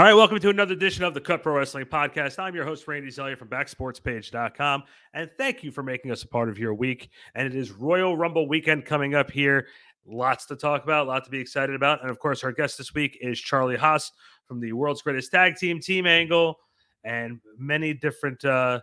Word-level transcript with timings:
All 0.00 0.06
right, 0.06 0.14
welcome 0.14 0.40
to 0.40 0.48
another 0.48 0.72
edition 0.72 1.04
of 1.04 1.12
the 1.12 1.20
Cut 1.20 1.42
Pro 1.42 1.58
Wrestling 1.58 1.84
Podcast. 1.84 2.38
I'm 2.38 2.54
your 2.54 2.64
host, 2.64 2.88
Randy 2.88 3.10
Zellea 3.10 3.36
from 3.36 3.48
backsportspage.com. 3.48 4.84
And 5.12 5.30
thank 5.36 5.62
you 5.62 5.70
for 5.70 5.82
making 5.82 6.10
us 6.10 6.22
a 6.22 6.26
part 6.26 6.48
of 6.48 6.58
your 6.58 6.72
week. 6.72 7.10
And 7.34 7.46
it 7.46 7.54
is 7.54 7.70
Royal 7.70 8.16
Rumble 8.16 8.48
weekend 8.48 8.86
coming 8.86 9.14
up 9.14 9.30
here. 9.30 9.66
Lots 10.06 10.46
to 10.46 10.56
talk 10.56 10.84
about, 10.84 11.06
a 11.06 11.10
lot 11.10 11.24
to 11.26 11.30
be 11.30 11.38
excited 11.38 11.74
about. 11.74 12.00
And 12.00 12.10
of 12.10 12.18
course, 12.18 12.42
our 12.44 12.50
guest 12.50 12.78
this 12.78 12.94
week 12.94 13.18
is 13.20 13.38
Charlie 13.38 13.76
Haas 13.76 14.10
from 14.48 14.58
the 14.58 14.72
World's 14.72 15.02
Greatest 15.02 15.30
Tag 15.32 15.56
Team, 15.56 15.80
Team 15.80 16.06
Angle, 16.06 16.56
and 17.04 17.38
many 17.58 17.92
different 17.92 18.42
uh, 18.42 18.80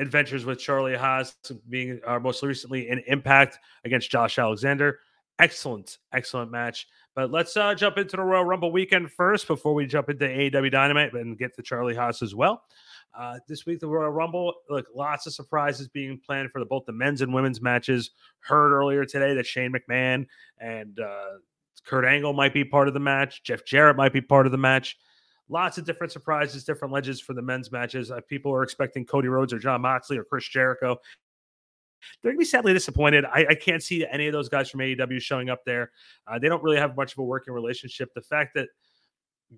adventures 0.00 0.44
with 0.44 0.58
Charlie 0.58 0.96
Haas, 0.96 1.36
being 1.68 2.00
uh, 2.04 2.18
most 2.18 2.42
recently 2.42 2.88
in 2.88 3.00
Impact 3.06 3.56
against 3.84 4.10
Josh 4.10 4.36
Alexander. 4.36 4.98
Excellent, 5.38 5.98
excellent 6.12 6.50
match. 6.50 6.88
But 7.14 7.30
let's 7.30 7.56
uh, 7.56 7.74
jump 7.74 7.98
into 7.98 8.16
the 8.16 8.22
Royal 8.22 8.44
Rumble 8.44 8.70
weekend 8.70 9.10
first 9.10 9.48
before 9.48 9.74
we 9.74 9.86
jump 9.86 10.08
into 10.08 10.26
AEW 10.26 10.70
Dynamite 10.70 11.12
and 11.14 11.36
get 11.36 11.54
to 11.56 11.62
Charlie 11.62 11.94
Haas 11.94 12.22
as 12.22 12.34
well. 12.34 12.62
Uh, 13.18 13.38
this 13.48 13.66
week, 13.66 13.80
the 13.80 13.88
Royal 13.88 14.10
Rumble, 14.10 14.54
look, 14.68 14.86
lots 14.94 15.26
of 15.26 15.34
surprises 15.34 15.88
being 15.88 16.20
planned 16.24 16.50
for 16.52 16.60
the, 16.60 16.64
both 16.64 16.84
the 16.86 16.92
men's 16.92 17.20
and 17.20 17.34
women's 17.34 17.60
matches. 17.60 18.10
Heard 18.40 18.72
earlier 18.72 19.04
today 19.04 19.34
that 19.34 19.46
Shane 19.46 19.72
McMahon 19.72 20.26
and 20.58 21.00
uh, 21.00 21.38
Kurt 21.84 22.04
Angle 22.04 22.32
might 22.32 22.54
be 22.54 22.64
part 22.64 22.86
of 22.86 22.94
the 22.94 23.00
match. 23.00 23.42
Jeff 23.42 23.64
Jarrett 23.64 23.96
might 23.96 24.12
be 24.12 24.20
part 24.20 24.46
of 24.46 24.52
the 24.52 24.58
match. 24.58 24.96
Lots 25.48 25.78
of 25.78 25.84
different 25.84 26.12
surprises, 26.12 26.62
different 26.62 26.94
legends 26.94 27.20
for 27.20 27.32
the 27.32 27.42
men's 27.42 27.72
matches. 27.72 28.12
Uh, 28.12 28.20
people 28.28 28.52
are 28.52 28.62
expecting 28.62 29.04
Cody 29.04 29.26
Rhodes 29.26 29.52
or 29.52 29.58
Jon 29.58 29.80
Moxley 29.80 30.16
or 30.16 30.22
Chris 30.22 30.48
Jericho 30.48 30.96
they're 32.22 32.32
to 32.32 32.38
be 32.38 32.44
sadly 32.44 32.72
disappointed. 32.72 33.24
I, 33.24 33.46
I, 33.50 33.54
can't 33.54 33.82
see 33.82 34.06
any 34.06 34.26
of 34.26 34.32
those 34.32 34.48
guys 34.48 34.70
from 34.70 34.80
AEW 34.80 35.20
showing 35.20 35.50
up 35.50 35.64
there. 35.64 35.90
Uh, 36.26 36.38
they 36.38 36.48
don't 36.48 36.62
really 36.62 36.78
have 36.78 36.96
much 36.96 37.12
of 37.12 37.18
a 37.18 37.24
working 37.24 37.54
relationship. 37.54 38.10
The 38.14 38.22
fact 38.22 38.54
that 38.54 38.68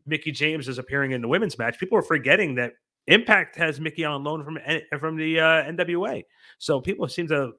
Mickie 0.06 0.32
James 0.32 0.68
is 0.68 0.78
appearing 0.78 1.12
in 1.12 1.20
the 1.20 1.28
women's 1.28 1.58
match, 1.58 1.78
people 1.78 1.98
are 1.98 2.02
forgetting 2.02 2.54
that 2.56 2.72
Impact 3.08 3.56
has 3.56 3.80
Mickie 3.80 4.04
on 4.04 4.22
loan 4.22 4.44
from 4.44 4.58
from 4.98 5.16
the 5.16 5.40
uh, 5.40 5.64
NWA. 5.64 6.22
So 6.58 6.80
people 6.80 7.08
seem 7.08 7.26
to 7.28 7.52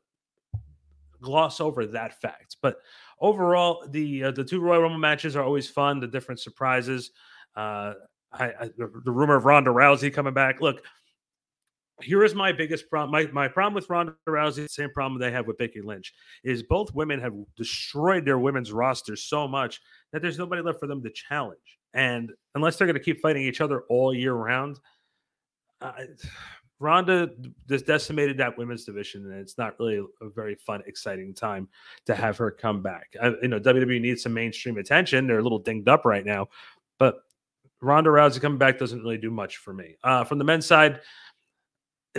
gloss 1.22 1.60
over 1.60 1.86
that 1.88 2.22
fact. 2.22 2.58
But 2.62 2.78
overall, 3.20 3.86
the 3.90 4.26
uh, 4.26 4.32
the 4.32 4.44
two 4.44 4.62
Royal 4.62 4.84
Rumble 4.84 5.00
matches 5.00 5.36
are 5.36 5.44
always 5.44 5.70
fun. 5.70 6.00
The 6.00 6.08
different 6.08 6.40
surprises. 6.40 7.12
Uh, 7.56 7.94
I, 8.32 8.46
I, 8.46 8.70
the 8.78 8.88
rumor 9.12 9.36
of 9.36 9.46
Ronda 9.46 9.70
Rousey 9.70 10.14
coming 10.14 10.34
back. 10.34 10.62
Look, 10.62 10.84
here 12.04 12.24
is 12.24 12.36
my 12.36 12.52
biggest 12.52 12.90
problem. 12.90 13.12
My, 13.12 13.32
my 13.32 13.48
problem 13.48 13.74
with 13.74 13.90
Ronda 13.90 14.16
Rousey, 14.28 14.64
the 14.64 14.70
same 14.70 14.92
problem 14.92 15.20
they 15.20 15.32
have 15.32 15.48
with 15.48 15.58
Becky 15.58 15.82
Lynch, 15.82 16.14
is 16.44 16.64
both 16.64 16.94
women 16.94 17.20
have 17.20 17.34
destroyed 17.58 18.26
their 18.26 18.40
women's 18.40 18.72
rosters 18.72 19.24
so 19.24 19.48
much 19.48 19.82
that 20.12 20.22
there's 20.22 20.38
nobody 20.38 20.62
left 20.62 20.80
for 20.80 20.88
them 20.88 21.04
to 21.04 21.10
challenge. 21.10 21.80
And 21.94 22.32
unless 22.56 22.78
they're 22.78 22.88
going 22.88 22.98
to 22.98 23.04
keep 23.04 23.22
fighting 23.22 23.44
each 23.44 23.62
other 23.62 23.82
all 23.90 24.14
year 24.14 24.34
round, 24.34 24.80
uh, 25.82 25.92
Ronda 26.80 27.30
just 27.70 27.86
decimated 27.86 28.38
that 28.40 28.58
women's 28.58 28.84
division, 28.84 29.32
and 29.32 29.40
it's 29.40 29.58
not 29.58 29.80
really 29.80 30.04
a 30.22 30.30
very 30.30 30.56
fun, 30.56 30.82
exciting 30.86 31.34
time 31.34 31.70
to 32.06 32.16
have 32.16 32.38
her 32.38 32.52
come 32.52 32.82
back. 32.82 33.16
I, 33.22 33.34
you 33.42 33.48
know, 33.48 33.60
WWE 33.60 34.02
needs 34.02 34.24
some 34.24 34.34
mainstream 34.34 34.78
attention. 34.78 35.28
They're 35.28 35.40
a 35.40 35.44
little 35.44 35.60
dinged 35.60 35.88
up 35.88 36.04
right 36.04 36.26
now, 36.26 36.50
but 37.00 37.22
Ronda 37.82 38.10
Rousey 38.10 38.42
coming 38.42 38.58
back 38.58 38.80
doesn't 38.80 39.02
really 39.02 39.18
do 39.18 39.30
much 39.32 39.58
for 39.58 39.74
me. 39.74 39.98
Uh, 40.04 40.24
from 40.24 40.40
the 40.40 40.44
men's 40.44 40.66
side, 40.66 41.02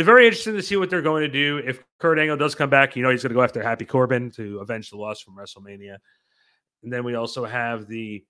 very 0.02 0.26
interesting 0.26 0.54
to 0.54 0.62
see 0.62 0.76
what 0.76 0.90
they're 0.90 1.02
going 1.02 1.22
to 1.22 1.28
do. 1.28 1.58
If 1.58 1.82
Kurt 2.00 2.18
Angle 2.18 2.36
does 2.36 2.54
come 2.54 2.70
back, 2.70 2.96
you 2.96 3.02
know 3.02 3.10
he's 3.10 3.22
going 3.22 3.30
to 3.30 3.34
go 3.34 3.42
after 3.42 3.62
Happy 3.62 3.84
Corbin 3.84 4.30
to 4.32 4.58
avenge 4.58 4.90
the 4.90 4.96
loss 4.96 5.20
from 5.20 5.36
WrestleMania. 5.36 5.98
And 6.82 6.92
then 6.92 7.04
we 7.04 7.14
also 7.14 7.44
have 7.44 7.86
the 7.86 8.24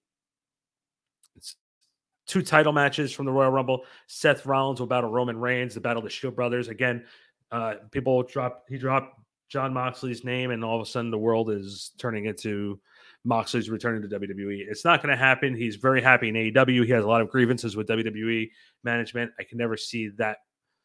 two 2.26 2.42
title 2.42 2.72
matches 2.72 3.12
from 3.12 3.26
the 3.26 3.32
Royal 3.32 3.50
Rumble. 3.50 3.84
Seth 4.06 4.46
Rollins 4.46 4.80
will 4.80 4.86
battle 4.86 5.10
Roman 5.10 5.38
Reigns, 5.38 5.74
the 5.74 5.80
Battle 5.80 5.98
of 5.98 6.04
the 6.04 6.10
Shield 6.10 6.36
Brothers. 6.36 6.68
Again, 6.68 7.04
uh, 7.50 7.74
people 7.90 8.22
drop 8.22 8.64
he 8.68 8.78
dropped 8.78 9.20
Jon 9.48 9.72
Moxley's 9.72 10.24
name, 10.24 10.50
and 10.50 10.64
all 10.64 10.76
of 10.76 10.82
a 10.82 10.90
sudden 10.90 11.10
the 11.10 11.18
world 11.18 11.50
is 11.50 11.92
turning 11.98 12.26
into 12.26 12.80
Moxley's 13.24 13.70
returning 13.70 14.02
to 14.02 14.20
WWE. 14.20 14.66
It's 14.68 14.84
not 14.84 15.02
going 15.02 15.10
to 15.10 15.16
happen. 15.16 15.54
He's 15.54 15.76
very 15.76 16.02
happy 16.02 16.28
in 16.28 16.34
AEW. 16.34 16.84
He 16.84 16.92
has 16.92 17.04
a 17.04 17.08
lot 17.08 17.20
of 17.20 17.30
grievances 17.30 17.76
with 17.76 17.88
WWE 17.88 18.50
management. 18.82 19.32
I 19.38 19.44
can 19.44 19.58
never 19.58 19.76
see 19.76 20.08
that 20.18 20.38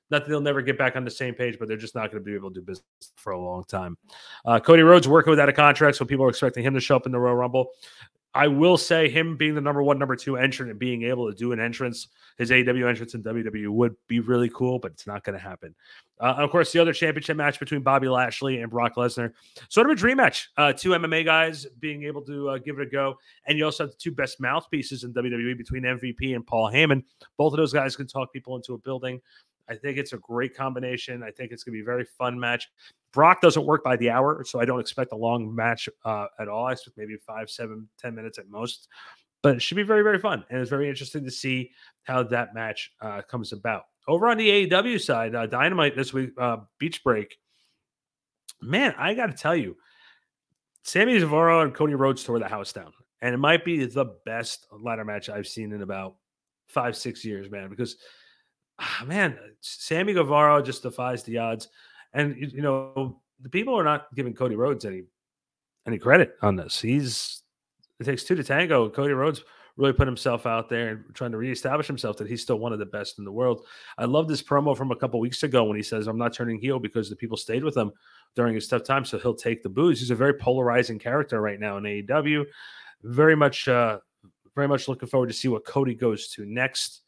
not 0.09 0.23
that 0.23 0.29
they'll 0.29 0.41
never 0.41 0.61
get 0.61 0.77
back 0.77 0.95
on 0.95 1.05
the 1.05 1.11
same 1.11 1.33
page, 1.33 1.57
but 1.59 1.67
they're 1.67 1.77
just 1.77 1.95
not 1.95 2.11
going 2.11 2.23
to 2.23 2.25
be 2.25 2.35
able 2.35 2.49
to 2.49 2.55
do 2.55 2.61
business 2.61 2.85
for 3.15 3.31
a 3.31 3.39
long 3.39 3.63
time. 3.65 3.97
Uh, 4.45 4.59
Cody 4.59 4.81
Rhodes 4.81 5.07
working 5.07 5.31
without 5.31 5.49
a 5.49 5.53
contract, 5.53 5.97
so 5.97 6.05
people 6.05 6.25
are 6.25 6.29
expecting 6.29 6.63
him 6.63 6.73
to 6.73 6.79
show 6.79 6.95
up 6.95 7.05
in 7.05 7.11
the 7.11 7.19
Royal 7.19 7.35
Rumble. 7.35 7.71
I 8.33 8.47
will 8.47 8.77
say 8.77 9.09
him 9.09 9.37
being 9.37 9.55
the 9.55 9.61
number 9.61 9.81
one, 9.81 9.97
number 9.97 10.15
two 10.15 10.37
entrant 10.37 10.69
and 10.69 10.79
being 10.79 11.03
able 11.03 11.29
to 11.29 11.35
do 11.35 11.51
an 11.51 11.59
entrance, 11.59 12.09
his 12.37 12.51
AW 12.51 12.55
entrance 12.55 13.15
in 13.15 13.23
WWE 13.23 13.69
would 13.69 13.95
be 14.07 14.19
really 14.19 14.49
cool, 14.49 14.77
but 14.77 14.91
it's 14.91 15.07
not 15.07 15.23
going 15.23 15.33
to 15.37 15.43
happen. 15.43 15.73
Uh, 16.19 16.35
of 16.37 16.51
course, 16.51 16.71
the 16.71 16.79
other 16.79 16.93
championship 16.93 17.37
match 17.37 17.59
between 17.59 17.81
Bobby 17.81 18.07
Lashley 18.07 18.61
and 18.61 18.69
Brock 18.69 18.95
Lesnar, 18.95 19.33
sort 19.69 19.87
of 19.87 19.91
a 19.91 19.95
dream 19.95 20.17
match. 20.17 20.49
Uh, 20.57 20.71
two 20.71 20.89
MMA 20.91 21.25
guys 21.25 21.65
being 21.79 22.03
able 22.03 22.21
to 22.21 22.49
uh, 22.49 22.57
give 22.59 22.77
it 22.77 22.83
a 22.83 22.89
go, 22.89 23.17
and 23.47 23.57
you 23.57 23.65
also 23.65 23.85
have 23.85 23.91
the 23.91 23.97
two 23.97 24.11
best 24.11 24.39
mouthpieces 24.39 25.03
in 25.03 25.13
WWE 25.13 25.57
between 25.57 25.83
MVP 25.83 26.35
and 26.35 26.45
Paul 26.45 26.71
Heyman. 26.71 27.03
Both 27.35 27.53
of 27.53 27.57
those 27.57 27.73
guys 27.73 27.95
can 27.95 28.05
talk 28.05 28.31
people 28.31 28.55
into 28.55 28.73
a 28.75 28.77
building. 28.77 29.21
I 29.69 29.75
think 29.75 29.97
it's 29.97 30.13
a 30.13 30.17
great 30.17 30.55
combination. 30.55 31.21
I 31.21 31.31
think 31.31 31.51
it's 31.51 31.63
going 31.63 31.73
to 31.73 31.77
be 31.77 31.81
a 31.81 31.85
very 31.85 32.05
fun 32.17 32.39
match. 32.39 32.69
Brock 33.13 33.41
doesn't 33.41 33.65
work 33.65 33.83
by 33.83 33.95
the 33.95 34.09
hour, 34.09 34.43
so 34.43 34.59
I 34.59 34.65
don't 34.65 34.79
expect 34.79 35.11
a 35.13 35.15
long 35.15 35.53
match 35.53 35.87
uh, 36.05 36.25
at 36.39 36.47
all. 36.47 36.65
I 36.65 36.73
expect 36.73 36.97
maybe 36.97 37.15
five, 37.17 37.49
seven, 37.49 37.87
ten 37.97 38.15
minutes 38.15 38.39
at 38.39 38.49
most. 38.49 38.87
But 39.41 39.55
it 39.55 39.61
should 39.61 39.77
be 39.77 39.83
very, 39.83 40.03
very 40.03 40.19
fun. 40.19 40.43
And 40.49 40.59
it's 40.59 40.69
very 40.69 40.89
interesting 40.89 41.23
to 41.23 41.31
see 41.31 41.71
how 42.03 42.23
that 42.23 42.53
match 42.53 42.91
uh, 43.01 43.21
comes 43.21 43.53
about. 43.53 43.83
Over 44.07 44.27
on 44.27 44.37
the 44.37 44.67
AEW 44.67 44.99
side, 44.99 45.35
uh, 45.35 45.45
Dynamite 45.45 45.95
this 45.95 46.13
week, 46.13 46.31
uh, 46.37 46.57
Beach 46.77 47.03
Break. 47.03 47.37
Man, 48.61 48.93
I 48.97 49.13
got 49.13 49.27
to 49.27 49.33
tell 49.33 49.55
you, 49.55 49.77
Sammy 50.83 51.17
Guevara 51.19 51.61
and 51.61 51.73
Cody 51.73 51.93
Rhodes 51.93 52.23
tore 52.23 52.39
the 52.39 52.47
house 52.47 52.73
down. 52.73 52.91
And 53.21 53.33
it 53.33 53.37
might 53.37 53.63
be 53.63 53.85
the 53.85 54.15
best 54.25 54.65
ladder 54.71 55.05
match 55.05 55.29
I've 55.29 55.47
seen 55.47 55.71
in 55.73 55.83
about 55.83 56.15
five, 56.67 56.97
six 56.97 57.23
years, 57.23 57.51
man, 57.51 57.69
because– 57.69 57.97
man, 59.05 59.37
Sammy 59.61 60.13
Guevara 60.13 60.61
just 60.63 60.83
defies 60.83 61.23
the 61.23 61.37
odds. 61.37 61.67
And 62.13 62.35
you 62.37 62.61
know, 62.61 63.21
the 63.41 63.49
people 63.49 63.75
are 63.75 63.83
not 63.83 64.13
giving 64.15 64.33
Cody 64.33 64.55
Rhodes 64.55 64.85
any 64.85 65.03
any 65.87 65.97
credit 65.97 66.35
on 66.41 66.55
this. 66.55 66.79
He's 66.79 67.43
it 67.99 68.05
takes 68.05 68.23
two 68.23 68.35
to 68.35 68.43
tango. 68.43 68.89
Cody 68.89 69.13
Rhodes 69.13 69.43
really 69.77 69.93
put 69.93 70.07
himself 70.07 70.45
out 70.45 70.69
there 70.69 70.89
and 70.89 71.15
trying 71.15 71.31
to 71.31 71.37
reestablish 71.37 71.87
himself 71.87 72.17
that 72.17 72.27
he's 72.27 72.41
still 72.41 72.59
one 72.59 72.73
of 72.73 72.79
the 72.79 72.85
best 72.85 73.17
in 73.17 73.23
the 73.25 73.31
world. 73.31 73.65
I 73.97 74.05
love 74.05 74.27
this 74.27 74.43
promo 74.43 74.75
from 74.75 74.91
a 74.91 74.95
couple 74.95 75.19
weeks 75.19 75.43
ago 75.43 75.63
when 75.63 75.77
he 75.77 75.83
says, 75.83 76.07
"I'm 76.07 76.17
not 76.17 76.33
turning 76.33 76.59
heel 76.59 76.79
because 76.79 77.09
the 77.09 77.15
people 77.15 77.37
stayed 77.37 77.63
with 77.63 77.77
him 77.77 77.91
during 78.35 78.55
his 78.55 78.67
tough 78.67 78.83
time, 78.83 79.05
so 79.05 79.17
he'll 79.17 79.33
take 79.33 79.63
the 79.63 79.69
boos." 79.69 79.99
He's 79.99 80.11
a 80.11 80.15
very 80.15 80.33
polarizing 80.33 80.99
character 80.99 81.41
right 81.41 81.59
now 81.59 81.77
in 81.77 81.85
AEW. 81.85 82.45
Very 83.03 83.35
much, 83.35 83.67
uh, 83.67 83.99
very 84.55 84.67
much 84.67 84.87
looking 84.87 85.07
forward 85.07 85.27
to 85.27 85.33
see 85.33 85.47
what 85.47 85.65
Cody 85.65 85.95
goes 85.95 86.27
to 86.29 86.45
next. 86.45 87.01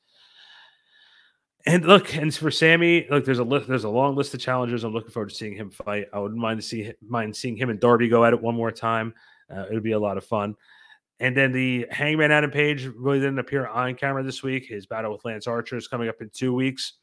And 1.66 1.86
look, 1.86 2.16
and 2.16 2.34
for 2.34 2.50
Sammy, 2.50 3.06
look, 3.10 3.24
there's 3.24 3.40
a 3.40 3.44
list, 3.44 3.68
there's 3.68 3.84
a 3.84 3.90
long 3.90 4.16
list 4.16 4.34
of 4.34 4.40
challengers. 4.40 4.84
I'm 4.84 4.94
looking 4.94 5.12
forward 5.12 5.30
to 5.30 5.36
seeing 5.36 5.56
him 5.56 5.70
fight. 5.70 6.08
I 6.12 6.20
wouldn't 6.20 6.40
mind 6.40 6.60
to 6.60 6.66
see 6.66 6.92
mind 7.08 7.36
seeing 7.36 7.56
him 7.56 7.70
and 7.70 7.80
Darby 7.80 8.08
go 8.08 8.26
at 8.26 8.34
it 8.34 8.42
one 8.42 8.56
more 8.56 8.72
time. 8.72 9.14
Uh, 9.54 9.66
it 9.70 9.74
would 9.74 9.84
be 9.84 9.92
a 9.92 10.00
lot 10.00 10.18
of 10.18 10.24
fun. 10.24 10.56
And 11.20 11.38
then 11.38 11.52
the 11.52 11.86
Hangman 11.92 12.32
Adam 12.32 12.50
Page 12.50 12.88
really 12.96 13.20
didn't 13.20 13.38
appear 13.38 13.68
on 13.68 13.94
camera 13.94 14.24
this 14.24 14.42
week. 14.42 14.66
His 14.66 14.88
battle 14.88 15.12
with 15.12 15.24
Lance 15.24 15.46
Archer 15.46 15.78
is 15.78 15.88
coming 15.88 16.10
up 16.10 16.20
in 16.20 16.32
two 16.34 16.52
weeks. 16.54 16.94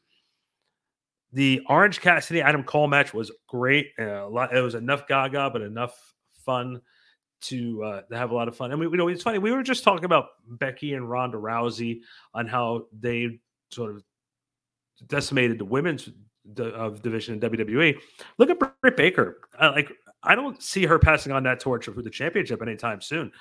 The 1.31 1.61
Orange 1.67 2.01
Cassidy 2.01 2.41
Adam 2.41 2.63
Cole 2.63 2.87
match 2.87 3.13
was 3.13 3.31
great. 3.47 3.91
Uh, 3.97 4.25
a 4.25 4.29
lot, 4.29 4.53
it 4.53 4.61
was 4.61 4.75
enough 4.75 5.07
Gaga, 5.07 5.51
but 5.51 5.61
enough 5.61 5.95
fun 6.33 6.81
to 7.41 7.83
uh, 7.83 8.01
to 8.01 8.17
have 8.17 8.31
a 8.31 8.35
lot 8.35 8.49
of 8.49 8.57
fun. 8.57 8.71
And 8.71 8.79
we, 8.79 8.87
you 8.87 8.97
know, 8.97 9.07
it's 9.07 9.23
funny. 9.23 9.37
We 9.37 9.53
were 9.53 9.63
just 9.63 9.85
talking 9.85 10.05
about 10.05 10.25
Becky 10.45 10.95
and 10.95 11.09
Ronda 11.09 11.37
Rousey 11.37 12.01
on 12.33 12.47
how 12.47 12.87
they 12.91 13.39
sort 13.71 13.95
of 13.95 14.03
decimated 15.07 15.59
the 15.59 15.65
women's 15.65 16.09
of 16.57 17.01
division 17.01 17.35
in 17.35 17.39
WWE. 17.39 17.99
Look 18.37 18.49
at 18.49 18.59
Britt 18.81 18.97
Baker. 18.97 19.41
I, 19.59 19.67
like 19.67 19.91
I 20.23 20.35
don't 20.35 20.61
see 20.61 20.85
her 20.85 20.99
passing 20.99 21.31
on 21.31 21.43
that 21.43 21.59
torch 21.59 21.85
for 21.85 22.01
the 22.01 22.09
championship 22.09 22.61
anytime 22.61 23.01
soon. 23.01 23.31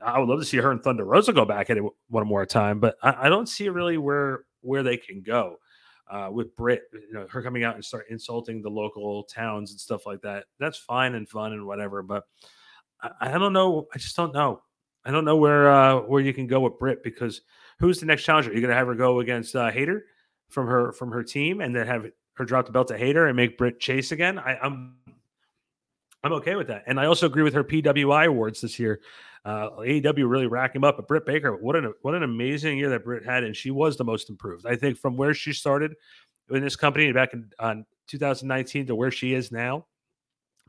I 0.00 0.18
would 0.18 0.28
love 0.28 0.40
to 0.40 0.44
see 0.44 0.58
her 0.58 0.70
and 0.70 0.82
Thunder 0.82 1.04
Rosa 1.04 1.32
go 1.32 1.44
back 1.44 1.70
at 1.70 1.78
it 1.78 1.84
one 2.08 2.26
more 2.26 2.44
time, 2.44 2.80
but 2.80 2.96
I, 3.02 3.26
I 3.26 3.28
don't 3.28 3.48
see 3.48 3.68
really 3.68 3.98
where 3.98 4.44
where 4.60 4.82
they 4.82 4.96
can 4.96 5.22
go 5.22 5.56
uh, 6.10 6.28
with 6.32 6.54
Britt. 6.56 6.82
You 6.92 7.12
know, 7.12 7.26
her 7.30 7.42
coming 7.42 7.64
out 7.64 7.76
and 7.76 7.84
start 7.84 8.06
insulting 8.10 8.62
the 8.62 8.70
local 8.70 9.24
towns 9.24 9.70
and 9.70 9.80
stuff 9.80 10.06
like 10.06 10.20
that. 10.22 10.44
That's 10.58 10.78
fine 10.78 11.14
and 11.14 11.28
fun 11.28 11.52
and 11.52 11.66
whatever, 11.66 12.02
but 12.02 12.24
I, 13.00 13.10
I 13.20 13.38
don't 13.38 13.52
know. 13.52 13.86
I 13.94 13.98
just 13.98 14.16
don't 14.16 14.34
know. 14.34 14.62
I 15.04 15.12
don't 15.12 15.24
know 15.24 15.36
where 15.36 15.70
uh, 15.70 16.00
where 16.00 16.20
you 16.20 16.34
can 16.34 16.46
go 16.46 16.60
with 16.60 16.78
Britt 16.78 17.02
because 17.02 17.42
who's 17.78 18.00
the 18.00 18.06
next 18.06 18.24
challenger? 18.24 18.50
Are 18.50 18.54
you 18.54 18.60
going 18.60 18.70
to 18.70 18.76
have 18.76 18.88
her 18.88 18.94
go 18.94 19.20
against 19.20 19.54
uh, 19.54 19.70
Hayter? 19.70 20.04
From 20.48 20.66
her 20.66 20.92
from 20.92 21.10
her 21.10 21.22
team 21.22 21.60
and 21.60 21.74
then 21.74 21.86
have 21.86 22.06
her 22.34 22.44
drop 22.44 22.66
the 22.66 22.72
belt 22.72 22.88
to 22.88 22.96
Hayter 22.96 23.26
and 23.26 23.36
make 23.36 23.58
Britt 23.58 23.80
chase 23.80 24.12
again. 24.12 24.38
I, 24.38 24.52
am 24.54 24.58
I'm, 25.06 25.14
I'm 26.22 26.32
okay 26.34 26.54
with 26.54 26.68
that. 26.68 26.84
And 26.86 27.00
I 27.00 27.06
also 27.06 27.26
agree 27.26 27.42
with 27.42 27.54
her 27.54 27.64
PWI 27.64 28.26
awards 28.26 28.60
this 28.60 28.78
year. 28.78 29.00
Uh, 29.44 29.70
AEW 29.78 30.28
really 30.28 30.46
rack 30.46 30.74
him 30.74 30.84
up. 30.84 30.96
But 30.96 31.08
Britt 31.08 31.24
Baker, 31.24 31.56
what 31.56 31.76
an 31.76 31.92
what 32.02 32.14
an 32.14 32.24
amazing 32.24 32.78
year 32.78 32.90
that 32.90 33.04
Britt 33.04 33.24
had, 33.24 33.44
and 33.44 33.54
she 33.54 33.70
was 33.70 33.96
the 33.96 34.04
most 34.04 34.28
improved. 34.28 34.66
I 34.66 34.76
think 34.76 34.98
from 34.98 35.16
where 35.16 35.34
she 35.34 35.52
started 35.52 35.94
in 36.50 36.62
this 36.62 36.76
company 36.76 37.10
back 37.12 37.32
in 37.32 37.50
on 37.58 37.86
2019 38.08 38.86
to 38.86 38.94
where 38.94 39.10
she 39.10 39.34
is 39.34 39.52
now, 39.52 39.86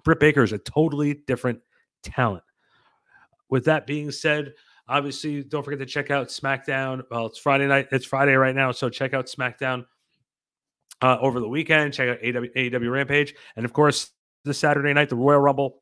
Britt 0.04 0.20
Baker 0.20 0.44
is 0.44 0.54
a 0.54 0.60
totally 0.60 1.16
different 1.26 1.60
talent. 2.04 2.44
With 3.50 3.66
that 3.66 3.88
being 3.88 4.12
said, 4.12 4.54
obviously 4.88 5.44
don't 5.44 5.64
forget 5.64 5.80
to 5.80 5.86
check 5.86 6.12
out 6.12 6.28
SmackDown. 6.28 7.04
Well, 7.10 7.28
it's 7.28 7.38
Friday 7.38 7.68
night. 7.68 7.88
It's 7.92 8.06
Friday 8.06 8.34
right 8.34 8.56
now, 8.56 8.72
so 8.72 8.90
check 8.90 9.14
out 9.14 9.28
SmackDown 9.28 9.86
uh, 11.02 11.18
over 11.20 11.40
the 11.40 11.48
weekend. 11.48 11.94
Check 11.94 12.10
out 12.10 12.22
AEW, 12.22 12.56
AEW 12.56 12.92
Rampage, 12.92 13.36
and 13.56 13.66
of 13.66 13.74
course, 13.74 14.12
this 14.46 14.58
Saturday 14.58 14.94
night, 14.94 15.10
the 15.10 15.16
Royal 15.16 15.40
Rumble, 15.40 15.82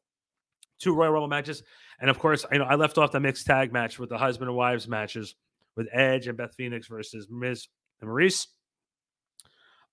two 0.80 0.94
Royal 0.94 1.12
Rumble 1.12 1.28
matches, 1.28 1.64
and 2.00 2.10
of 2.10 2.20
course, 2.20 2.46
you 2.52 2.60
know 2.60 2.66
I 2.66 2.76
left 2.76 2.98
off 2.98 3.12
the 3.12 3.20
mixed 3.20 3.46
tag 3.46 3.72
match 3.72 4.00
with 4.00 4.10
the 4.10 4.18
husband 4.18 4.50
and 4.50 4.58
wives 4.58 4.88
matches 4.88 5.36
with 5.76 5.88
Edge 5.92 6.28
and 6.28 6.38
Beth 6.38 6.54
Phoenix 6.56 6.88
versus 6.88 7.28
Miz 7.30 7.68
and 8.02 8.10
Maryse. 8.10 8.48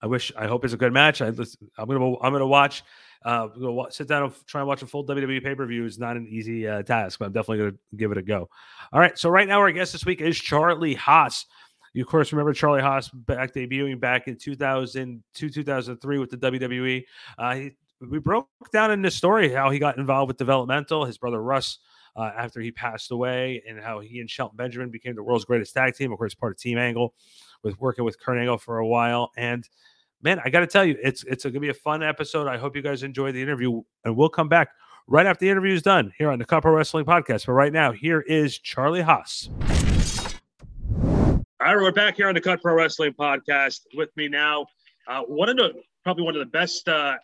I 0.00 0.06
wish, 0.06 0.32
I 0.36 0.48
hope 0.48 0.64
it's 0.64 0.74
a 0.74 0.78
good 0.78 0.92
match. 0.92 1.22
I, 1.22 1.28
am 1.28 1.36
gonna, 1.76 2.16
I'm 2.18 2.32
gonna 2.32 2.46
watch. 2.46 2.82
Uh, 3.24 3.48
sit 3.90 4.08
down 4.08 4.24
and 4.24 4.46
try 4.46 4.60
and 4.60 4.68
watch 4.68 4.82
a 4.82 4.86
full 4.86 5.04
WWE 5.06 5.42
pay 5.42 5.54
per 5.54 5.66
view 5.66 5.84
is 5.84 5.98
not 5.98 6.16
an 6.16 6.26
easy 6.28 6.66
uh, 6.66 6.82
task, 6.82 7.18
but 7.18 7.26
I'm 7.26 7.32
definitely 7.32 7.58
gonna 7.58 7.78
give 7.96 8.12
it 8.12 8.18
a 8.18 8.22
go. 8.22 8.48
All 8.92 9.00
right, 9.00 9.16
so 9.18 9.28
right 9.28 9.46
now 9.46 9.60
our 9.60 9.72
guest 9.72 9.92
this 9.92 10.04
week 10.04 10.20
is 10.20 10.38
Charlie 10.38 10.94
Haas. 10.94 11.46
You 11.94 12.02
of 12.02 12.08
course 12.08 12.32
remember 12.32 12.52
Charlie 12.52 12.80
Haas 12.80 13.10
back 13.10 13.52
debuting 13.52 14.00
back 14.00 14.26
in 14.26 14.36
2002, 14.36 15.50
2003 15.50 16.18
with 16.18 16.30
the 16.30 16.36
WWE. 16.38 17.04
Uh, 17.38 17.54
he, 17.54 17.70
we 18.00 18.18
broke 18.18 18.48
down 18.72 18.90
in 18.90 19.02
this 19.02 19.14
story 19.14 19.52
how 19.52 19.70
he 19.70 19.78
got 19.78 19.98
involved 19.98 20.28
with 20.28 20.36
developmental. 20.36 21.04
His 21.04 21.18
brother 21.18 21.42
Russ, 21.42 21.78
uh, 22.16 22.30
after 22.36 22.60
he 22.60 22.70
passed 22.70 23.10
away, 23.10 23.62
and 23.68 23.80
how 23.80 24.00
he 24.00 24.20
and 24.20 24.28
Shelton 24.28 24.56
Benjamin 24.56 24.90
became 24.90 25.14
the 25.14 25.22
world's 25.22 25.44
greatest 25.44 25.74
tag 25.74 25.94
team. 25.94 26.12
Of 26.12 26.18
course, 26.18 26.34
part 26.34 26.52
of 26.52 26.58
Team 26.58 26.78
Angle, 26.78 27.14
with 27.62 27.78
working 27.80 28.04
with 28.04 28.18
Kurt 28.20 28.38
Angle 28.38 28.58
for 28.58 28.78
a 28.78 28.86
while. 28.86 29.30
And 29.36 29.68
man, 30.22 30.40
I 30.44 30.50
got 30.50 30.60
to 30.60 30.66
tell 30.66 30.84
you, 30.84 30.96
it's 31.02 31.24
it's 31.24 31.44
going 31.44 31.54
to 31.54 31.60
be 31.60 31.68
a 31.68 31.74
fun 31.74 32.02
episode. 32.02 32.46
I 32.46 32.56
hope 32.56 32.76
you 32.76 32.82
guys 32.82 33.02
enjoy 33.02 33.32
the 33.32 33.42
interview, 33.42 33.82
and 34.04 34.16
we'll 34.16 34.28
come 34.28 34.48
back 34.48 34.70
right 35.06 35.26
after 35.26 35.44
the 35.44 35.50
interview 35.50 35.74
is 35.74 35.82
done 35.82 36.12
here 36.16 36.30
on 36.30 36.38
the 36.38 36.44
Pro 36.44 36.72
Wrestling 36.72 37.04
Podcast. 37.04 37.46
But 37.46 37.52
right 37.52 37.72
now, 37.72 37.92
here 37.92 38.20
is 38.20 38.58
Charlie 38.58 39.02
Haas. 39.02 39.50
All 41.60 41.76
right, 41.76 41.76
we're 41.76 41.92
back 41.92 42.16
here 42.16 42.28
on 42.28 42.34
the 42.34 42.40
Cut 42.40 42.62
Pro 42.62 42.74
Wrestling 42.74 43.12
Podcast. 43.12 43.80
With 43.94 44.10
me 44.16 44.28
now, 44.28 44.66
uh, 45.06 45.22
one 45.22 45.48
of 45.48 45.56
the 45.56 45.72
probably 46.02 46.24
one 46.24 46.34
of 46.34 46.40
the 46.40 46.46
best, 46.46 46.88
uh, 46.88 47.16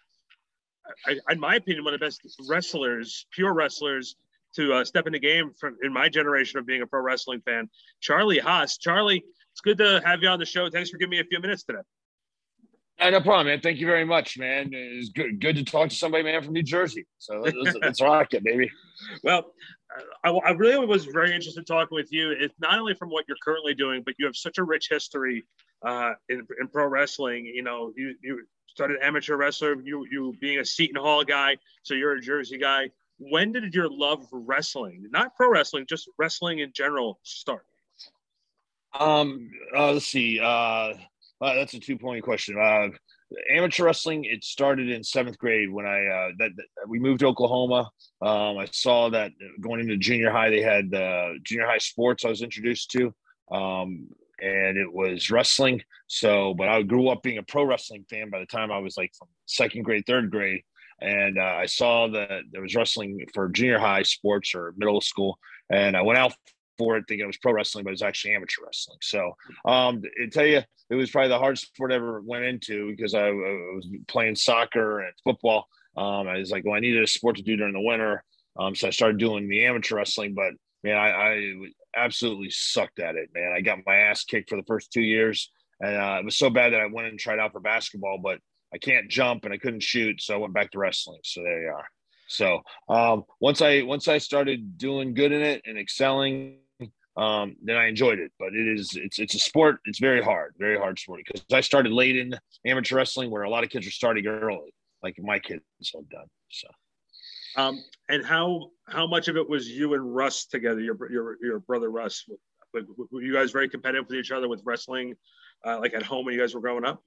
I, 1.06 1.16
in 1.30 1.40
my 1.40 1.56
opinion, 1.56 1.84
one 1.84 1.94
of 1.94 2.00
the 2.00 2.06
best 2.06 2.20
wrestlers, 2.48 3.26
pure 3.32 3.52
wrestlers, 3.52 4.16
to 4.54 4.72
uh, 4.72 4.84
step 4.84 5.06
in 5.06 5.12
the 5.12 5.18
game 5.18 5.52
from 5.58 5.76
in 5.82 5.92
my 5.92 6.08
generation 6.08 6.58
of 6.58 6.66
being 6.66 6.82
a 6.82 6.86
pro 6.86 7.00
wrestling 7.00 7.40
fan. 7.40 7.68
Charlie 8.00 8.38
Haas. 8.38 8.78
Charlie, 8.78 9.24
it's 9.52 9.60
good 9.60 9.78
to 9.78 10.00
have 10.04 10.22
you 10.22 10.28
on 10.28 10.38
the 10.38 10.46
show. 10.46 10.70
Thanks 10.70 10.90
for 10.90 10.98
giving 10.98 11.10
me 11.10 11.20
a 11.20 11.24
few 11.24 11.40
minutes 11.40 11.64
today. 11.64 11.80
Uh, 13.00 13.10
no 13.10 13.20
problem, 13.20 13.46
man. 13.46 13.60
Thank 13.60 13.78
you 13.78 13.86
very 13.86 14.04
much, 14.04 14.38
man. 14.38 14.70
It's 14.72 15.10
good, 15.10 15.40
good 15.40 15.56
to 15.56 15.64
talk 15.64 15.88
to 15.88 15.94
somebody, 15.94 16.24
man, 16.24 16.42
from 16.42 16.52
New 16.52 16.64
Jersey. 16.64 17.06
So 17.18 17.40
let's, 17.40 17.76
let's 17.82 18.02
rock 18.02 18.34
it, 18.34 18.42
baby. 18.42 18.70
Well, 19.22 19.52
I, 20.24 20.30
I, 20.30 20.50
really 20.50 20.84
was 20.84 21.04
very 21.04 21.28
interested 21.28 21.60
in 21.60 21.64
talking 21.64 21.94
with 21.94 22.12
you. 22.12 22.32
It's 22.32 22.54
not 22.58 22.78
only 22.78 22.94
from 22.94 23.10
what 23.10 23.24
you're 23.28 23.36
currently 23.42 23.74
doing, 23.74 24.02
but 24.04 24.14
you 24.18 24.26
have 24.26 24.36
such 24.36 24.58
a 24.58 24.64
rich 24.64 24.88
history 24.90 25.44
uh, 25.86 26.12
in, 26.28 26.46
in 26.60 26.68
pro 26.68 26.86
wrestling. 26.86 27.46
You 27.46 27.62
know, 27.62 27.92
you, 27.96 28.14
you 28.22 28.42
started 28.66 28.98
amateur 29.02 29.36
wrestler, 29.36 29.80
you 29.82 30.06
you 30.10 30.34
being 30.40 30.58
a 30.58 30.64
Seton 30.64 31.00
Hall 31.00 31.24
guy, 31.24 31.56
so 31.82 31.94
you're 31.94 32.12
a 32.12 32.20
Jersey 32.20 32.58
guy. 32.58 32.90
When 33.18 33.52
did 33.52 33.74
your 33.74 33.88
love 33.88 34.28
for 34.28 34.40
wrestling, 34.40 35.04
not 35.10 35.34
pro 35.34 35.50
wrestling, 35.50 35.86
just 35.88 36.08
wrestling 36.18 36.60
in 36.60 36.72
general, 36.72 37.18
start? 37.22 37.64
Um, 38.98 39.50
uh, 39.76 39.92
let's 39.92 40.06
see. 40.06 40.40
Uh, 40.40 40.94
uh, 41.40 41.54
that's 41.54 41.74
a 41.74 41.80
two 41.80 41.96
point 41.96 42.24
question. 42.24 42.58
Uh, 42.58 42.88
amateur 43.50 43.84
wrestling 43.84 44.24
it 44.24 44.42
started 44.42 44.88
in 44.88 45.04
seventh 45.04 45.38
grade 45.38 45.70
when 45.70 45.86
I 45.86 46.06
uh, 46.06 46.28
that, 46.38 46.50
that, 46.56 46.88
we 46.88 46.98
moved 46.98 47.20
to 47.20 47.26
Oklahoma. 47.26 47.90
Um, 48.22 48.58
I 48.58 48.66
saw 48.72 49.10
that 49.10 49.32
going 49.60 49.80
into 49.80 49.96
junior 49.96 50.30
high 50.30 50.50
they 50.50 50.62
had 50.62 50.92
uh, 50.92 51.34
junior 51.42 51.66
high 51.66 51.78
sports. 51.78 52.24
I 52.24 52.28
was 52.28 52.42
introduced 52.42 52.90
to, 52.92 53.14
um, 53.52 54.08
and 54.40 54.76
it 54.76 54.92
was 54.92 55.30
wrestling. 55.30 55.82
So, 56.06 56.54
but 56.54 56.68
I 56.68 56.82
grew 56.82 57.08
up 57.08 57.22
being 57.22 57.38
a 57.38 57.42
pro 57.42 57.64
wrestling 57.64 58.04
fan 58.10 58.30
by 58.30 58.40
the 58.40 58.46
time 58.46 58.72
I 58.72 58.78
was 58.78 58.96
like 58.96 59.12
second 59.46 59.82
grade, 59.82 60.04
third 60.06 60.30
grade, 60.30 60.62
and 61.00 61.38
uh, 61.38 61.42
I 61.42 61.66
saw 61.66 62.08
that 62.08 62.42
there 62.50 62.62
was 62.62 62.74
wrestling 62.74 63.24
for 63.32 63.48
junior 63.48 63.78
high 63.78 64.02
sports 64.02 64.54
or 64.54 64.74
middle 64.76 65.00
school, 65.00 65.38
and 65.70 65.96
I 65.96 66.02
went 66.02 66.18
out 66.18 66.32
it 66.78 67.04
thinking 67.08 67.24
it 67.24 67.26
was 67.26 67.36
pro 67.36 67.52
wrestling, 67.52 67.84
but 67.84 67.90
it 67.90 67.92
was 67.92 68.02
actually 68.02 68.34
amateur 68.34 68.62
wrestling. 68.64 68.98
So, 69.02 69.32
um, 69.64 70.02
I 70.22 70.28
tell 70.30 70.46
you, 70.46 70.62
it 70.90 70.94
was 70.94 71.10
probably 71.10 71.28
the 71.28 71.38
hardest 71.38 71.66
sport 71.66 71.92
I 71.92 71.96
ever 71.96 72.20
went 72.20 72.44
into 72.44 72.90
because 72.90 73.14
I, 73.14 73.26
I 73.26 73.32
was 73.32 73.86
playing 74.06 74.36
soccer 74.36 75.00
and 75.00 75.12
football. 75.24 75.66
Um, 75.96 76.28
I 76.28 76.38
was 76.38 76.50
like, 76.50 76.64
well, 76.64 76.74
I 76.74 76.80
needed 76.80 77.02
a 77.02 77.06
sport 77.06 77.36
to 77.36 77.42
do 77.42 77.56
during 77.56 77.74
the 77.74 77.80
winter. 77.80 78.24
Um, 78.58 78.74
so 78.74 78.88
I 78.88 78.90
started 78.90 79.18
doing 79.18 79.48
the 79.48 79.66
amateur 79.66 79.96
wrestling, 79.96 80.34
but 80.34 80.52
man, 80.82 80.96
I, 80.96 81.10
I 81.10 81.54
absolutely 81.96 82.50
sucked 82.50 83.00
at 83.00 83.16
it, 83.16 83.30
man. 83.34 83.52
I 83.54 83.60
got 83.60 83.78
my 83.86 83.96
ass 83.96 84.24
kicked 84.24 84.50
for 84.50 84.56
the 84.56 84.66
first 84.66 84.92
two 84.92 85.02
years. 85.02 85.50
And 85.80 85.96
uh, 85.96 86.16
it 86.20 86.24
was 86.24 86.36
so 86.36 86.50
bad 86.50 86.72
that 86.72 86.80
I 86.80 86.86
went 86.86 87.08
and 87.08 87.18
tried 87.18 87.38
out 87.38 87.52
for 87.52 87.60
basketball, 87.60 88.18
but 88.18 88.40
I 88.72 88.78
can't 88.78 89.08
jump 89.08 89.44
and 89.44 89.54
I 89.54 89.58
couldn't 89.58 89.82
shoot. 89.82 90.20
So 90.20 90.34
I 90.34 90.38
went 90.38 90.54
back 90.54 90.70
to 90.72 90.78
wrestling. 90.78 91.20
So 91.24 91.42
there 91.42 91.62
you 91.62 91.68
are. 91.68 91.86
So 92.28 92.60
um, 92.88 93.24
once 93.40 93.62
I 93.62 93.82
once 93.82 94.06
I 94.06 94.18
started 94.18 94.76
doing 94.76 95.14
good 95.14 95.32
in 95.32 95.40
it 95.40 95.62
and 95.64 95.78
excelling, 95.78 96.58
um, 97.18 97.56
then 97.62 97.76
I 97.76 97.88
enjoyed 97.88 98.18
it. 98.18 98.32
But 98.38 98.54
it 98.54 98.66
is 98.66 98.92
it's 98.94 99.18
it's 99.18 99.34
a 99.34 99.38
sport. 99.38 99.80
It's 99.84 99.98
very 99.98 100.22
hard, 100.22 100.54
very 100.58 100.78
hard 100.78 100.98
sport 100.98 101.20
because 101.26 101.44
I 101.52 101.60
started 101.60 101.92
late 101.92 102.16
in 102.16 102.34
amateur 102.64 102.96
wrestling 102.96 103.30
where 103.30 103.42
a 103.42 103.50
lot 103.50 103.64
of 103.64 103.70
kids 103.70 103.86
are 103.86 103.90
starting 103.90 104.26
early, 104.26 104.72
like 105.02 105.16
my 105.18 105.38
kids 105.38 105.62
have 105.94 106.08
done. 106.08 106.26
So. 106.50 106.68
Um, 107.56 107.82
and 108.08 108.24
how 108.24 108.70
how 108.88 109.06
much 109.06 109.28
of 109.28 109.36
it 109.36 109.48
was 109.48 109.68
you 109.68 109.94
and 109.94 110.14
Russ 110.14 110.46
together? 110.46 110.80
Your 110.80 110.96
your 111.10 111.36
your 111.42 111.58
brother 111.60 111.90
Russ. 111.90 112.24
Were 112.72 113.22
you 113.22 113.32
guys 113.32 113.50
very 113.50 113.68
competitive 113.68 114.06
with 114.08 114.18
each 114.18 114.30
other 114.30 114.48
with 114.48 114.60
wrestling, 114.64 115.14
uh, 115.66 115.80
like 115.80 115.94
at 115.94 116.02
home 116.02 116.26
when 116.26 116.34
you 116.34 116.40
guys 116.40 116.54
were 116.54 116.60
growing 116.60 116.84
up? 116.84 117.02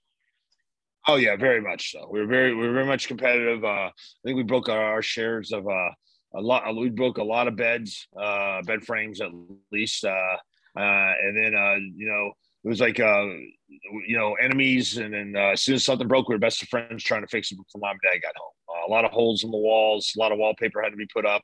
Oh 1.08 1.16
yeah, 1.16 1.36
very 1.36 1.62
much 1.62 1.92
so. 1.92 2.10
We 2.12 2.20
were 2.20 2.28
very 2.28 2.54
we 2.54 2.68
were 2.68 2.74
very 2.74 2.86
much 2.86 3.08
competitive. 3.08 3.64
Uh, 3.64 3.68
I 3.68 3.92
think 4.26 4.38
we 4.38 4.44
broke 4.44 4.70
our, 4.70 4.84
our 4.84 5.02
shares 5.02 5.52
of 5.52 5.68
uh, 5.68 5.90
a 6.34 6.42
lot. 6.42 6.76
We 6.76 6.90
broke 6.90 7.18
a 7.18 7.24
lot 7.24 7.48
of 7.48 7.56
beds, 7.56 8.08
uh, 8.20 8.62
bed 8.64 8.84
frames 8.84 9.22
at 9.22 9.32
least, 9.72 10.06
uh, 10.06 10.38
uh, 10.78 11.14
and 11.24 11.38
then 11.38 11.56
uh, 11.56 11.76
you 11.96 12.08
know 12.08 12.32
it 12.64 12.68
was 12.68 12.80
like 12.80 13.00
uh, 13.00 13.26
you 14.08 14.18
know 14.18 14.34
enemies, 14.36 14.98
and 14.98 15.14
then 15.14 15.34
uh, 15.36 15.52
as 15.52 15.64
soon 15.64 15.76
as 15.76 15.84
something 15.84 16.08
broke, 16.08 16.30
we 16.30 16.36
were 16.36 16.40
best 16.40 16.62
of 16.62 16.70
friends 16.70 17.04
trying 17.04 17.22
to 17.22 17.28
fix 17.28 17.52
it 17.52 17.56
before 17.56 17.82
mom 17.82 17.92
and 17.92 18.00
dad 18.04 18.22
got 18.22 18.36
home. 18.38 18.54
Uh, 18.70 18.88
a 18.88 18.92
lot 18.92 19.06
of 19.06 19.12
holes 19.12 19.44
in 19.44 19.52
the 19.52 19.58
walls, 19.58 20.14
a 20.16 20.20
lot 20.20 20.32
of 20.32 20.38
wallpaper 20.38 20.82
had 20.82 20.92
to 20.92 20.98
be 20.98 21.08
put 21.08 21.26
up, 21.26 21.42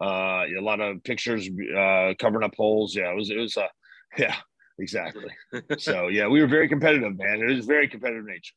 uh, 0.00 0.44
a 0.46 0.60
lot 0.60 0.80
of 0.80 1.02
pictures 1.04 1.48
uh, 1.76 2.14
covering 2.18 2.44
up 2.44 2.54
holes. 2.56 2.94
Yeah, 2.94 3.10
it 3.10 3.16
was 3.16 3.30
it 3.30 3.36
was 3.36 3.56
uh, 3.56 3.66
yeah, 4.18 4.36
exactly. 4.78 5.30
so 5.78 6.08
yeah, 6.08 6.28
we 6.28 6.40
were 6.40 6.46
very 6.48 6.68
competitive, 6.68 7.18
man. 7.18 7.42
It 7.42 7.54
was 7.54 7.66
very 7.66 7.88
competitive 7.88 8.24
nature. 8.24 8.54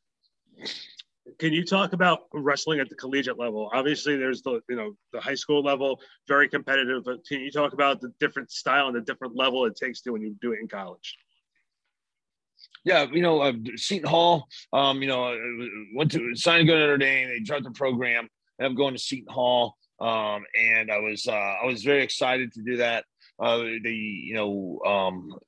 Can 1.38 1.52
you 1.52 1.64
talk 1.64 1.94
about 1.94 2.24
wrestling 2.32 2.80
at 2.80 2.90
the 2.90 2.94
collegiate 2.94 3.38
level? 3.38 3.70
Obviously, 3.72 4.16
there's 4.16 4.42
the 4.42 4.60
you 4.68 4.76
know 4.76 4.94
the 5.12 5.20
high 5.20 5.34
school 5.34 5.62
level, 5.62 6.00
very 6.28 6.48
competitive. 6.48 7.04
But 7.04 7.24
can 7.26 7.40
you 7.40 7.50
talk 7.50 7.72
about 7.72 8.00
the 8.00 8.12
different 8.20 8.50
style 8.50 8.88
and 8.88 8.96
the 8.96 9.00
different 9.00 9.34
level 9.34 9.64
it 9.64 9.74
takes 9.74 10.02
to 10.02 10.10
when 10.10 10.20
you 10.20 10.36
do 10.42 10.52
it 10.52 10.60
in 10.60 10.68
college? 10.68 11.16
Yeah, 12.84 13.06
you 13.10 13.22
know, 13.22 13.40
uh, 13.40 13.54
Seton 13.76 14.08
Hall. 14.08 14.46
Um, 14.72 15.00
you 15.00 15.08
know, 15.08 15.34
went 15.94 16.12
to 16.12 16.36
signed 16.36 16.66
to 16.66 16.72
go 16.72 16.78
Notre 16.78 16.98
Dame. 16.98 17.28
They 17.28 17.40
dropped 17.40 17.64
the 17.64 17.70
program. 17.70 18.28
I 18.60 18.66
am 18.66 18.74
going 18.74 18.92
to 18.92 19.00
Seton 19.00 19.32
Hall, 19.32 19.76
um, 20.00 20.44
and 20.54 20.90
I 20.90 20.98
was 20.98 21.26
uh, 21.26 21.32
I 21.32 21.64
was 21.64 21.82
very 21.82 22.02
excited 22.02 22.52
to 22.52 22.62
do 22.62 22.76
that. 22.76 23.06
Uh, 23.40 23.58
they, 23.82 23.90
you 23.90 24.34
know, 24.34 24.80
um, 24.86 25.38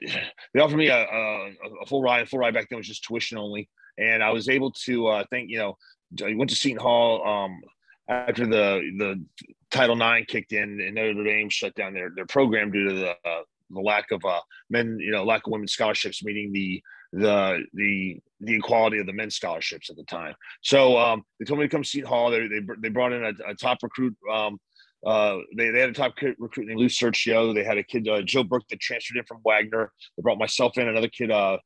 they 0.54 0.60
offered 0.60 0.76
me 0.76 0.88
a, 0.88 0.96
a, 0.96 1.50
a 1.82 1.86
full 1.88 2.02
ride. 2.02 2.22
A 2.22 2.26
full 2.26 2.38
ride 2.38 2.54
back 2.54 2.68
then 2.70 2.78
was 2.78 2.86
just 2.86 3.02
tuition 3.02 3.36
only 3.36 3.68
and 3.98 4.22
I 4.22 4.30
was 4.30 4.48
able 4.48 4.70
to 4.84 5.06
uh, 5.08 5.24
think 5.30 5.50
you 5.50 5.58
know 5.58 5.76
I 6.24 6.34
went 6.34 6.50
to 6.50 6.56
Seton 6.56 6.78
Hall 6.78 7.26
um, 7.26 7.60
after 8.08 8.46
the 8.46 8.80
the 8.98 9.24
Title 9.70 10.00
IX 10.00 10.26
kicked 10.26 10.52
in 10.52 10.80
and 10.80 10.94
Notre 10.94 11.24
Dame 11.24 11.48
shut 11.48 11.74
down 11.74 11.94
their 11.94 12.10
their 12.14 12.26
program 12.26 12.70
due 12.70 12.88
to 12.88 12.94
the 12.94 13.10
uh, 13.10 13.42
the 13.70 13.80
lack 13.80 14.10
of 14.10 14.24
uh, 14.24 14.40
men 14.70 14.98
you 15.00 15.10
know 15.10 15.24
lack 15.24 15.46
of 15.46 15.52
women's 15.52 15.72
scholarships 15.72 16.24
meaning 16.24 16.52
the 16.52 16.82
the 17.12 17.64
the 17.74 18.18
the 18.40 18.54
equality 18.56 18.98
of 18.98 19.06
the 19.06 19.12
men's 19.12 19.36
scholarships 19.36 19.88
at 19.88 19.96
the 19.96 20.04
time. 20.04 20.34
So 20.62 20.98
um, 20.98 21.24
they 21.38 21.44
told 21.44 21.60
me 21.60 21.66
to 21.66 21.70
come 21.70 21.82
to 21.82 21.88
Seton 21.88 22.08
Hall. 22.08 22.30
They 22.30 22.46
they, 22.46 22.60
they 22.80 22.88
brought 22.88 23.12
in 23.12 23.24
a, 23.24 23.50
a 23.50 23.54
top 23.54 23.78
recruit. 23.82 24.16
Um, 24.32 24.58
uh, 25.06 25.38
they, 25.56 25.70
they 25.70 25.80
had 25.80 25.90
a 25.90 25.92
top 25.92 26.14
recruit 26.38 26.66
named 26.66 26.80
Lou 26.80 26.88
Sergio. 26.88 27.54
They 27.54 27.64
had 27.64 27.78
a 27.78 27.82
kid, 27.82 28.08
uh, 28.08 28.22
Joe 28.22 28.44
Burke, 28.44 28.68
that 28.68 28.80
transferred 28.80 29.18
in 29.18 29.24
from 29.24 29.40
Wagner. 29.44 29.92
They 30.16 30.22
brought 30.22 30.38
myself 30.38 30.78
in, 30.78 30.88
another 30.88 31.08
kid, 31.08 31.30
uh, 31.30 31.58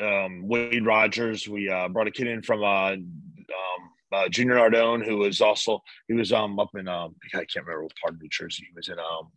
um, 0.00 0.46
Wade 0.46 0.86
Rogers. 0.86 1.48
We 1.48 1.68
uh, 1.68 1.88
brought 1.88 2.06
a 2.08 2.12
kid 2.12 2.26
in 2.26 2.42
from 2.42 2.62
uh, 2.62 2.92
um, 2.92 4.30
Junior 4.30 4.56
Nardone, 4.56 5.04
who 5.04 5.18
was 5.18 5.40
also 5.40 5.82
he 6.06 6.14
was 6.14 6.32
um, 6.32 6.58
up 6.58 6.70
in 6.74 6.88
um, 6.88 7.16
I 7.34 7.44
can't 7.44 7.66
remember 7.66 7.82
what 7.84 7.92
part 8.00 8.14
of 8.14 8.20
New 8.20 8.28
Jersey 8.28 8.66
he 8.68 8.76
was 8.76 8.88
in. 8.88 8.98
Um, 8.98 9.30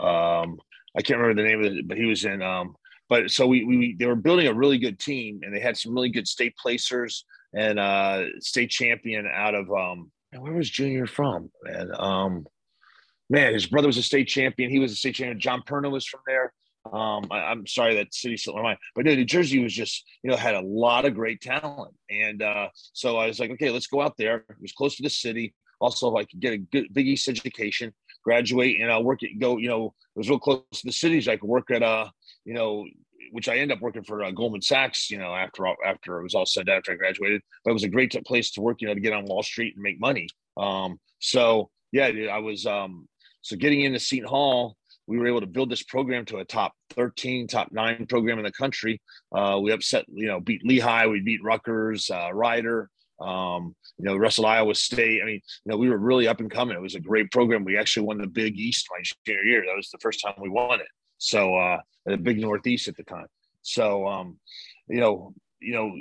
Um, 0.00 0.58
I 0.96 1.02
can't 1.02 1.20
remember 1.20 1.42
the 1.42 1.48
name 1.48 1.60
of 1.60 1.72
it, 1.72 1.86
but 1.86 1.98
he 1.98 2.06
was 2.06 2.24
in. 2.24 2.40
Um, 2.42 2.74
but 3.10 3.30
so 3.30 3.46
we, 3.46 3.64
we 3.64 3.96
they 3.98 4.06
were 4.06 4.16
building 4.16 4.46
a 4.46 4.54
really 4.54 4.78
good 4.78 4.98
team, 4.98 5.40
and 5.42 5.54
they 5.54 5.60
had 5.60 5.76
some 5.76 5.92
really 5.94 6.08
good 6.08 6.26
state 6.26 6.54
placers 6.56 7.26
and 7.52 7.78
state 8.40 8.70
champion 8.70 9.26
out 9.26 9.54
of 9.54 9.68
um, 10.34 10.42
where 10.42 10.52
was 10.52 10.70
Junior 10.70 11.06
from? 11.06 11.50
And 11.64 11.92
um, 11.94 12.46
man, 13.28 13.52
his 13.52 13.66
brother 13.66 13.86
was 13.86 13.96
a 13.96 14.02
state 14.02 14.28
champion. 14.28 14.70
He 14.70 14.78
was 14.78 14.92
a 14.92 14.96
state 14.96 15.16
champion. 15.16 15.40
John 15.40 15.62
Perna 15.62 15.90
was 15.90 16.06
from 16.06 16.20
there. 16.26 16.52
Um, 16.90 17.26
I, 17.30 17.52
am 17.52 17.66
sorry 17.66 17.94
that 17.96 18.14
city 18.14 18.38
slipped 18.38 18.56
my 18.56 18.62
mind, 18.62 18.78
but 18.94 19.04
no, 19.04 19.14
New 19.14 19.26
Jersey 19.26 19.62
was 19.62 19.74
just, 19.74 20.02
you 20.22 20.30
know, 20.30 20.36
had 20.36 20.54
a 20.54 20.62
lot 20.62 21.04
of 21.04 21.14
great 21.14 21.42
talent. 21.42 21.94
And 22.08 22.42
uh, 22.42 22.68
so 22.94 23.18
I 23.18 23.26
was 23.26 23.38
like, 23.38 23.50
okay, 23.50 23.70
let's 23.70 23.86
go 23.86 24.00
out 24.00 24.16
there. 24.16 24.44
It 24.48 24.56
was 24.62 24.72
close 24.72 24.96
to 24.96 25.02
the 25.02 25.10
city. 25.10 25.54
Also, 25.78 26.16
I 26.16 26.24
could 26.24 26.40
get 26.40 26.54
a 26.54 26.58
good 26.58 26.92
big 26.92 27.06
East 27.06 27.28
education, 27.28 27.92
graduate, 28.24 28.80
and 28.80 28.90
I'll 28.90 29.04
work 29.04 29.22
at 29.22 29.38
go. 29.38 29.58
You 29.58 29.68
know, 29.68 29.86
it 29.86 30.18
was 30.18 30.30
real 30.30 30.38
close 30.38 30.62
to 30.72 30.86
the 30.86 30.92
cities. 30.92 31.28
I 31.28 31.36
could 31.36 31.48
work 31.48 31.70
at 31.70 31.82
uh, 31.82 32.08
you 32.44 32.54
know, 32.54 32.86
which 33.32 33.48
I 33.48 33.56
ended 33.56 33.76
up 33.76 33.82
working 33.82 34.04
for 34.04 34.22
uh, 34.22 34.30
Goldman 34.30 34.62
Sachs. 34.62 35.10
You 35.10 35.18
know, 35.18 35.34
after 35.34 35.66
all, 35.66 35.76
after 35.84 36.18
it 36.18 36.22
was 36.22 36.34
all 36.34 36.46
said 36.46 36.68
after 36.68 36.92
I 36.92 36.96
graduated, 36.96 37.42
but 37.64 37.70
it 37.70 37.74
was 37.74 37.84
a 37.84 37.88
great 37.88 38.14
place 38.24 38.50
to 38.52 38.60
work. 38.60 38.80
You 38.80 38.88
know, 38.88 38.94
to 38.94 39.00
get 39.00 39.12
on 39.12 39.24
Wall 39.24 39.42
Street 39.42 39.74
and 39.74 39.82
make 39.82 40.00
money. 40.00 40.28
Um, 40.56 40.98
so 41.18 41.70
yeah, 41.92 42.06
I 42.30 42.38
was 42.38 42.66
um, 42.66 43.08
so 43.42 43.56
getting 43.56 43.82
into 43.82 44.00
Seton 44.00 44.28
Hall 44.28 44.76
we 45.10 45.18
were 45.18 45.26
able 45.26 45.40
to 45.40 45.46
build 45.46 45.68
this 45.68 45.82
program 45.82 46.24
to 46.26 46.38
a 46.38 46.44
top 46.44 46.72
13, 46.90 47.48
top 47.48 47.72
nine 47.72 48.06
program 48.06 48.38
in 48.38 48.44
the 48.44 48.52
country. 48.52 49.02
Uh, 49.34 49.58
we 49.60 49.72
upset, 49.72 50.04
you 50.08 50.28
know, 50.28 50.38
beat 50.38 50.64
Lehigh, 50.64 51.08
we 51.08 51.20
beat 51.20 51.42
Rutgers, 51.42 52.08
uh, 52.10 52.32
Rider, 52.32 52.88
um, 53.20 53.74
you 53.98 54.04
know, 54.04 54.16
wrestled 54.16 54.46
Iowa 54.46 54.72
State. 54.76 55.20
I 55.20 55.26
mean, 55.26 55.40
you 55.64 55.72
know, 55.72 55.76
we 55.76 55.90
were 55.90 55.98
really 55.98 56.28
up 56.28 56.38
and 56.38 56.48
coming. 56.48 56.76
It 56.76 56.80
was 56.80 56.94
a 56.94 57.00
great 57.00 57.32
program. 57.32 57.64
We 57.64 57.76
actually 57.76 58.06
won 58.06 58.18
the 58.18 58.28
Big 58.28 58.56
East 58.56 58.86
my 58.88 59.02
junior 59.26 59.42
year. 59.42 59.64
That 59.66 59.76
was 59.76 59.90
the 59.90 59.98
first 59.98 60.22
time 60.22 60.34
we 60.40 60.48
won 60.48 60.80
it. 60.80 60.86
So 61.20 61.54
uh, 61.54 61.80
the 62.06 62.16
Big 62.16 62.40
Northeast 62.40 62.88
at 62.88 62.96
the 62.96 63.04
time. 63.04 63.26
So 63.62 64.06
um, 64.08 64.38
you 64.88 65.00
know, 65.00 65.34
you 65.60 65.74
know, 65.74 65.94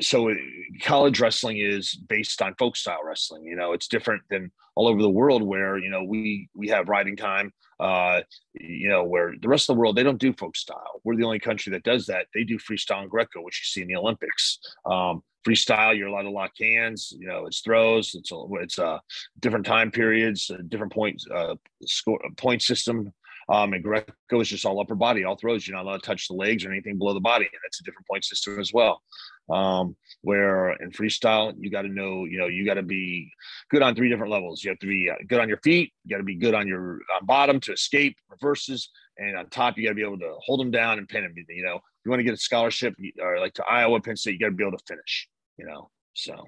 so 0.00 0.34
college 0.82 1.20
wrestling 1.20 1.58
is 1.58 1.94
based 1.94 2.42
on 2.42 2.54
folk 2.58 2.76
style 2.76 2.98
wrestling. 3.04 3.44
You 3.44 3.56
know, 3.56 3.72
it's 3.72 3.86
different 3.86 4.22
than 4.28 4.50
all 4.74 4.88
over 4.88 5.00
the 5.00 5.08
world 5.08 5.42
where 5.42 5.78
you 5.78 5.88
know 5.88 6.02
we 6.02 6.48
we 6.54 6.68
have 6.68 6.88
riding 6.88 7.16
time. 7.16 7.52
Uh, 7.80 8.20
you 8.54 8.88
know, 8.88 9.02
where 9.02 9.34
the 9.40 9.48
rest 9.48 9.68
of 9.68 9.74
the 9.74 9.80
world 9.80 9.96
they 9.96 10.02
don't 10.02 10.20
do 10.20 10.32
folk 10.32 10.56
style. 10.56 11.00
We're 11.04 11.16
the 11.16 11.24
only 11.24 11.40
country 11.40 11.72
that 11.72 11.84
does 11.84 12.06
that. 12.06 12.26
They 12.34 12.44
do 12.44 12.58
freestyle 12.58 13.02
and 13.02 13.10
Greco, 13.10 13.42
which 13.42 13.60
you 13.60 13.66
see 13.66 13.82
in 13.82 13.88
the 13.88 13.96
Olympics. 13.96 14.58
Um, 14.86 15.22
freestyle, 15.46 15.96
you're 15.96 16.08
allowed 16.08 16.22
to 16.22 16.30
lock 16.30 16.52
hands. 16.60 17.12
You 17.16 17.28
know, 17.28 17.46
it's 17.46 17.60
throws. 17.60 18.14
It's 18.14 18.32
a, 18.32 18.36
it's 18.60 18.78
uh, 18.78 18.98
different 19.40 19.66
time 19.66 19.90
periods, 19.90 20.50
uh, 20.50 20.58
different 20.68 20.92
points, 20.92 21.26
uh, 21.32 21.54
score 21.84 22.20
point 22.36 22.62
system. 22.62 23.12
Um, 23.48 23.72
and 23.72 23.82
Greco 23.82 24.40
is 24.40 24.48
just 24.48 24.64
all 24.64 24.80
upper 24.80 24.94
body, 24.94 25.24
all 25.24 25.36
throws. 25.36 25.66
You're 25.66 25.76
not 25.76 25.84
allowed 25.84 26.02
to 26.02 26.06
touch 26.06 26.28
the 26.28 26.34
legs 26.34 26.64
or 26.64 26.70
anything 26.70 26.98
below 26.98 27.14
the 27.14 27.20
body. 27.20 27.44
And 27.44 27.60
that's 27.62 27.80
a 27.80 27.84
different 27.84 28.06
point 28.08 28.24
system 28.24 28.58
as 28.58 28.72
well. 28.72 29.02
Um, 29.50 29.96
where 30.22 30.72
in 30.82 30.90
freestyle, 30.90 31.54
you 31.58 31.70
got 31.70 31.82
to 31.82 31.88
know, 31.88 32.24
you 32.24 32.38
know, 32.38 32.46
you 32.46 32.64
got 32.64 32.74
to 32.74 32.82
be 32.82 33.30
good 33.70 33.82
on 33.82 33.94
three 33.94 34.08
different 34.08 34.32
levels. 34.32 34.64
You 34.64 34.70
have 34.70 34.78
to 34.78 34.86
be 34.86 35.10
uh, 35.10 35.16
good 35.28 35.40
on 35.40 35.48
your 35.48 35.58
feet. 35.58 35.92
You 36.04 36.16
got 36.16 36.18
to 36.18 36.24
be 36.24 36.36
good 36.36 36.54
on 36.54 36.66
your 36.66 37.00
on 37.14 37.26
bottom 37.26 37.60
to 37.60 37.72
escape 37.72 38.16
reverses. 38.30 38.90
And 39.18 39.36
on 39.36 39.48
top, 39.50 39.76
you 39.76 39.84
got 39.84 39.90
to 39.90 39.94
be 39.94 40.02
able 40.02 40.18
to 40.18 40.34
hold 40.40 40.60
them 40.60 40.70
down 40.70 40.98
and 40.98 41.08
pin 41.08 41.22
them. 41.22 41.34
You 41.36 41.64
know, 41.64 41.76
if 41.76 41.82
you 42.04 42.10
want 42.10 42.20
to 42.20 42.24
get 42.24 42.34
a 42.34 42.38
scholarship 42.38 42.94
or 43.20 43.38
like 43.38 43.54
to 43.54 43.64
Iowa, 43.64 44.00
Penn 44.00 44.16
State, 44.16 44.32
you 44.32 44.38
got 44.38 44.46
to 44.46 44.52
be 44.52 44.64
able 44.64 44.78
to 44.78 44.84
finish, 44.88 45.28
you 45.58 45.66
know, 45.66 45.90
so. 46.14 46.46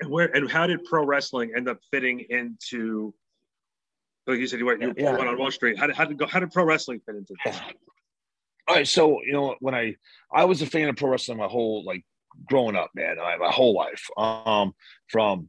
And 0.00 0.10
where 0.10 0.26
and 0.36 0.50
how 0.50 0.66
did 0.66 0.84
pro 0.84 1.04
wrestling 1.04 1.52
end 1.56 1.68
up 1.68 1.78
fitting 1.90 2.24
into 2.28 3.14
like 4.26 4.38
you 4.38 4.46
said, 4.46 4.58
you 4.58 4.66
went, 4.66 4.80
you 4.80 4.94
yeah. 4.96 5.16
on 5.16 5.38
Wall 5.38 5.50
Street. 5.50 5.78
How 5.78 5.86
did, 5.86 5.96
how 5.96 6.04
did 6.04 6.18
go? 6.18 6.26
How 6.26 6.40
did 6.40 6.50
pro 6.50 6.64
wrestling 6.64 7.00
fit 7.04 7.16
into 7.16 7.34
this? 7.44 7.60
All 8.68 8.76
right, 8.76 8.88
so 8.88 9.20
you 9.22 9.32
know 9.32 9.56
when 9.60 9.74
I 9.74 9.96
I 10.32 10.46
was 10.46 10.62
a 10.62 10.66
fan 10.66 10.88
of 10.88 10.96
pro 10.96 11.10
wrestling 11.10 11.38
my 11.38 11.46
whole 11.46 11.84
like 11.84 12.02
growing 12.48 12.76
up, 12.76 12.90
man, 12.94 13.16
my 13.18 13.50
whole 13.50 13.74
life. 13.74 14.06
Um, 14.16 14.74
from 15.08 15.48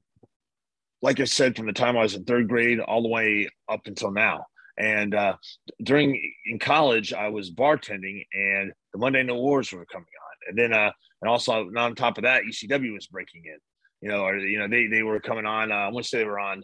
like 1.01 1.19
I 1.19 1.25
said, 1.25 1.55
from 1.55 1.67
the 1.67 1.73
time 1.73 1.97
I 1.97 2.01
was 2.01 2.15
in 2.15 2.25
third 2.25 2.49
grade 2.49 2.79
all 2.79 3.01
the 3.01 3.09
way 3.09 3.49
up 3.69 3.81
until 3.85 4.11
now. 4.11 4.45
And 4.77 5.15
uh, 5.15 5.35
during 5.83 6.19
in 6.45 6.59
college, 6.59 7.13
I 7.13 7.29
was 7.29 7.51
bartending, 7.51 8.25
and 8.33 8.73
the 8.91 8.99
Monday 8.99 9.23
Night 9.23 9.35
Wars 9.35 9.71
were 9.71 9.85
coming 9.85 10.05
on, 10.05 10.49
and 10.49 10.57
then 10.57 10.73
uh, 10.73 10.91
and 11.21 11.29
also 11.29 11.71
on 11.77 11.95
top 11.95 12.17
of 12.17 12.23
that, 12.23 12.43
ECW 12.43 12.93
was 12.93 13.07
breaking 13.07 13.43
in. 13.45 13.57
You 14.01 14.09
know, 14.09 14.23
or 14.25 14.37
you 14.37 14.59
know 14.59 14.67
they 14.67 14.87
they 14.87 15.03
were 15.03 15.21
coming 15.21 15.45
on. 15.45 15.71
Uh, 15.71 15.75
I 15.75 15.87
want 15.89 16.03
to 16.03 16.09
say 16.09 16.17
they 16.17 16.25
were 16.25 16.39
on 16.39 16.63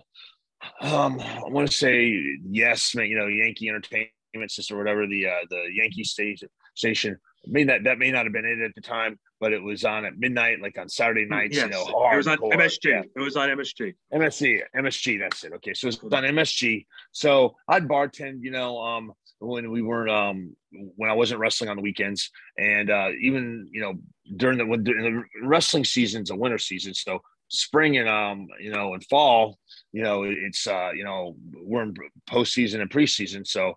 um, 0.82 1.20
I 1.20 1.50
want 1.50 1.70
to 1.70 1.74
say 1.74 2.22
yes, 2.44 2.94
you 2.96 3.18
know, 3.18 3.28
Yankee 3.28 3.70
Entertainment 3.70 4.12
System 4.48 4.78
or 4.78 4.80
whatever 4.80 5.08
the 5.08 5.28
uh, 5.28 5.46
the 5.50 5.66
Yankee 5.74 6.04
station 6.04 6.50
station. 6.76 7.18
mean 7.48 7.68
that 7.68 7.84
that 7.84 8.00
may 8.00 8.12
not 8.12 8.26
have 8.26 8.34
been 8.34 8.46
it 8.46 8.64
at 8.64 8.76
the 8.76 8.82
time, 8.82 9.20
but 9.40 9.54
it 9.54 9.62
was 9.62 9.84
on 9.84 10.06
at 10.06 10.18
midnight, 10.18 10.62
like 10.62 10.78
on 10.78 10.88
Saturday 10.90 11.26
hmm, 11.26 11.34
nights. 11.34 11.56
Yes. 11.56 11.66
You 11.66 11.72
know, 11.72 11.86
hardcore. 11.86 12.14
it 12.14 12.18
was 12.18 12.28
on 12.28 12.38
MSG. 12.38 12.86
Yeah. 12.86 13.02
It 13.16 13.20
was 13.20 13.36
on 13.36 13.50
MSG. 13.50 13.94
MSG, 14.14 14.62
MSG. 14.76 15.20
That's 15.20 15.44
it. 15.44 15.54
Okay, 15.54 15.74
so 15.74 15.88
it's 15.88 15.98
on 16.04 16.24
MSG. 16.24 16.86
So 17.12 17.56
I'd 17.68 17.88
bartend, 17.88 18.40
you 18.42 18.52
know, 18.52 18.80
um, 18.82 19.14
when 19.42 19.72
we 19.72 19.82
weren't 19.82 20.10
um 20.10 20.56
when 20.72 21.10
I 21.10 21.14
wasn't 21.14 21.40
wrestling 21.40 21.70
on 21.70 21.76
the 21.76 21.82
weekends, 21.82 22.30
and 22.58 22.90
uh, 22.90 23.10
even 23.20 23.68
you 23.72 23.82
know 23.82 23.96
during 24.38 24.58
the 24.58 24.66
when 24.66 24.84
the 24.84 25.24
wrestling 25.44 25.84
season's 25.84 26.30
a 26.30 26.36
winter 26.36 26.60
season, 26.60 26.94
so 26.94 27.20
spring 27.50 27.98
and 27.98 28.08
um 28.08 28.48
you 28.62 28.72
know 28.72 28.94
and 28.94 29.04
fall 29.06 29.58
you 29.92 30.04
know 30.04 30.24
it's 30.24 30.68
uh 30.68 30.92
you 30.96 31.04
know 31.04 31.36
we're 31.56 31.84
in 31.84 31.94
postseason 32.30 32.82
and 32.82 32.90
preseason 32.90 33.46
so 33.46 33.74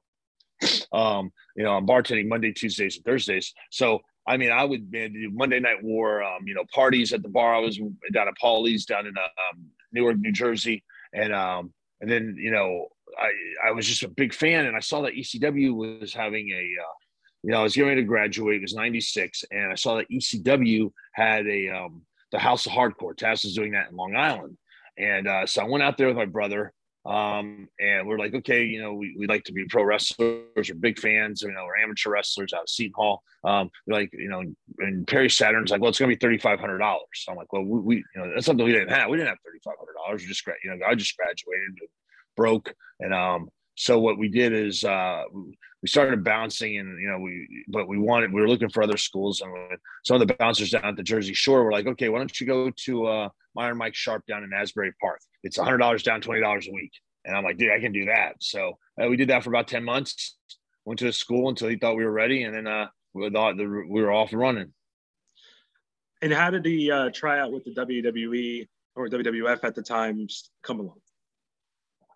um 0.92 1.30
you 1.56 1.64
know 1.64 1.72
i'm 1.72 1.86
bartending 1.86 2.28
monday 2.28 2.52
tuesdays 2.52 2.96
and 2.96 3.04
thursdays 3.04 3.52
so 3.70 4.00
i 4.26 4.36
mean 4.36 4.50
i 4.50 4.64
would 4.64 4.90
man, 4.92 5.12
monday 5.34 5.60
night 5.60 5.82
war 5.82 6.22
um 6.22 6.46
you 6.46 6.54
know 6.54 6.64
parties 6.72 7.12
at 7.12 7.22
the 7.22 7.28
bar 7.28 7.54
i 7.54 7.58
was 7.58 7.78
down 8.12 8.28
at 8.28 8.36
Paulie's 8.38 8.86
down 8.86 9.06
in 9.06 9.14
um, 9.18 9.64
newark 9.92 10.16
new 10.18 10.32
jersey 10.32 10.82
and 11.12 11.34
um 11.34 11.72
and 12.00 12.10
then 12.10 12.36
you 12.38 12.50
know 12.50 12.86
i 13.18 13.68
i 13.68 13.70
was 13.72 13.86
just 13.86 14.02
a 14.02 14.08
big 14.08 14.32
fan 14.32 14.66
and 14.66 14.76
i 14.76 14.80
saw 14.80 15.02
that 15.02 15.14
ecw 15.14 15.74
was 15.74 16.14
having 16.14 16.50
a 16.50 16.82
uh, 16.82 16.94
you 17.42 17.50
know 17.50 17.60
i 17.60 17.62
was 17.62 17.74
getting 17.74 17.88
ready 17.88 18.00
to 18.00 18.06
graduate 18.06 18.56
it 18.56 18.62
was 18.62 18.74
96 18.74 19.44
and 19.50 19.72
i 19.72 19.74
saw 19.74 19.96
that 19.96 20.08
ecw 20.10 20.90
had 21.12 21.46
a 21.46 21.68
um 21.68 22.02
the 22.34 22.40
House 22.40 22.66
of 22.66 22.72
Hardcore. 22.72 23.14
Taz 23.14 23.44
is 23.44 23.54
doing 23.54 23.72
that 23.72 23.90
in 23.90 23.96
Long 23.96 24.16
Island. 24.16 24.58
And 24.98 25.28
uh, 25.28 25.46
so 25.46 25.62
I 25.62 25.68
went 25.68 25.82
out 25.82 25.96
there 25.98 26.08
with 26.08 26.16
my 26.16 26.26
brother. 26.26 26.72
Um, 27.06 27.68
and 27.78 28.08
we're 28.08 28.18
like, 28.18 28.32
okay, 28.32 28.64
you 28.64 28.80
know, 28.80 28.94
we, 28.94 29.14
we 29.18 29.26
like 29.26 29.44
to 29.44 29.52
be 29.52 29.66
pro 29.66 29.84
wrestlers. 29.84 30.46
We're 30.56 30.74
big 30.80 30.98
fans. 30.98 31.42
You 31.42 31.52
know, 31.52 31.66
we're 31.66 31.82
amateur 31.82 32.08
wrestlers 32.08 32.54
out 32.54 32.62
of 32.62 32.68
Seton 32.70 32.94
Hall. 32.96 33.22
Um, 33.44 33.70
like, 33.86 34.08
you 34.14 34.30
know, 34.30 34.42
and 34.78 35.06
Perry 35.06 35.28
Saturn's 35.28 35.70
like, 35.70 35.82
well, 35.82 35.90
it's 35.90 35.98
to 35.98 36.06
be 36.06 36.16
thirty 36.16 36.38
five 36.38 36.58
hundred 36.58 36.78
dollars. 36.78 37.04
So 37.12 37.32
I'm 37.32 37.36
like, 37.36 37.52
well, 37.52 37.62
we, 37.62 37.80
we, 37.80 37.96
you 37.96 38.04
know, 38.16 38.30
that's 38.32 38.46
something 38.46 38.64
we 38.64 38.72
didn't 38.72 38.88
have. 38.88 39.10
We 39.10 39.18
didn't 39.18 39.28
have 39.28 39.38
thirty 39.44 39.58
five 39.62 39.74
hundred 39.78 39.94
dollars. 40.02 40.22
We 40.22 40.28
just, 40.28 40.46
you 40.64 40.70
know, 40.70 40.86
I 40.86 40.94
just 40.94 41.14
graduated, 41.14 41.78
broke, 42.38 42.72
and 43.00 43.12
um, 43.12 43.50
so 43.76 43.98
what 43.98 44.18
we 44.18 44.28
did 44.28 44.52
is 44.52 44.84
uh, 44.84 45.24
we 45.32 45.88
started 45.88 46.24
bouncing, 46.24 46.78
and 46.78 47.00
you 47.00 47.08
know, 47.08 47.18
we 47.18 47.64
but 47.68 47.88
we 47.88 47.98
wanted 47.98 48.32
we 48.32 48.40
were 48.40 48.48
looking 48.48 48.68
for 48.68 48.82
other 48.82 48.96
schools, 48.96 49.40
and 49.40 49.52
some 50.04 50.20
of 50.20 50.26
the 50.26 50.34
bouncers 50.34 50.70
down 50.70 50.84
at 50.84 50.96
the 50.96 51.02
Jersey 51.02 51.34
Shore 51.34 51.64
were 51.64 51.72
like, 51.72 51.86
okay, 51.86 52.08
why 52.08 52.18
don't 52.18 52.40
you 52.40 52.46
go 52.46 52.70
to 52.70 53.06
uh, 53.06 53.28
Iron 53.58 53.76
Mike 53.76 53.94
Sharpe 53.94 54.24
down 54.26 54.44
in 54.44 54.52
Asbury 54.52 54.92
Park? 55.00 55.20
It's 55.42 55.58
hundred 55.58 55.78
dollars 55.78 56.02
down, 56.02 56.20
twenty 56.20 56.40
dollars 56.40 56.68
a 56.68 56.72
week, 56.72 56.92
and 57.24 57.36
I'm 57.36 57.44
like, 57.44 57.58
dude, 57.58 57.72
I 57.72 57.80
can 57.80 57.92
do 57.92 58.06
that. 58.06 58.36
So 58.40 58.78
uh, 59.02 59.08
we 59.08 59.16
did 59.16 59.28
that 59.28 59.42
for 59.42 59.50
about 59.50 59.68
ten 59.68 59.84
months. 59.84 60.36
Went 60.84 60.98
to 61.00 61.06
the 61.06 61.12
school 61.12 61.48
until 61.48 61.68
he 61.68 61.76
thought 61.76 61.96
we 61.96 62.04
were 62.04 62.12
ready, 62.12 62.44
and 62.44 62.54
then 62.54 62.66
uh, 62.66 62.86
we 63.12 63.28
thought 63.30 63.56
the, 63.56 63.66
we 63.66 64.02
were 64.02 64.12
off 64.12 64.32
and 64.32 64.40
running. 64.40 64.72
And 66.22 66.32
how 66.32 66.50
did 66.50 66.62
the 66.62 66.90
uh, 66.90 67.10
tryout 67.12 67.52
with 67.52 67.64
the 67.64 67.74
WWE 67.74 68.68
or 68.96 69.08
WWF 69.08 69.64
at 69.64 69.74
the 69.74 69.82
time 69.82 70.26
come 70.62 70.80
along? 70.80 70.96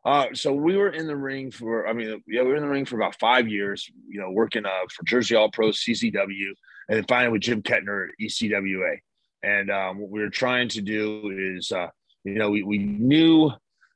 Uh, 0.04 0.26
so 0.32 0.52
we 0.52 0.76
were 0.76 0.90
in 0.90 1.06
the 1.06 1.16
ring 1.16 1.50
for, 1.50 1.86
I 1.86 1.92
mean, 1.92 2.22
yeah, 2.26 2.42
we 2.42 2.48
were 2.48 2.56
in 2.56 2.62
the 2.62 2.68
ring 2.68 2.84
for 2.84 2.96
about 2.96 3.18
five 3.18 3.48
years, 3.48 3.90
you 4.08 4.20
know, 4.20 4.30
working 4.30 4.64
uh, 4.64 4.86
for 4.94 5.04
Jersey 5.04 5.34
All 5.34 5.50
Pro, 5.50 5.68
CCW, 5.68 6.48
and 6.88 6.96
then 6.96 7.04
finally 7.08 7.32
with 7.32 7.42
Jim 7.42 7.62
Kettner 7.62 8.08
at 8.08 8.14
ECWA. 8.20 8.96
And 9.42 9.70
um, 9.70 9.98
what 9.98 10.10
we 10.10 10.20
were 10.20 10.30
trying 10.30 10.68
to 10.70 10.80
do 10.80 11.54
is, 11.56 11.72
uh, 11.72 11.88
you 12.24 12.34
know, 12.34 12.50
we, 12.50 12.62
we 12.62 12.78
knew 12.78 13.50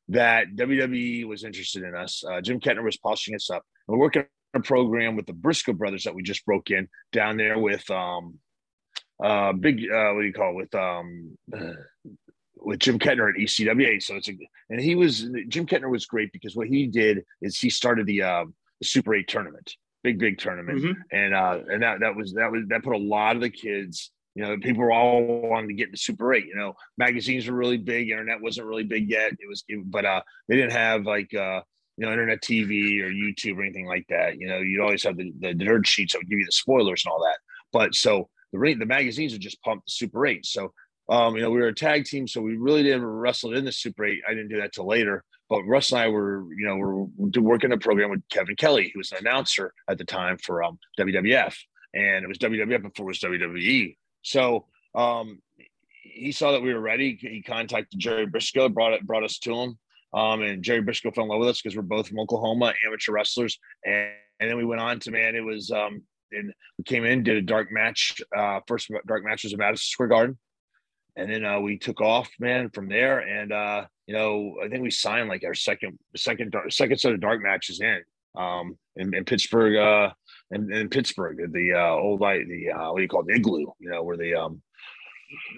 that 0.09 0.55
WWE 0.55 1.27
was 1.27 1.45
interested 1.45 1.83
in 1.85 1.95
us. 1.95 2.23
Uh, 2.29 2.41
Jim 2.41 2.61
Kettner 2.61 2.85
was 2.85 2.97
polishing 2.97 3.35
us 3.35 3.51
up. 3.51 3.63
We're 3.87 3.99
working 3.99 4.25
a 4.55 4.61
program 4.61 5.17
with 5.17 5.27
the 5.27 5.33
Briscoe 5.33 5.73
brothers 5.73 6.05
that 6.05 6.15
we 6.15 6.23
just 6.23 6.45
broke 6.45 6.71
in 6.71 6.89
down 7.13 7.37
there 7.37 7.59
with 7.59 7.89
um, 7.91 8.39
uh, 9.23 9.53
big, 9.53 9.81
uh, 9.91 10.13
what 10.13 10.21
do 10.21 10.27
you 10.27 10.33
call 10.33 10.51
it, 10.51 10.57
with 10.57 10.75
um, 10.75 11.39
with 12.65 12.79
Jim 12.79 12.99
Kettner 12.99 13.29
at 13.29 13.37
ECWA. 13.37 14.03
So 14.03 14.17
it's 14.17 14.29
a, 14.29 14.33
and 14.71 14.81
he 14.81 14.95
was 14.95 15.29
Jim 15.49 15.67
Kettner 15.67 15.91
was 15.91 16.07
great 16.07 16.33
because 16.33 16.57
what 16.57 16.69
he 16.69 16.87
did 16.87 17.25
is 17.41 17.59
he 17.59 17.71
started 17.71 18.07
the, 18.07 18.23
uh, 18.23 18.45
the 18.81 18.87
Super 18.87 19.15
Eight 19.15 19.29
tournament, 19.29 19.75
big 20.03 20.19
big 20.19 20.39
tournament, 20.39 20.83
mm-hmm. 20.83 21.01
and 21.11 21.35
uh, 21.35 21.59
and 21.69 21.83
that 21.83 22.01
that 22.01 22.17
was 22.17 22.33
that 22.35 22.51
was 22.51 22.63
that 22.69 22.83
put 22.83 22.95
a 22.95 22.99
lot 22.99 23.37
of 23.37 23.43
the 23.43 23.51
kids. 23.51 24.11
You 24.35 24.43
know, 24.45 24.57
people 24.57 24.83
were 24.83 24.93
all 24.93 25.23
wanting 25.23 25.69
to 25.69 25.75
get 25.75 25.89
into 25.89 25.99
Super 25.99 26.33
Eight. 26.33 26.47
You 26.47 26.57
know, 26.57 26.75
magazines 26.97 27.47
were 27.49 27.57
really 27.57 27.77
big, 27.77 28.09
internet 28.09 28.41
wasn't 28.41 28.67
really 28.67 28.85
big 28.85 29.11
yet. 29.11 29.33
It 29.33 29.49
was, 29.49 29.63
it, 29.69 29.83
but 29.91 30.07
uh, 30.07 30.23
they 30.49 30.57
didn't 30.57 30.73
have 30.73 31.05
like 31.05 31.35
uh, 31.35 31.61
you 31.97 32.07
know 32.07 32.13
internet 32.13 32.43
TV 32.43 33.03
or 33.03 33.11
YouTube 33.11 33.59
or 33.59 33.63
anything 33.63 33.87
like 33.87 34.07
that. 34.09 34.39
You 34.39 34.49
know, 34.49 34.59
you'd 34.59 34.81
always 34.81 35.05
have 35.05 35.17
the, 35.17 35.33
the 35.39 35.55
nerd 35.55 35.87
sheets 35.87 36.13
that 36.13 36.21
would 36.21 36.31
give 36.31 36.39
you 36.39 36.47
the 36.47 36.53
spoilers 36.53 37.05
and 37.05 37.13
all 37.13 37.21
that. 37.21 37.39
But 37.73 37.95
so 37.95 38.29
the 38.53 38.59
rate 38.59 38.79
the 38.79 38.87
magazines 38.87 39.33
would 39.33 39.41
just 39.43 39.63
pump 39.63 39.85
the 39.85 39.91
Super 39.91 40.27
Eight. 40.27 40.47
So 40.47 40.73
um, 41.09 41.37
you 41.37 41.43
know, 41.43 41.51
we 41.51 41.61
were 41.61 41.69
a 41.69 41.75
tag 41.75 42.05
team, 42.05 42.27
so 42.27 42.41
we 42.41 42.57
really 42.57 42.83
didn't 42.83 43.05
wrestle 43.05 43.55
in 43.55 43.65
the 43.65 43.73
Super 43.73 44.05
Eight. 44.05 44.23
I 44.29 44.33
didn't 44.33 44.49
do 44.49 44.61
that 44.61 44.73
till 44.73 44.87
later. 44.87 45.25
But 45.49 45.65
Russ 45.65 45.93
and 45.93 46.01
I 46.01 46.09
were, 46.09 46.47
you 46.57 46.67
know, 46.67 46.77
we're 46.77 47.41
working 47.43 47.73
a 47.73 47.79
program 47.79 48.11
with 48.11 48.27
Kevin 48.31 48.57
Kelly, 48.57 48.91
who 48.93 49.01
was 49.01 49.13
an 49.13 49.19
announcer 49.19 49.75
at 49.89 49.99
the 49.99 50.05
time 50.05 50.39
for 50.39 50.63
um, 50.63 50.79
WWF, 50.99 51.55
and 51.93 52.25
it 52.25 52.29
was 52.29 52.39
WWF 52.39 52.83
before 52.83 53.05
it 53.05 53.09
was 53.09 53.19
WWE. 53.19 53.97
So 54.23 54.67
um, 54.95 55.43
he 56.03 56.33
saw 56.33 56.53
that 56.53 56.63
we 56.63 56.73
were 56.73 56.81
ready. 56.81 57.19
He 57.21 57.43
contacted 57.43 57.99
Jerry 57.99 58.27
Brisco, 58.27 58.73
brought 58.73 58.95
it, 58.95 59.07
brought 59.07 59.25
us 59.25 59.39
to 59.41 59.55
him. 59.55 59.79
Um, 60.15 60.43
and 60.43 60.63
Jerry 60.63 60.83
Brisco 60.83 61.15
fell 61.15 61.25
in 61.25 61.31
love 61.31 61.41
with 61.41 61.49
us 61.49 61.61
because 61.61 61.77
we're 61.77 61.83
both 61.83 62.09
from 62.09 62.21
Oklahoma, 62.21 62.73
amateur 62.87 63.13
wrestlers. 63.13 63.59
And, 63.85 64.11
and 64.41 64.51
then 64.51 64.57
we 64.57 64.65
went 64.65 64.81
on 64.81 65.01
to 65.01 65.11
man, 65.11 65.35
it 65.35 65.45
was 65.45 65.71
um, 65.71 66.03
and 66.33 66.53
we 66.79 66.85
came 66.85 67.05
in, 67.05 67.23
did 67.23 67.37
a 67.37 67.43
dark 67.43 67.71
match. 67.71 68.21
Uh, 68.37 68.61
first 68.67 68.91
dark 69.07 69.25
match 69.25 69.45
was 69.45 69.53
at 69.53 69.59
Madison 69.59 69.85
Square 69.85 70.09
Garden, 70.09 70.39
and 71.17 71.31
then 71.31 71.45
uh, 71.45 71.61
we 71.61 71.79
took 71.79 72.01
off, 72.01 72.31
man, 72.39 72.71
from 72.71 72.89
there. 72.89 73.21
And 73.21 73.53
uh, 73.53 73.87
you 74.07 74.15
know, 74.15 74.57
I 74.65 74.69
think 74.69 74.83
we 74.83 74.91
signed 74.91 75.29
like 75.29 75.45
our 75.45 75.55
second, 75.55 75.99
second, 76.17 76.55
second 76.69 76.99
set 76.99 77.13
of 77.13 77.21
dark 77.21 77.43
matches 77.43 77.81
in, 77.81 78.01
um, 78.37 78.79
in, 78.97 79.15
in 79.15 79.25
Pittsburgh, 79.25 79.77
uh, 79.77 80.13
in, 80.51 80.73
in 80.73 80.89
Pittsburgh, 80.89 81.39
the 81.53 81.75
uh, 81.75 81.91
old 81.91 82.21
like 82.21 82.47
the 82.49 82.71
uh, 82.71 82.93
what 82.93 82.99
do 82.99 83.03
you 83.03 83.09
call 83.09 83.25
it, 83.27 83.37
igloo? 83.37 83.67
You 83.79 83.91
know, 83.91 84.03
where 84.03 84.17
the 84.17 84.35
um, 84.35 84.63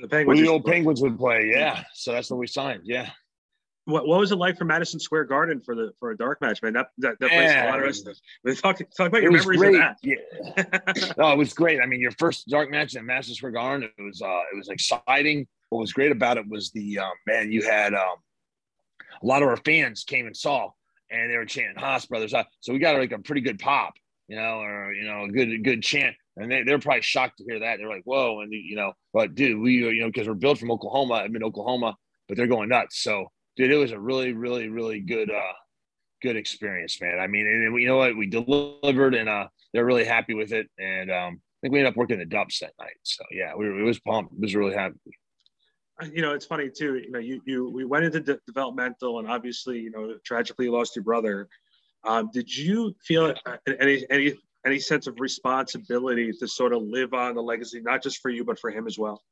the 0.02 0.08
penguins, 0.08 0.38
where 0.38 0.46
the 0.46 0.52
old 0.52 0.64
penguins 0.64 1.02
would 1.02 1.18
play. 1.18 1.50
Yeah, 1.52 1.84
so 1.94 2.12
that's 2.12 2.30
what 2.30 2.38
we 2.38 2.46
signed. 2.46 2.82
Yeah. 2.84 3.10
What, 3.86 4.06
what 4.06 4.18
was 4.18 4.32
it 4.32 4.36
like 4.36 4.56
for 4.56 4.64
Madison 4.64 4.98
Square 4.98 5.24
Garden 5.24 5.60
for 5.60 5.74
the 5.74 5.92
for 6.00 6.10
a 6.10 6.16
dark 6.16 6.40
match, 6.40 6.62
man? 6.62 6.72
That 6.72 6.88
that, 6.98 7.18
that 7.20 7.30
place 7.30 7.52
a 7.52 7.66
lot 7.66 7.82
of 7.82 7.88
us. 7.88 8.60
Talk, 8.60 8.78
talk 8.96 9.08
about 9.08 9.22
your 9.22 9.30
memories 9.30 9.58
great. 9.58 9.74
of 9.74 9.80
that. 9.80 9.98
Yeah, 10.02 11.12
no, 11.18 11.32
it 11.32 11.36
was 11.36 11.52
great. 11.52 11.80
I 11.80 11.86
mean, 11.86 12.00
your 12.00 12.12
first 12.12 12.48
dark 12.48 12.70
match 12.70 12.94
in 12.96 13.04
Madison 13.04 13.34
Square 13.34 13.52
Garden, 13.52 13.90
it 13.98 14.02
was 14.02 14.22
uh, 14.22 14.40
it 14.52 14.56
was 14.56 14.68
exciting. 14.68 15.46
What 15.68 15.80
was 15.80 15.92
great 15.92 16.12
about 16.12 16.38
it 16.38 16.48
was 16.48 16.70
the 16.70 17.00
um, 17.00 17.12
man 17.26 17.52
you 17.52 17.62
had 17.62 17.92
um, 17.92 18.16
a 19.22 19.26
lot 19.26 19.42
of 19.42 19.48
our 19.48 19.56
fans 19.58 20.04
came 20.04 20.26
and 20.26 20.36
saw, 20.36 20.70
and 21.10 21.30
they 21.30 21.36
were 21.36 21.44
chanting 21.44 21.76
Haas 21.76 22.06
Brothers. 22.06 22.34
So 22.60 22.72
we 22.72 22.78
got 22.78 22.96
like 22.96 23.12
a 23.12 23.18
pretty 23.18 23.42
good 23.42 23.58
pop, 23.58 23.94
you 24.28 24.36
know, 24.36 24.60
or 24.60 24.94
you 24.94 25.06
know, 25.06 25.24
a 25.24 25.28
good 25.28 25.62
good 25.62 25.82
chant. 25.82 26.16
And 26.36 26.50
they, 26.50 26.62
they're 26.62 26.78
probably 26.78 27.02
shocked 27.02 27.38
to 27.38 27.44
hear 27.44 27.60
that. 27.60 27.76
They're 27.76 27.88
like, 27.88 28.04
"Whoa!" 28.04 28.40
And 28.40 28.50
you 28.50 28.76
know, 28.76 28.94
but 29.12 29.34
dude, 29.34 29.60
we 29.60 29.74
you 29.74 30.00
know 30.00 30.06
because 30.06 30.26
we're 30.26 30.34
built 30.34 30.58
from 30.58 30.70
Oklahoma. 30.70 31.14
I'm 31.14 31.36
in 31.36 31.44
Oklahoma, 31.44 31.96
but 32.28 32.36
they're 32.36 32.46
going 32.46 32.70
nuts. 32.70 33.02
So 33.02 33.30
dude, 33.56 33.70
it 33.70 33.76
was 33.76 33.92
a 33.92 33.98
really, 33.98 34.32
really, 34.32 34.68
really 34.68 35.00
good, 35.00 35.30
uh, 35.30 35.52
good 36.22 36.36
experience, 36.36 37.00
man. 37.00 37.18
I 37.18 37.26
mean, 37.26 37.46
and, 37.46 37.80
you 37.80 37.86
know 37.86 37.96
what, 37.96 38.16
we 38.16 38.26
delivered, 38.26 39.14
and 39.14 39.28
uh, 39.28 39.48
they're 39.72 39.84
really 39.84 40.04
happy 40.04 40.34
with 40.34 40.52
it, 40.52 40.68
and 40.78 41.10
um, 41.10 41.40
I 41.40 41.56
think 41.60 41.72
we 41.72 41.78
ended 41.78 41.92
up 41.92 41.96
working 41.96 42.18
the 42.18 42.24
dumps 42.24 42.60
that 42.60 42.72
night. 42.78 42.96
So 43.02 43.24
yeah, 43.30 43.54
we 43.56 43.66
it 43.66 43.84
was 43.84 44.00
pumped. 44.00 44.34
It 44.34 44.40
was 44.40 44.54
really 44.54 44.74
happy. 44.74 44.96
You 46.12 46.22
know, 46.22 46.34
it's 46.34 46.46
funny 46.46 46.70
too. 46.70 46.96
You 46.96 47.10
know, 47.10 47.20
you 47.20 47.40
you 47.46 47.70
we 47.70 47.84
went 47.84 48.04
into 48.04 48.20
de- 48.20 48.40
developmental, 48.46 49.20
and 49.20 49.28
obviously, 49.28 49.78
you 49.78 49.90
know, 49.90 50.16
tragically 50.24 50.68
lost 50.68 50.96
your 50.96 51.04
brother. 51.04 51.48
Um, 52.04 52.30
did 52.32 52.54
you 52.54 52.94
feel 53.02 53.32
any 53.80 54.04
any 54.10 54.34
any 54.66 54.78
sense 54.80 55.06
of 55.06 55.20
responsibility 55.20 56.32
to 56.32 56.48
sort 56.48 56.72
of 56.72 56.82
live 56.82 57.14
on 57.14 57.34
the 57.34 57.42
legacy, 57.42 57.80
not 57.80 58.02
just 58.02 58.20
for 58.20 58.30
you, 58.30 58.44
but 58.44 58.58
for 58.58 58.70
him 58.70 58.86
as 58.86 58.98
well? 58.98 59.22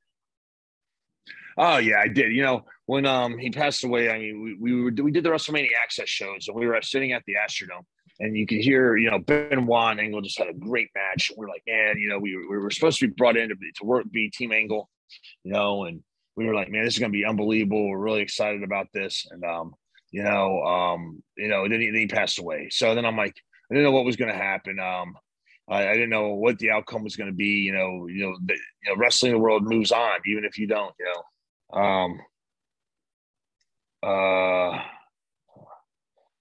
Oh 1.59 1.79
yeah, 1.79 2.01
I 2.01 2.09
did. 2.09 2.33
You 2.33 2.43
know, 2.43 2.65
when 2.87 3.07
um 3.07 3.39
he 3.39 3.51
passed 3.51 3.85
away, 3.85 4.11
I 4.11 4.19
mean, 4.19 4.43
we 4.43 4.55
we, 4.55 4.83
were, 4.83 4.91
we 5.03 5.11
did 5.11 5.25
the 5.25 5.31
WrestleMania 5.31 5.69
Access 5.83 6.09
shows, 6.09 6.49
and 6.49 6.57
we 6.57 6.67
were 6.67 6.81
sitting 6.83 7.13
at 7.13 7.23
the 7.27 7.35
Astrodome, 7.35 7.85
and 8.21 8.37
you 8.37 8.47
could 8.47 8.59
hear, 8.59 8.97
you 8.97 9.11
know, 9.11 9.19
Benoit 9.19 9.93
and 9.93 10.01
Angle 10.01 10.23
just 10.23 10.39
had 10.39 10.49
a 10.49 10.55
great 10.55 10.89
match. 10.95 11.31
And 11.31 11.39
we 11.39 11.47
are 11.47 11.49
like, 11.49 11.63
man, 11.67 11.99
you 11.99 12.09
know, 12.09 12.19
we, 12.19 12.37
we 12.37 12.59
were 12.59 12.71
supposed 12.71 12.99
to 13.01 13.09
be 13.09 13.15
brought 13.15 13.37
in 13.37 13.49
to, 13.49 13.55
to 13.55 13.85
work, 13.85 14.11
be 14.11 14.31
Team 14.31 14.53
Angle, 14.53 14.89
you 15.45 15.53
know, 15.53 15.85
and 15.85 16.03
we 16.37 16.47
were 16.47 16.55
like, 16.55 16.71
man, 16.71 16.85
this 16.85 16.95
is 16.95 17.01
gonna 17.01 17.11
be 17.11 17.27
unbelievable. 17.27 17.89
We're 17.89 17.99
really 17.99 18.23
excited 18.23 18.63
about 18.63 18.89
this, 18.95 19.27
and 19.31 19.45
um, 19.45 19.75
you 20.11 20.23
know, 20.23 20.63
um, 20.63 21.23
you 21.37 21.49
know, 21.49 21.69
then 21.69 21.81
he, 21.81 21.87
then 21.87 22.01
he 22.01 22.07
passed 22.07 22.39
away. 22.39 22.69
So 22.71 22.95
then 22.95 23.05
I'm 23.05 23.17
like, 23.17 23.35
I 23.71 23.75
didn't 23.75 23.85
know 23.85 23.93
what 23.93 24.05
was 24.05 24.17
gonna 24.17 24.37
happen. 24.37 24.79
Um, 24.79 25.17
I, 25.69 25.89
I 25.89 25.93
didn't 25.95 26.11
know 26.11 26.35
what 26.35 26.59
the 26.59 26.71
outcome 26.71 27.05
was 27.05 27.17
to 27.17 27.33
be. 27.33 27.45
You 27.45 27.73
know, 27.73 28.07
you 28.09 28.25
know, 28.25 28.37
the, 28.45 28.55
you 28.55 28.91
know, 28.91 28.97
wrestling 28.97 29.33
the 29.33 29.39
world 29.39 29.65
moves 29.65 29.93
on, 29.93 30.21
even 30.27 30.45
if 30.45 30.59
you 30.59 30.67
don't. 30.67 30.95
You 30.99 31.07
know, 31.07 31.23
um, 31.73 32.21
uh, 34.03 34.83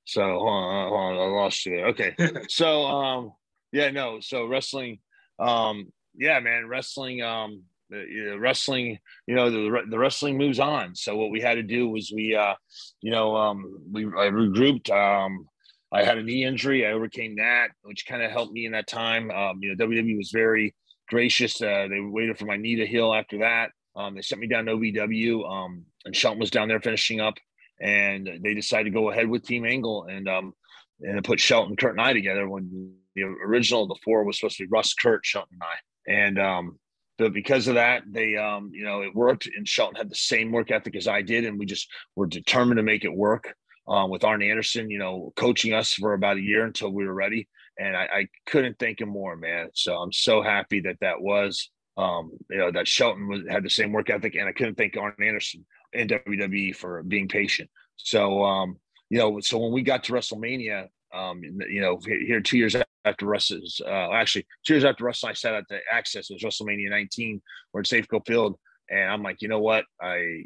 so 0.05 0.21
hold 0.21 0.47
on, 0.47 0.87
hold 0.89 0.99
on, 0.99 1.13
I 1.15 1.41
lost 1.41 1.65
you. 1.65 1.85
Okay, 1.85 2.15
so 2.49 2.83
um, 2.85 3.33
yeah, 3.71 3.91
no, 3.91 4.19
so 4.19 4.45
wrestling, 4.45 4.99
um, 5.39 5.91
yeah, 6.15 6.39
man, 6.39 6.67
wrestling, 6.67 7.21
um, 7.21 7.63
the, 7.89 8.37
wrestling, 8.39 8.97
you 9.27 9.35
know, 9.35 9.51
the 9.51 9.83
the 9.89 9.99
wrestling 9.99 10.37
moves 10.37 10.59
on. 10.59 10.95
So 10.95 11.15
what 11.15 11.31
we 11.31 11.41
had 11.41 11.55
to 11.55 11.63
do 11.63 11.89
was 11.89 12.11
we, 12.13 12.35
uh, 12.35 12.55
you 13.01 13.11
know, 13.11 13.35
um, 13.35 13.79
we 13.91 14.05
I 14.05 14.29
regrouped. 14.29 14.89
Um, 14.89 15.47
I 15.91 16.03
had 16.03 16.17
a 16.17 16.23
knee 16.23 16.45
injury. 16.45 16.85
I 16.85 16.91
overcame 16.91 17.35
that, 17.35 17.69
which 17.83 18.05
kind 18.05 18.23
of 18.23 18.31
helped 18.31 18.53
me 18.53 18.65
in 18.65 18.71
that 18.71 18.87
time. 18.87 19.29
Um, 19.29 19.59
you 19.61 19.75
know, 19.75 19.85
WWE 19.85 20.17
was 20.17 20.31
very 20.31 20.73
gracious. 21.09 21.61
Uh, 21.61 21.87
they 21.89 21.99
waited 21.99 22.39
for 22.39 22.45
my 22.45 22.55
knee 22.55 22.77
to 22.77 22.87
heal 22.87 23.13
after 23.13 23.39
that. 23.39 23.71
Um, 23.95 24.15
they 24.15 24.21
sent 24.21 24.41
me 24.41 24.47
down 24.47 24.65
to 24.65 24.73
OVW, 24.73 25.49
um, 25.49 25.85
and 26.05 26.15
Shelton 26.15 26.39
was 26.39 26.51
down 26.51 26.67
there 26.67 26.79
finishing 26.79 27.19
up, 27.19 27.35
and 27.79 28.29
they 28.41 28.53
decided 28.53 28.85
to 28.85 28.99
go 28.99 29.11
ahead 29.11 29.27
with 29.27 29.45
Team 29.45 29.65
Angle 29.65 30.05
and 30.05 30.29
um, 30.29 30.53
and 31.01 31.23
put 31.23 31.39
Shelton, 31.39 31.75
Kurt, 31.75 31.91
and 31.91 32.01
I 32.01 32.13
together. 32.13 32.47
When 32.47 32.93
the 33.15 33.23
original, 33.23 33.87
the 33.87 33.99
four 34.03 34.23
was 34.23 34.39
supposed 34.39 34.57
to 34.57 34.63
be 34.63 34.69
Russ, 34.71 34.93
Kurt, 34.93 35.25
Shelton, 35.25 35.57
and 35.59 35.63
I, 35.63 36.19
and 36.19 36.39
um, 36.39 36.79
but 37.17 37.33
because 37.33 37.67
of 37.67 37.75
that, 37.75 38.03
they 38.09 38.37
um, 38.37 38.71
you 38.73 38.85
know, 38.85 39.01
it 39.01 39.13
worked, 39.13 39.47
and 39.55 39.67
Shelton 39.67 39.95
had 39.95 40.09
the 40.09 40.15
same 40.15 40.51
work 40.51 40.71
ethic 40.71 40.95
as 40.95 41.07
I 41.07 41.21
did, 41.21 41.45
and 41.45 41.59
we 41.59 41.65
just 41.65 41.87
were 42.15 42.27
determined 42.27 42.77
to 42.77 42.83
make 42.83 43.03
it 43.05 43.13
work. 43.13 43.53
Um, 43.87 44.11
with 44.11 44.23
Arn 44.23 44.43
Anderson, 44.43 44.91
you 44.91 44.99
know, 44.99 45.33
coaching 45.35 45.73
us 45.73 45.93
for 45.95 46.13
about 46.13 46.37
a 46.37 46.41
year 46.41 46.65
until 46.65 46.91
we 46.91 47.05
were 47.05 47.13
ready, 47.13 47.49
and 47.79 47.97
I, 47.97 48.03
I 48.03 48.27
couldn't 48.45 48.77
thank 48.79 49.01
him 49.01 49.09
more, 49.09 49.35
man. 49.35 49.69
So 49.73 49.95
I'm 49.97 50.13
so 50.13 50.43
happy 50.43 50.81
that 50.81 50.97
that 51.01 51.19
was 51.19 51.69
um, 51.97 52.31
you 52.49 52.57
know, 52.57 52.71
that 52.71 52.87
Shelton 52.87 53.27
was, 53.27 53.41
had 53.49 53.63
the 53.63 53.69
same 53.69 53.91
work 53.91 54.09
ethic, 54.09 54.35
and 54.35 54.47
I 54.47 54.51
couldn't 54.51 54.75
thank 54.75 54.95
Arn 54.97 55.13
Anderson 55.21 55.65
in 55.93 56.07
WWE 56.07 56.75
for 56.75 57.03
being 57.03 57.27
patient. 57.27 57.69
So, 57.97 58.43
um, 58.43 58.77
you 59.09 59.19
know, 59.19 59.39
so 59.41 59.57
when 59.57 59.71
we 59.71 59.81
got 59.81 60.03
to 60.05 60.13
WrestleMania, 60.13 60.87
um, 61.13 61.41
you 61.43 61.81
know, 61.81 61.99
here 62.05 62.39
two 62.39 62.57
years 62.57 62.75
after 63.03 63.25
Russ's, 63.25 63.81
uh, 63.85 64.11
actually 64.13 64.45
two 64.65 64.73
years 64.73 64.85
after 64.85 65.03
Russ 65.03 65.23
and 65.23 65.31
I 65.31 65.33
sat 65.33 65.53
at 65.53 65.65
the 65.69 65.79
Access, 65.91 66.29
it 66.29 66.41
was 66.41 66.43
WrestleMania 66.43 66.89
19, 66.89 67.41
we're 67.73 67.81
at 67.81 67.87
Safeco 67.87 68.25
Field, 68.25 68.57
and 68.89 69.11
I'm 69.11 69.21
like, 69.21 69.41
you 69.41 69.49
know 69.49 69.59
what, 69.59 69.83
I, 70.01 70.45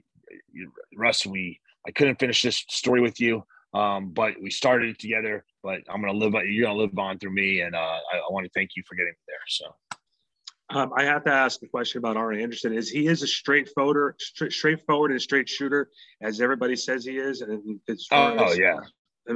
Russ, 0.95 1.25
we, 1.25 1.59
I 1.87 1.91
couldn't 1.91 2.19
finish 2.19 2.41
this 2.41 2.65
story 2.69 3.01
with 3.01 3.19
you, 3.19 3.43
um, 3.75 4.09
but 4.09 4.33
we 4.41 4.49
started 4.49 4.89
it 4.89 4.99
together. 4.99 5.45
But 5.61 5.81
I'm 5.89 6.01
gonna 6.01 6.13
live, 6.13 6.33
you're 6.45 6.67
gonna 6.67 6.79
live 6.79 6.97
on 6.97 7.19
through 7.19 7.33
me, 7.33 7.61
and 7.61 7.75
uh, 7.75 7.77
I, 7.77 8.17
I 8.17 8.31
want 8.31 8.45
to 8.45 8.51
thank 8.55 8.71
you 8.75 8.83
for 8.87 8.95
getting 8.95 9.13
there. 9.27 9.37
So. 9.47 9.65
Um, 10.69 10.91
I 10.97 11.03
have 11.03 11.23
to 11.25 11.31
ask 11.31 11.61
a 11.61 11.67
question 11.67 11.99
about 11.99 12.17
Arn 12.17 12.39
Anderson. 12.39 12.73
Is 12.73 12.89
he 12.89 13.07
is 13.07 13.21
a 13.21 13.27
straight, 13.27 13.69
straightforward 13.69 15.11
and 15.11 15.21
straight 15.21 15.47
shooter, 15.47 15.89
as 16.21 16.41
everybody 16.41 16.75
says 16.75 17.05
he 17.05 17.17
is, 17.17 17.41
and 17.41 17.79
as 17.87 18.07
far 18.07 18.37
oh, 18.39 18.45
as, 18.45 18.57
yeah, 18.57 18.79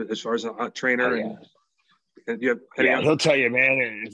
as 0.09 0.21
far 0.21 0.33
as 0.33 0.45
a, 0.45 0.71
trainer, 0.73 1.13
oh, 1.13 1.15
yeah. 1.15 1.23
and, 1.25 1.37
and 2.27 2.41
you 2.41 2.49
have, 2.49 2.59
yeah, 2.79 3.01
he'll 3.01 3.17
tell 3.17 3.35
you, 3.35 3.49
man. 3.51 4.05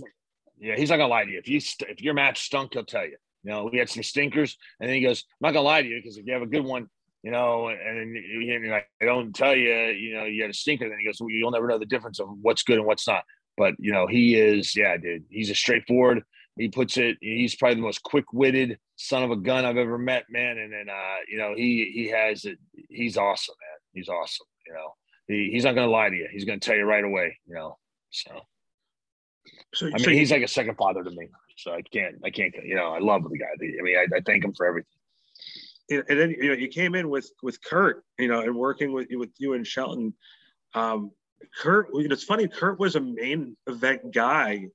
Yeah, 0.58 0.76
he's 0.76 0.90
not 0.90 0.98
gonna 0.98 1.10
lie 1.10 1.24
to 1.24 1.32
you. 1.32 1.38
If 1.38 1.48
you 1.48 1.62
st- 1.62 1.90
if 1.90 2.02
your 2.02 2.14
match 2.14 2.44
stunk, 2.44 2.74
he'll 2.74 2.84
tell 2.84 3.06
you. 3.06 3.18
You 3.44 3.52
know, 3.52 3.70
we 3.72 3.78
had 3.78 3.90
some 3.90 4.04
stinkers, 4.04 4.58
and 4.82 4.90
then 4.90 4.96
he 4.96 5.02
goes, 5.02 5.24
"I'm 5.32 5.48
not 5.48 5.54
gonna 5.54 5.66
lie 5.66 5.84
to 5.84 5.88
you 5.88 6.02
because 6.02 6.18
if 6.18 6.26
you 6.26 6.34
have 6.34 6.42
a 6.42 6.48
good 6.48 6.66
one, 6.66 6.90
you 7.24 7.32
know, 7.32 7.70
and, 7.70 7.80
and, 7.80 8.18
and 8.18 8.72
like, 8.72 8.90
I 9.02 9.06
don't 9.06 9.34
tell 9.34 9.56
you, 9.56 9.74
you 9.74 10.16
know, 10.16 10.26
you 10.26 10.42
had 10.42 10.52
a 10.52 10.54
stinker." 10.54 10.90
Then 10.90 11.00
he 11.00 11.06
goes, 11.06 11.18
well, 11.22 11.30
"You'll 11.30 11.52
never 11.52 11.68
know 11.68 11.78
the 11.78 11.86
difference 11.86 12.20
of 12.20 12.28
what's 12.42 12.64
good 12.64 12.78
and 12.78 12.86
what's 12.86 13.08
not." 13.08 13.24
But 13.58 13.76
you 13.80 13.94
know, 13.94 14.06
he 14.06 14.36
is, 14.36 14.76
yeah, 14.76 14.98
dude. 14.98 15.24
He's 15.30 15.50
a 15.50 15.56
straightforward 15.56 16.24
he 16.58 16.70
puts 16.70 16.98
it. 16.98 17.18
He's 17.22 17.56
probably 17.56 17.76
the 17.76 17.82
most 17.82 18.04
quick-witted 18.04 18.78
son 18.96 19.24
of 19.24 19.32
a 19.32 19.36
gun 19.36 19.66
I've 19.66 19.78
ever 19.78 19.98
met, 19.98 20.26
man. 20.30 20.58
And 20.58 20.72
then, 20.72 20.90
uh, 20.90 21.18
you 21.28 21.38
know, 21.38 21.54
he 21.56 21.92
he 21.94 22.08
has 22.10 22.46
it. 22.46 22.58
He's 22.90 23.18
awesome, 23.18 23.56
man. 23.60 23.80
He's 23.94 24.10
awesome. 24.10 24.48
You 24.68 24.74
know, 24.74 24.94
he, 25.28 25.50
he's 25.52 25.66
not 25.66 25.76
going 25.76 25.88
to 25.88 25.92
lie 25.92 26.10
to 26.10 26.16
you. 26.16 26.28
He's 26.32 26.46
going 26.46 26.60
to 26.60 26.66
tell 26.66 26.78
you 26.78 26.86
right 26.86 27.04
away. 27.04 27.38
You 27.48 27.56
know, 27.56 27.78
so. 28.10 28.32
So, 29.74 29.88
I 29.88 29.90
mean, 29.90 30.00
so 30.00 30.10
he's 30.12 30.32
like 30.32 30.42
a 30.42 30.48
second 30.48 30.76
father 30.76 31.04
to 31.04 31.12
me. 31.12 31.28
So 31.58 31.72
I 31.72 31.82
can't, 31.82 32.16
I 32.24 32.30
can't, 32.30 32.54
you 32.64 32.76
know, 32.76 32.94
I 32.94 33.00
love 33.00 33.24
the 33.24 33.38
guy. 33.38 33.46
I 33.46 33.82
mean, 33.84 33.98
I, 33.98 34.18
I 34.18 34.22
thank 34.26 34.44
him 34.44 34.54
for 34.54 34.66
everything. 34.66 34.90
And 35.90 36.04
then 36.08 36.32
you 36.32 36.48
know, 36.48 36.56
you 36.56 36.68
came 36.68 36.96
in 36.96 37.10
with 37.10 37.30
with 37.44 37.64
Kurt, 37.64 38.04
you 38.18 38.28
know, 38.28 38.42
and 38.42 38.56
working 38.56 38.92
with 38.92 39.08
with 39.12 39.30
you 39.38 39.54
and 39.54 39.68
Shelton. 39.68 40.14
Um, 40.74 41.12
Kurt, 41.62 41.90
you 41.94 42.08
know, 42.08 42.14
it's 42.14 42.24
funny. 42.24 42.48
Kurt 42.48 42.80
was 42.80 42.96
a 42.96 43.02
main 43.02 43.56
event 43.68 44.12
guy 44.12 44.66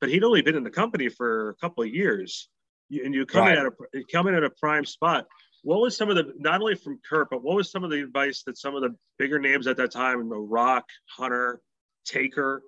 but 0.00 0.08
he'd 0.08 0.24
only 0.24 0.42
been 0.42 0.56
in 0.56 0.64
the 0.64 0.70
company 0.70 1.08
for 1.08 1.50
a 1.50 1.54
couple 1.56 1.82
of 1.84 1.90
years, 1.90 2.48
and 2.90 3.14
you 3.14 3.26
come 3.26 3.42
right. 3.42 3.58
in 3.58 3.66
at 3.66 3.72
a 3.94 4.04
come 4.12 4.26
in 4.26 4.34
at 4.34 4.44
a 4.44 4.50
prime 4.50 4.84
spot. 4.84 5.26
what 5.62 5.80
was 5.80 5.96
some 5.96 6.08
of 6.10 6.16
the 6.16 6.32
not 6.38 6.60
only 6.60 6.74
from 6.74 6.98
Kurt, 7.08 7.28
but 7.30 7.42
what 7.42 7.56
was 7.56 7.70
some 7.70 7.84
of 7.84 7.90
the 7.90 8.00
advice 8.00 8.42
that 8.44 8.58
some 8.58 8.74
of 8.74 8.82
the 8.82 8.94
bigger 9.18 9.38
names 9.38 9.66
at 9.66 9.76
that 9.76 9.92
time, 9.92 10.28
the 10.28 10.36
Rock, 10.36 10.86
Hunter, 11.16 11.60
Taker, 12.04 12.62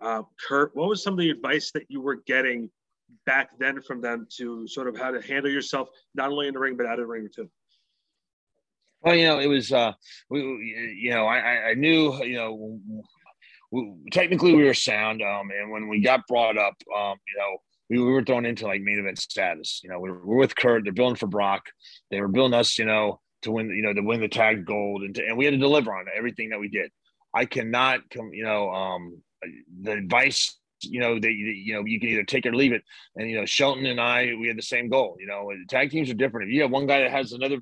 uh, 0.00 0.22
Kurt, 0.48 0.74
what 0.74 0.88
was 0.88 1.02
some 1.02 1.14
of 1.14 1.18
the 1.18 1.30
advice 1.30 1.70
that 1.72 1.84
you 1.88 2.00
were 2.00 2.16
getting 2.26 2.70
back 3.26 3.50
then 3.58 3.82
from 3.82 4.00
them 4.00 4.26
to 4.38 4.66
sort 4.66 4.88
of 4.88 4.96
how 4.96 5.10
to 5.10 5.20
handle 5.20 5.50
yourself, 5.50 5.88
not 6.14 6.30
only 6.30 6.48
in 6.48 6.54
the 6.54 6.60
ring, 6.60 6.76
but 6.76 6.86
out 6.86 6.94
of 6.94 7.00
the 7.00 7.06
ring 7.06 7.28
too? 7.34 7.50
Well, 9.02 9.14
you 9.14 9.24
know, 9.24 9.38
it 9.38 9.46
was, 9.46 9.72
uh, 9.72 9.92
we, 10.28 10.40
you 11.00 11.10
know, 11.10 11.26
I, 11.26 11.70
I 11.70 11.74
knew, 11.74 12.22
you 12.22 12.34
know, 12.36 12.80
we, 13.70 13.94
technically 14.10 14.54
we 14.54 14.64
were 14.64 14.74
sound. 14.74 15.22
Um, 15.22 15.50
and 15.50 15.70
when 15.70 15.88
we 15.88 16.00
got 16.00 16.26
brought 16.26 16.58
up, 16.58 16.74
um, 16.96 17.16
you 17.28 17.38
know, 17.38 17.56
we, 17.88 17.98
we 17.98 18.12
were 18.12 18.24
thrown 18.24 18.46
into 18.46 18.66
like 18.66 18.82
main 18.82 18.98
event 18.98 19.18
status. 19.18 19.80
You 19.82 19.90
know, 19.90 20.00
we 20.00 20.10
we're 20.10 20.36
with 20.36 20.56
Kurt. 20.56 20.84
They're 20.84 20.92
building 20.92 21.16
for 21.16 21.26
Brock. 21.26 21.66
They 22.10 22.20
were 22.20 22.28
building 22.28 22.58
us, 22.58 22.78
you 22.78 22.84
know, 22.84 23.20
to 23.42 23.50
win, 23.50 23.68
you 23.70 23.82
know, 23.82 23.92
to 23.92 24.02
win 24.02 24.20
the 24.20 24.28
tag 24.28 24.64
gold, 24.64 25.02
and 25.02 25.14
to, 25.14 25.26
and 25.26 25.36
we 25.36 25.44
had 25.44 25.52
to 25.52 25.58
deliver 25.58 25.94
on 25.94 26.06
everything 26.16 26.50
that 26.50 26.60
we 26.60 26.68
did. 26.68 26.90
I 27.34 27.44
cannot 27.44 28.08
come, 28.10 28.30
you 28.32 28.44
know, 28.44 28.70
um, 28.70 29.22
the 29.82 29.92
advice, 29.92 30.58
you 30.82 31.00
know, 31.00 31.18
that 31.18 31.32
you 31.32 31.74
know, 31.74 31.84
you 31.84 32.00
can 32.00 32.08
either 32.08 32.24
take 32.24 32.46
it 32.46 32.50
or 32.50 32.56
leave 32.56 32.72
it. 32.72 32.82
And 33.16 33.30
you 33.30 33.36
know, 33.36 33.46
Shelton 33.46 33.86
and 33.86 34.00
I, 34.00 34.34
we 34.38 34.48
had 34.48 34.58
the 34.58 34.62
same 34.62 34.88
goal. 34.88 35.16
You 35.20 35.26
know, 35.26 35.50
tag 35.68 35.90
teams 35.90 36.10
are 36.10 36.14
different. 36.14 36.48
If 36.48 36.54
you 36.54 36.62
have 36.62 36.70
one 36.70 36.86
guy 36.86 37.00
that 37.00 37.10
has 37.10 37.32
another, 37.32 37.58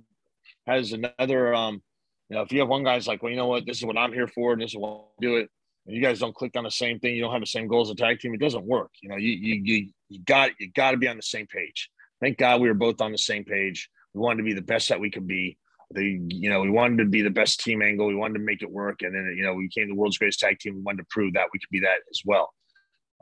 has 0.66 0.92
another, 0.92 1.54
um, 1.54 1.82
you 2.28 2.36
know, 2.36 2.42
if 2.42 2.52
you 2.52 2.60
have 2.60 2.68
one 2.68 2.84
guy's 2.84 3.06
like, 3.06 3.22
well, 3.22 3.30
you 3.30 3.36
know 3.36 3.46
what, 3.46 3.66
this 3.66 3.78
is 3.78 3.84
what 3.84 3.96
I'm 3.96 4.12
here 4.12 4.28
for, 4.28 4.52
and 4.52 4.60
this 4.60 4.72
is 4.72 4.76
what 4.76 4.88
I'll 4.88 5.12
do 5.20 5.36
it 5.36 5.50
you 5.88 6.02
guys 6.02 6.18
don't 6.18 6.34
click 6.34 6.56
on 6.56 6.64
the 6.64 6.70
same 6.70 6.98
thing, 6.98 7.14
you 7.14 7.22
don't 7.22 7.32
have 7.32 7.40
the 7.40 7.46
same 7.46 7.66
goals 7.66 7.88
as 7.88 7.92
a 7.92 7.96
tag 7.96 8.20
team, 8.20 8.34
it 8.34 8.40
doesn't 8.40 8.64
work. 8.64 8.90
You 9.02 9.08
know, 9.08 9.16
you 9.16 9.30
you 9.30 9.54
you, 9.64 9.88
you 10.08 10.20
got 10.20 10.50
you 10.58 10.70
got 10.72 10.92
to 10.92 10.96
be 10.96 11.08
on 11.08 11.16
the 11.16 11.22
same 11.22 11.46
page. 11.46 11.90
Thank 12.20 12.38
God 12.38 12.60
we 12.60 12.68
were 12.68 12.74
both 12.74 13.00
on 13.00 13.12
the 13.12 13.18
same 13.18 13.44
page. 13.44 13.88
We 14.12 14.20
wanted 14.20 14.38
to 14.38 14.42
be 14.42 14.54
the 14.54 14.62
best 14.62 14.88
that 14.88 15.00
we 15.00 15.10
could 15.10 15.26
be. 15.26 15.56
The 15.90 16.20
you 16.28 16.50
know 16.50 16.60
we 16.60 16.70
wanted 16.70 16.98
to 16.98 17.06
be 17.06 17.22
the 17.22 17.30
best 17.30 17.60
team 17.60 17.80
angle. 17.80 18.06
We 18.06 18.14
wanted 18.14 18.34
to 18.34 18.44
make 18.44 18.62
it 18.62 18.70
work, 18.70 19.02
and 19.02 19.14
then 19.14 19.34
you 19.36 19.42
know 19.42 19.54
we 19.54 19.68
became 19.68 19.88
the 19.88 19.94
world's 19.94 20.18
greatest 20.18 20.40
tag 20.40 20.58
team. 20.58 20.74
We 20.74 20.82
wanted 20.82 21.02
to 21.02 21.08
prove 21.10 21.34
that 21.34 21.48
we 21.52 21.58
could 21.58 21.70
be 21.70 21.80
that 21.80 22.00
as 22.10 22.22
well. 22.24 22.52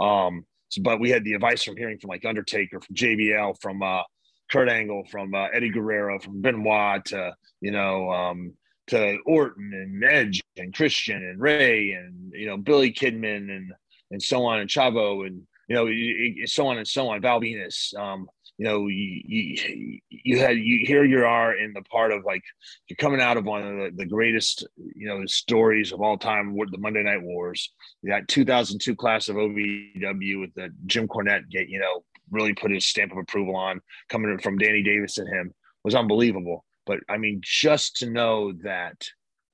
Um, 0.00 0.44
so, 0.68 0.82
but 0.82 0.98
we 0.98 1.10
had 1.10 1.24
the 1.24 1.34
advice 1.34 1.62
from 1.62 1.76
hearing 1.76 1.98
from 1.98 2.08
like 2.08 2.24
Undertaker, 2.24 2.80
from 2.80 2.96
JBL, 2.96 3.60
from 3.60 3.82
uh, 3.82 4.02
Kurt 4.50 4.68
Angle, 4.68 5.04
from 5.10 5.34
uh, 5.34 5.46
Eddie 5.52 5.70
Guerrero, 5.70 6.18
from 6.18 6.42
Benoit, 6.42 7.04
to 7.06 7.36
you 7.60 7.70
know 7.70 8.10
um, 8.10 8.54
to 8.88 9.18
Orton 9.26 9.72
and 9.72 10.04
Edge 10.04 10.42
and 10.56 10.74
Christian 10.74 11.16
and 11.16 11.40
Ray 11.40 11.92
and 11.92 12.32
you 12.32 12.46
know 12.46 12.56
Billy 12.56 12.92
Kidman 12.92 13.50
and 13.54 13.72
and 14.10 14.22
so 14.22 14.44
on 14.44 14.60
and 14.60 14.70
Chavo 14.70 15.26
and 15.26 15.42
you 15.68 15.74
know 15.74 16.46
so 16.46 16.68
on 16.68 16.78
and 16.78 16.86
so 16.86 17.08
on 17.08 17.20
Val 17.20 17.40
Venis. 17.40 17.96
Um, 17.98 18.28
you 18.58 18.64
know 18.64 18.86
you, 18.86 19.22
you 19.26 19.98
you 20.08 20.38
had 20.38 20.56
you 20.56 20.86
here 20.86 21.04
you 21.04 21.24
are 21.24 21.56
in 21.56 21.72
the 21.74 21.82
part 21.82 22.10
of 22.12 22.24
like 22.24 22.42
you're 22.88 22.96
coming 22.96 23.20
out 23.20 23.36
of 23.36 23.44
one 23.44 23.62
of 23.62 23.76
the, 23.76 23.90
the 23.96 24.06
greatest 24.06 24.66
you 24.76 25.06
know 25.06 25.24
stories 25.26 25.92
of 25.92 26.00
all 26.00 26.16
time 26.16 26.56
the 26.70 26.78
Monday 26.78 27.02
Night 27.02 27.22
Wars. 27.22 27.72
That 28.04 28.28
2002 28.28 28.96
class 28.96 29.28
of 29.28 29.36
OVW 29.36 30.40
with 30.40 30.54
the 30.54 30.70
Jim 30.86 31.06
Cornette 31.06 31.50
get 31.50 31.68
you 31.68 31.80
know 31.80 32.02
really 32.30 32.54
put 32.54 32.70
his 32.70 32.86
stamp 32.86 33.12
of 33.12 33.18
approval 33.18 33.56
on 33.56 33.80
coming 34.08 34.38
from 34.38 34.58
Danny 34.58 34.82
Davis 34.82 35.18
and 35.18 35.28
him 35.28 35.52
was 35.84 35.94
unbelievable. 35.94 36.64
But 36.86 37.00
I 37.08 37.18
mean, 37.18 37.40
just 37.42 37.96
to 37.96 38.10
know 38.10 38.52
that, 38.62 39.08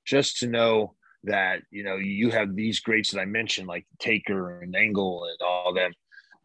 just 0.05 0.39
to 0.39 0.47
know 0.47 0.95
that, 1.25 1.63
you 1.71 1.85
know, 1.85 1.97
you 1.97 2.31
have 2.31 2.55
these 2.55 2.81
greats 2.81 3.11
that 3.13 3.21
I 3.21 3.25
mentioned, 3.25 3.69
like 3.69 3.87
Taker 3.99 4.61
and 4.61 4.75
Angle 4.77 5.25
and 5.25 5.47
all 5.47 5.73
them, 5.73 5.93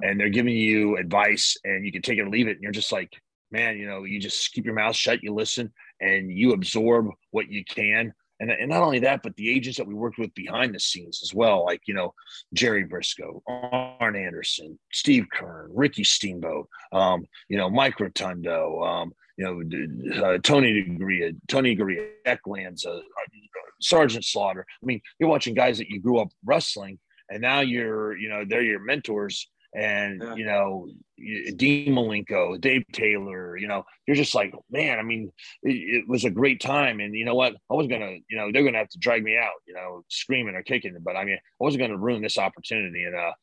and 0.02 0.20
they're 0.20 0.30
giving 0.30 0.56
you 0.56 0.98
advice 0.98 1.58
and 1.64 1.86
you 1.86 1.92
can 1.92 2.02
take 2.02 2.20
it 2.20 2.24
or 2.24 2.30
leave 2.30 2.48
it. 2.48 2.54
And 2.54 2.62
you're 2.62 2.72
just 2.72 2.92
like, 2.92 3.12
man, 3.52 3.78
you 3.78 3.88
know, 3.88 4.04
you 4.04 4.20
just 4.20 4.52
keep 4.54 4.66
your 4.66 4.76
mouth 4.76 4.96
shut, 4.96 5.24
you 5.24 5.34
listen, 5.34 5.72
and 6.00 6.32
you 6.32 6.54
absorb 6.54 7.08
what 7.32 7.50
you 7.50 7.64
can. 7.66 8.14
And, 8.40 8.52
and 8.52 8.70
not 8.70 8.84
only 8.84 9.00
that, 9.00 9.24
but 9.24 9.36
the 9.36 9.50
agents 9.50 9.80
that 9.80 9.88
we 9.88 9.96
worked 9.96 10.20
with 10.20 10.34
behind 10.36 10.76
the 10.76 10.80
scenes 10.80 11.22
as 11.24 11.34
well, 11.34 11.66
like, 11.66 11.82
you 11.88 11.96
know, 11.96 12.14
Jerry 12.54 12.86
Brisco, 12.86 13.42
Arn 13.48 14.16
Anderson, 14.16 14.78
Steve 14.94 15.26
Keirn, 15.36 15.70
Ricky 15.72 16.04
Steamboat, 16.04 16.70
um, 16.92 17.26
you 17.50 17.58
know, 17.58 17.70
Mike 17.70 18.00
Rotundo, 18.00 18.84
um, 18.84 19.14
you 19.38 19.46
know, 19.46 20.24
uh, 20.24 20.38
Tony 20.40 20.84
Garea, 21.00 21.36
Tony 21.48 21.76
Garea, 21.76 22.10
Ecklands, 22.26 22.86
uh, 22.86 23.00
Sergeant 23.80 24.26
Slaughter. 24.26 24.66
I 24.82 24.86
mean, 24.86 25.00
you're 25.20 25.30
watching 25.30 25.54
guys 25.54 25.78
that 25.78 25.90
you 25.90 26.02
grew 26.02 26.20
up 26.20 26.30
wrestling, 26.44 27.00
and 27.30 27.42
now 27.42 27.60
you're, 27.60 28.18
you 28.18 28.30
know, 28.30 28.44
they're 28.48 28.64
your 28.64 28.80
mentors. 28.80 29.50
And 29.76 30.24
yeah. 30.24 30.36
you 30.36 30.46
know, 30.46 30.88
Dean 31.56 31.94
Malenko, 31.94 32.60
Dave 32.60 32.84
Taylor, 32.94 33.58
you 33.58 33.68
know, 33.68 33.84
you're 34.08 34.16
just 34.16 34.34
like, 34.34 34.54
man. 34.72 34.98
I 34.98 35.04
mean, 35.04 35.32
it, 35.62 35.74
it, 35.74 36.08
was 36.08 36.26
a 36.26 36.32
great 36.32 36.60
time, 36.62 37.00
and 37.00 37.14
you 37.14 37.26
know 37.26 37.36
what? 37.36 37.54
I 37.70 37.74
was 37.76 37.86
gonna, 37.86 38.16
you 38.30 38.38
know, 38.38 38.50
they're 38.52 38.64
gonna 38.64 38.78
have 38.80 38.90
to 38.90 39.00
drag 39.00 39.24
me 39.24 39.38
out, 39.38 39.52
you 39.68 39.76
know, 39.76 40.04
screaming 40.08 40.56
or 40.56 40.64
kicking, 40.64 40.98
but 41.04 41.16
I 41.16 41.26
mean, 41.26 41.36
I 41.36 41.64
wasn't 41.64 41.82
gonna 41.82 41.98
ruin 41.98 42.24
this 42.24 42.40
opportunity. 42.40 43.04
And 43.04 43.16
uh, 43.16 43.34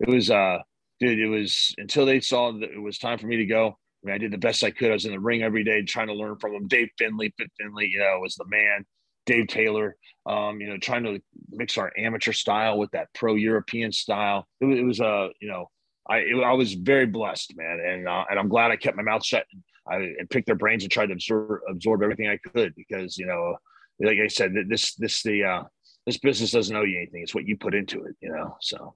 it 0.00 0.08
was, 0.08 0.30
uh, 0.30 0.58
dude, 1.00 1.18
it 1.18 1.28
was 1.28 1.74
until 1.76 2.06
they 2.06 2.20
saw 2.20 2.52
that 2.52 2.70
it 2.70 2.80
was 2.80 2.98
time 2.98 3.18
for 3.18 3.26
me 3.26 3.36
to 3.36 3.46
go 3.46 3.76
I 4.06 4.10
mean, 4.10 4.14
I 4.14 4.18
did 4.18 4.30
the 4.30 4.38
best 4.38 4.62
I 4.62 4.70
could. 4.70 4.90
I 4.90 4.94
was 4.94 5.04
in 5.04 5.10
the 5.10 5.18
ring 5.18 5.42
every 5.42 5.64
day 5.64 5.82
trying 5.82 6.06
to 6.06 6.14
learn 6.14 6.36
from 6.36 6.54
him. 6.54 6.68
Dave 6.68 6.90
Finlay, 6.96 7.32
Fit 7.36 7.50
Finlay, 7.58 7.88
you 7.88 7.98
know, 7.98 8.20
was 8.20 8.36
the 8.36 8.46
man. 8.46 8.84
Dave 9.26 9.48
Taylor, 9.48 9.96
um, 10.26 10.60
you 10.60 10.68
know, 10.68 10.78
trying 10.78 11.02
to 11.02 11.20
mix 11.50 11.76
our 11.76 11.92
amateur 11.98 12.32
style 12.32 12.78
with 12.78 12.88
that 12.92 13.08
pro 13.14 13.34
European 13.34 13.90
style. 13.90 14.46
It 14.60 14.66
was, 14.66 14.78
it 14.78 14.84
was 14.84 15.00
uh, 15.00 15.28
you 15.40 15.48
know, 15.48 15.68
I 16.08 16.18
it, 16.18 16.36
I 16.44 16.52
was 16.52 16.74
very 16.74 17.06
blessed, 17.06 17.56
man, 17.56 17.80
and 17.84 18.08
uh, 18.08 18.24
and 18.30 18.38
I'm 18.38 18.48
glad 18.48 18.70
I 18.70 18.76
kept 18.76 18.96
my 18.96 19.02
mouth 19.02 19.24
shut. 19.24 19.44
I 19.88 19.96
and 19.96 20.30
picked 20.30 20.46
their 20.46 20.54
brains 20.54 20.84
and 20.84 20.92
tried 20.92 21.06
to 21.06 21.14
absorb 21.14 21.58
absorb 21.68 22.04
everything 22.04 22.28
I 22.28 22.36
could 22.36 22.72
because 22.76 23.18
you 23.18 23.26
know, 23.26 23.56
like 23.98 24.18
I 24.22 24.28
said, 24.28 24.52
this 24.68 24.94
this 24.94 25.24
the 25.24 25.42
uh, 25.42 25.62
this 26.06 26.18
business 26.18 26.52
doesn't 26.52 26.76
owe 26.76 26.84
you 26.84 26.98
anything. 26.98 27.22
It's 27.22 27.34
what 27.34 27.48
you 27.48 27.56
put 27.56 27.74
into 27.74 28.04
it, 28.04 28.14
you 28.20 28.30
know. 28.30 28.56
So 28.60 28.94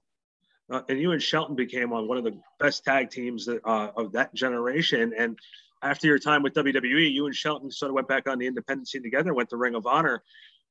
uh, 0.71 0.81
and 0.87 0.99
you 0.99 1.11
and 1.11 1.21
Shelton 1.21 1.55
became 1.55 1.91
on 1.91 2.07
one 2.07 2.17
of 2.17 2.23
the 2.23 2.39
best 2.59 2.85
tag 2.85 3.09
teams 3.09 3.45
that, 3.45 3.59
uh, 3.65 3.91
of 3.95 4.13
that 4.13 4.33
generation. 4.33 5.13
And 5.17 5.37
after 5.83 6.07
your 6.07 6.17
time 6.17 6.43
with 6.43 6.53
WWE, 6.53 7.11
you 7.11 7.25
and 7.25 7.35
Shelton 7.35 7.69
sort 7.69 7.89
of 7.89 7.95
went 7.95 8.07
back 8.07 8.27
on 8.27 8.39
the 8.39 8.47
independent 8.47 8.87
scene 8.87 9.03
together, 9.03 9.33
went 9.33 9.49
to 9.49 9.57
Ring 9.57 9.75
of 9.75 9.85
Honor. 9.85 10.23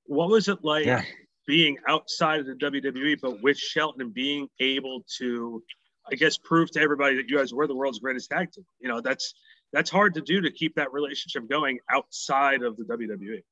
What 0.06 0.30
was 0.30 0.48
it 0.48 0.64
like 0.64 0.86
yeah. 0.86 1.02
being 1.46 1.76
outside 1.86 2.40
of 2.40 2.46
the 2.46 2.54
WWE, 2.54 3.20
but 3.20 3.42
with 3.42 3.58
Shelton 3.58 4.00
and 4.00 4.14
being 4.14 4.48
able 4.58 5.04
to, 5.18 5.62
I 6.10 6.14
guess, 6.14 6.38
prove 6.38 6.70
to 6.72 6.80
everybody 6.80 7.16
that 7.16 7.28
you 7.28 7.36
guys 7.36 7.52
were 7.52 7.66
the 7.66 7.76
world's 7.76 7.98
greatest 7.98 8.30
tag 8.30 8.52
team? 8.52 8.64
You 8.80 8.88
know, 8.88 9.02
that's 9.02 9.34
that's 9.72 9.90
hard 9.90 10.14
to 10.14 10.22
do 10.22 10.40
to 10.40 10.50
keep 10.50 10.74
that 10.76 10.92
relationship 10.92 11.48
going 11.48 11.78
outside 11.90 12.62
of 12.62 12.76
the 12.78 12.84
WWE. 12.84 13.42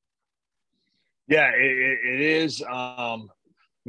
Yeah, 1.27 1.51
it, 1.51 1.99
it 2.03 2.21
is. 2.21 2.63
Um, 2.63 3.29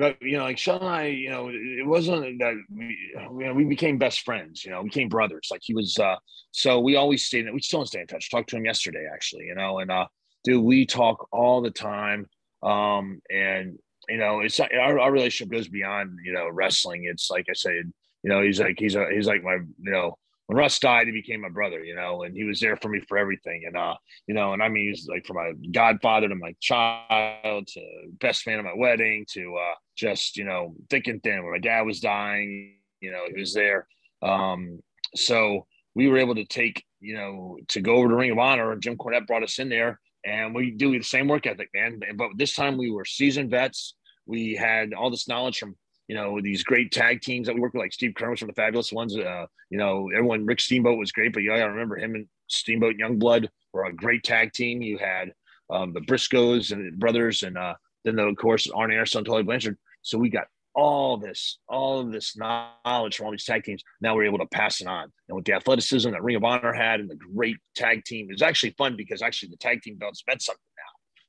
but 0.00 0.16
you 0.22 0.38
know, 0.38 0.44
like 0.44 0.56
Sean 0.56 0.80
and 0.80 0.88
I, 0.88 1.04
you 1.08 1.28
know, 1.28 1.50
it 1.52 1.86
wasn't 1.86 2.38
that 2.38 2.54
we, 2.74 2.98
you 3.14 3.46
know, 3.46 3.52
we 3.52 3.64
became 3.64 3.98
best 3.98 4.22
friends. 4.22 4.64
You 4.64 4.70
know, 4.70 4.80
we 4.80 4.88
became 4.88 5.10
brothers. 5.10 5.48
Like 5.50 5.60
he 5.62 5.74
was. 5.74 5.98
uh 5.98 6.16
So 6.52 6.80
we 6.80 6.96
always 6.96 7.26
stayed. 7.26 7.46
We 7.52 7.60
still 7.60 7.84
stay 7.84 8.00
in 8.00 8.06
touch. 8.06 8.30
Talked 8.30 8.48
to 8.50 8.56
him 8.56 8.64
yesterday, 8.64 9.06
actually. 9.12 9.44
You 9.44 9.54
know, 9.56 9.80
and 9.80 9.90
uh, 9.90 10.06
dude, 10.42 10.64
we 10.64 10.86
talk 10.86 11.28
all 11.32 11.60
the 11.60 11.70
time. 11.70 12.26
Um, 12.62 13.20
and 13.30 13.78
you 14.08 14.16
know, 14.16 14.40
it's 14.40 14.58
our, 14.58 14.98
our 14.98 15.12
relationship 15.12 15.52
goes 15.52 15.68
beyond 15.68 16.18
you 16.24 16.32
know 16.32 16.48
wrestling. 16.50 17.04
It's 17.04 17.30
like 17.30 17.46
I 17.50 17.54
said, 17.54 17.92
you 18.22 18.30
know, 18.30 18.42
he's 18.42 18.58
like 18.58 18.76
he's 18.78 18.94
a 18.94 19.06
he's 19.14 19.26
like 19.26 19.44
my 19.44 19.56
you 19.56 19.92
know 19.92 20.16
when 20.50 20.56
Russ 20.56 20.80
died, 20.80 21.06
he 21.06 21.12
became 21.12 21.42
my 21.42 21.48
brother, 21.48 21.84
you 21.84 21.94
know, 21.94 22.24
and 22.24 22.36
he 22.36 22.42
was 22.42 22.58
there 22.58 22.76
for 22.76 22.88
me 22.88 23.00
for 23.08 23.16
everything. 23.16 23.62
And, 23.68 23.76
uh, 23.76 23.94
you 24.26 24.34
know, 24.34 24.52
and 24.52 24.60
I 24.60 24.68
mean, 24.68 24.88
he's 24.88 25.06
like 25.06 25.24
from 25.24 25.36
my 25.36 25.52
godfather 25.70 26.28
to 26.28 26.34
my 26.34 26.56
child 26.58 27.68
to 27.68 27.80
best 28.20 28.48
man 28.48 28.58
at 28.58 28.64
my 28.64 28.74
wedding 28.74 29.26
to 29.30 29.54
uh, 29.54 29.74
just, 29.94 30.36
you 30.36 30.42
know, 30.42 30.74
thick 30.90 31.06
and 31.06 31.22
thin. 31.22 31.44
When 31.44 31.52
my 31.52 31.60
dad 31.60 31.82
was 31.82 32.00
dying, 32.00 32.78
you 33.00 33.12
know, 33.12 33.20
he 33.32 33.38
was 33.38 33.54
there. 33.54 33.86
Um, 34.22 34.80
so 35.14 35.68
we 35.94 36.08
were 36.08 36.18
able 36.18 36.34
to 36.34 36.44
take, 36.44 36.84
you 36.98 37.14
know, 37.14 37.58
to 37.68 37.80
go 37.80 37.94
over 37.94 38.08
to 38.08 38.16
Ring 38.16 38.32
of 38.32 38.38
Honor, 38.40 38.74
Jim 38.74 38.96
Cornette 38.96 39.28
brought 39.28 39.44
us 39.44 39.60
in 39.60 39.68
there, 39.68 40.00
and 40.26 40.52
we 40.52 40.72
do 40.72 40.90
the 40.90 41.04
same 41.04 41.28
work 41.28 41.46
ethic, 41.46 41.68
man. 41.72 42.00
But 42.16 42.30
this 42.36 42.56
time 42.56 42.76
we 42.76 42.90
were 42.90 43.04
seasoned 43.04 43.52
vets. 43.52 43.94
We 44.26 44.56
had 44.56 44.94
all 44.94 45.10
this 45.10 45.28
knowledge 45.28 45.58
from 45.58 45.76
you 46.10 46.16
know, 46.16 46.40
these 46.40 46.64
great 46.64 46.90
tag 46.90 47.20
teams 47.20 47.46
that 47.46 47.54
we 47.54 47.60
work 47.60 47.72
with, 47.72 47.82
like 47.82 47.92
Steve 47.92 48.14
Keirn 48.18 48.36
from 48.36 48.48
the 48.48 48.54
Fabulous 48.54 48.92
Ones. 48.92 49.16
Uh, 49.16 49.46
you 49.70 49.78
know, 49.78 50.10
everyone, 50.12 50.44
Rick 50.44 50.58
Steamboat 50.58 50.98
was 50.98 51.12
great, 51.12 51.32
but 51.32 51.44
you 51.44 51.50
gotta 51.50 51.70
remember 51.70 51.96
him 51.96 52.16
and 52.16 52.26
Steamboat 52.48 52.96
Youngblood 52.96 53.46
were 53.72 53.84
a 53.84 53.92
great 53.92 54.24
tag 54.24 54.52
team. 54.52 54.82
You 54.82 54.98
had 54.98 55.32
um, 55.72 55.92
the 55.92 56.00
Briscoes 56.00 56.72
and 56.72 56.98
brothers, 56.98 57.44
and 57.44 57.56
uh, 57.56 57.74
then 58.04 58.16
the, 58.16 58.24
of 58.24 58.36
course 58.36 58.68
Arn 58.74 58.90
Anderson, 58.90 59.22
Tully 59.22 59.44
Blanchard. 59.44 59.78
So 60.02 60.18
we 60.18 60.30
got 60.30 60.48
all 60.74 61.16
this, 61.16 61.58
all 61.68 62.00
of 62.00 62.10
this 62.10 62.36
knowledge 62.36 63.16
from 63.16 63.26
all 63.26 63.30
these 63.30 63.44
tag 63.44 63.62
teams. 63.62 63.84
Now 64.00 64.16
we're 64.16 64.24
able 64.24 64.38
to 64.38 64.46
pass 64.46 64.80
it 64.80 64.88
on. 64.88 65.12
And 65.28 65.36
with 65.36 65.44
the 65.44 65.52
athleticism 65.52 66.10
that 66.10 66.24
Ring 66.24 66.34
of 66.34 66.42
Honor 66.42 66.72
had 66.72 66.98
and 66.98 67.08
the 67.08 67.14
great 67.14 67.58
tag 67.76 68.04
team, 68.04 68.26
it 68.28 68.34
was 68.34 68.42
actually 68.42 68.74
fun 68.76 68.96
because 68.96 69.22
actually 69.22 69.50
the 69.50 69.58
tag 69.58 69.82
team 69.82 69.94
belts 69.94 70.24
meant 70.26 70.42
something 70.42 70.60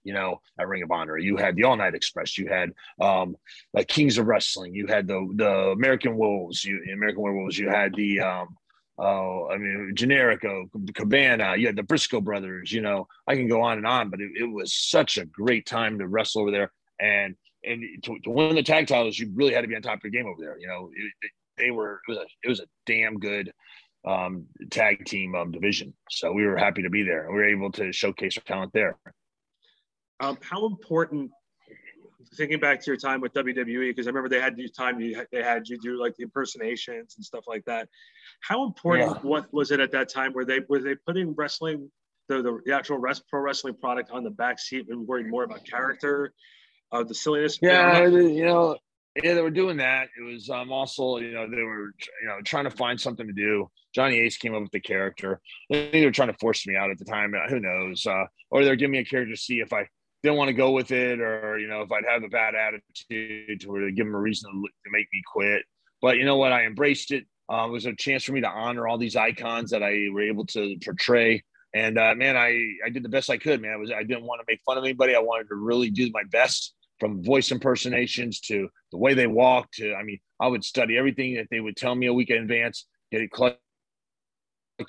you 0.03 0.13
know, 0.13 0.41
at 0.59 0.67
Ring 0.67 0.83
of 0.83 0.91
Honor. 0.91 1.17
You 1.17 1.37
had 1.37 1.55
the 1.55 1.63
All 1.63 1.75
Night 1.75 1.95
Express. 1.95 2.37
You 2.37 2.47
had 2.47 2.71
um, 2.99 3.35
like 3.73 3.87
Kings 3.87 4.17
of 4.17 4.27
Wrestling. 4.27 4.73
You 4.73 4.87
had 4.87 5.07
the 5.07 5.27
the 5.35 5.51
American 5.71 6.17
Wolves. 6.17 6.63
You 6.63 6.81
American 6.93 7.21
Werewolves. 7.21 7.57
You 7.57 7.69
had 7.69 7.93
the 7.95 8.21
um, 8.21 8.57
oh, 9.01 9.49
I 9.49 9.57
mean, 9.57 9.93
Generico, 9.95 10.69
Cabana, 10.93 11.55
you 11.57 11.65
had 11.65 11.75
the 11.75 11.83
Briscoe 11.83 12.21
brothers, 12.21 12.71
you 12.71 12.81
know, 12.81 13.07
I 13.27 13.35
can 13.35 13.47
go 13.47 13.61
on 13.61 13.77
and 13.77 13.87
on, 13.87 14.09
but 14.09 14.21
it, 14.21 14.31
it 14.39 14.45
was 14.45 14.73
such 14.73 15.17
a 15.17 15.25
great 15.25 15.65
time 15.65 15.97
to 15.99 16.07
wrestle 16.07 16.41
over 16.41 16.51
there. 16.51 16.71
And, 16.99 17.35
and 17.63 17.83
to, 18.03 18.19
to, 18.19 18.29
win 18.29 18.55
the 18.55 18.63
tag 18.63 18.87
titles, 18.87 19.17
you 19.17 19.31
really 19.33 19.53
had 19.53 19.61
to 19.61 19.67
be 19.67 19.75
on 19.75 19.81
top 19.81 19.97
of 19.97 20.03
your 20.03 20.11
game 20.11 20.29
over 20.29 20.39
there. 20.39 20.57
You 20.59 20.67
know, 20.67 20.91
it, 20.95 21.11
it, 21.21 21.31
they 21.57 21.71
were, 21.71 21.99
it 22.07 22.11
was 22.11 22.17
a, 22.19 22.25
it 22.43 22.49
was 22.49 22.59
a 22.59 22.67
damn 22.85 23.17
good 23.17 23.51
um, 24.05 24.45
tag 24.69 25.05
team 25.05 25.33
um, 25.35 25.51
division. 25.51 25.93
So 26.09 26.31
we 26.31 26.45
were 26.45 26.57
happy 26.57 26.83
to 26.83 26.89
be 26.89 27.03
there. 27.03 27.27
We 27.29 27.35
were 27.35 27.49
able 27.49 27.71
to 27.73 27.91
showcase 27.91 28.37
our 28.37 28.43
talent 28.43 28.71
there. 28.73 28.97
Um, 30.21 30.37
how 30.41 30.65
important 30.65 31.31
thinking 32.35 32.59
back 32.59 32.79
to 32.81 32.87
your 32.87 32.97
time 32.97 33.21
with 33.21 33.33
WWE, 33.33 33.89
because 33.89 34.07
I 34.07 34.09
remember 34.09 34.29
they 34.29 34.39
had 34.39 34.57
you 34.57 34.69
time 34.69 34.99
you 35.01 35.25
they 35.31 35.43
had 35.43 35.67
you 35.67 35.77
do 35.79 35.99
like 35.99 36.15
the 36.15 36.23
impersonations 36.23 37.15
and 37.17 37.25
stuff 37.25 37.45
like 37.47 37.65
that. 37.65 37.89
How 38.41 38.65
important 38.65 39.09
yeah. 39.09 39.29
what 39.29 39.51
was 39.53 39.71
it 39.71 39.79
at 39.79 39.91
that 39.91 40.09
time? 40.09 40.33
Were 40.33 40.45
they 40.45 40.59
were 40.69 40.79
they 40.79 40.95
putting 40.95 41.33
wrestling 41.33 41.91
the 42.29 42.61
the, 42.65 42.73
actual 42.73 42.97
rest, 42.97 43.23
pro 43.29 43.41
wrestling 43.41 43.75
product 43.75 44.11
on 44.11 44.23
the 44.23 44.29
back 44.29 44.59
seat 44.59 44.87
and 44.89 45.07
worried 45.07 45.27
more 45.27 45.43
about 45.43 45.65
character, 45.65 46.33
uh, 46.91 47.03
the 47.03 47.15
silliness? 47.15 47.57
Yeah, 47.61 48.05
you 48.05 48.45
know, 48.45 48.77
yeah, 49.21 49.33
they 49.33 49.41
were 49.41 49.51
doing 49.51 49.77
that. 49.77 50.07
It 50.17 50.23
was 50.23 50.49
um, 50.49 50.71
also, 50.71 51.17
you 51.17 51.33
know, 51.33 51.49
they 51.49 51.61
were, 51.61 51.87
you 52.21 52.27
know, 52.27 52.37
trying 52.45 52.63
to 52.63 52.71
find 52.71 52.99
something 52.99 53.27
to 53.27 53.33
do. 53.33 53.69
Johnny 53.93 54.19
Ace 54.19 54.37
came 54.37 54.55
up 54.55 54.61
with 54.61 54.71
the 54.71 54.79
character. 54.79 55.41
I 55.69 55.75
think 55.75 55.91
they 55.91 56.05
were 56.05 56.11
trying 56.11 56.31
to 56.31 56.37
force 56.37 56.65
me 56.65 56.77
out 56.77 56.91
at 56.91 56.97
the 56.97 57.03
time. 57.03 57.33
Who 57.49 57.59
knows? 57.59 58.05
Uh, 58.05 58.25
or 58.49 58.63
they're 58.63 58.77
giving 58.77 58.93
me 58.93 58.99
a 58.99 59.05
character 59.05 59.33
to 59.33 59.39
see 59.39 59.59
if 59.59 59.73
I 59.73 59.87
didn't 60.23 60.37
want 60.37 60.49
to 60.49 60.53
go 60.53 60.71
with 60.71 60.91
it, 60.91 61.19
or 61.19 61.57
you 61.57 61.67
know, 61.67 61.81
if 61.81 61.91
I'd 61.91 62.05
have 62.05 62.23
a 62.23 62.29
bad 62.29 62.53
attitude, 62.55 63.61
to 63.61 63.91
give 63.91 64.05
them 64.05 64.15
a 64.15 64.19
reason 64.19 64.51
to, 64.51 64.91
make 64.91 65.07
me 65.13 65.21
quit. 65.31 65.63
But 66.01 66.17
you 66.17 66.25
know 66.25 66.37
what? 66.37 66.51
I 66.51 66.65
embraced 66.65 67.11
it. 67.11 67.25
Uh, 67.51 67.65
it 67.67 67.71
was 67.71 67.85
a 67.85 67.93
chance 67.93 68.23
for 68.23 68.31
me 68.31 68.41
to 68.41 68.49
honor 68.49 68.87
all 68.87 68.97
these 68.97 69.15
icons 69.15 69.71
that 69.71 69.83
I 69.83 70.07
were 70.11 70.21
able 70.21 70.45
to 70.47 70.77
portray. 70.83 71.43
And 71.73 71.97
uh, 71.97 72.15
man, 72.15 72.37
I 72.37 72.57
I 72.85 72.89
did 72.89 73.03
the 73.03 73.09
best 73.09 73.29
I 73.29 73.37
could. 73.37 73.61
Man, 73.61 73.73
I 73.73 73.77
was 73.77 73.91
I 73.91 74.03
didn't 74.03 74.23
want 74.23 74.41
to 74.41 74.45
make 74.47 74.61
fun 74.65 74.77
of 74.77 74.83
anybody. 74.83 75.15
I 75.15 75.19
wanted 75.19 75.47
to 75.49 75.55
really 75.55 75.89
do 75.89 76.09
my 76.13 76.23
best, 76.31 76.73
from 77.01 77.23
voice 77.23 77.51
impersonations 77.51 78.39
to 78.41 78.69
the 78.91 78.97
way 78.97 79.15
they 79.15 79.27
walked. 79.27 79.75
To 79.75 79.95
I 79.95 80.03
mean, 80.03 80.19
I 80.39 80.47
would 80.47 80.63
study 80.63 80.97
everything 80.97 81.35
that 81.35 81.47
they 81.49 81.59
would 81.59 81.75
tell 81.75 81.95
me 81.95 82.05
a 82.05 82.13
week 82.13 82.29
in 82.29 82.37
advance. 82.37 82.85
Get 83.11 83.21
it 83.21 83.31
collect 83.31 83.59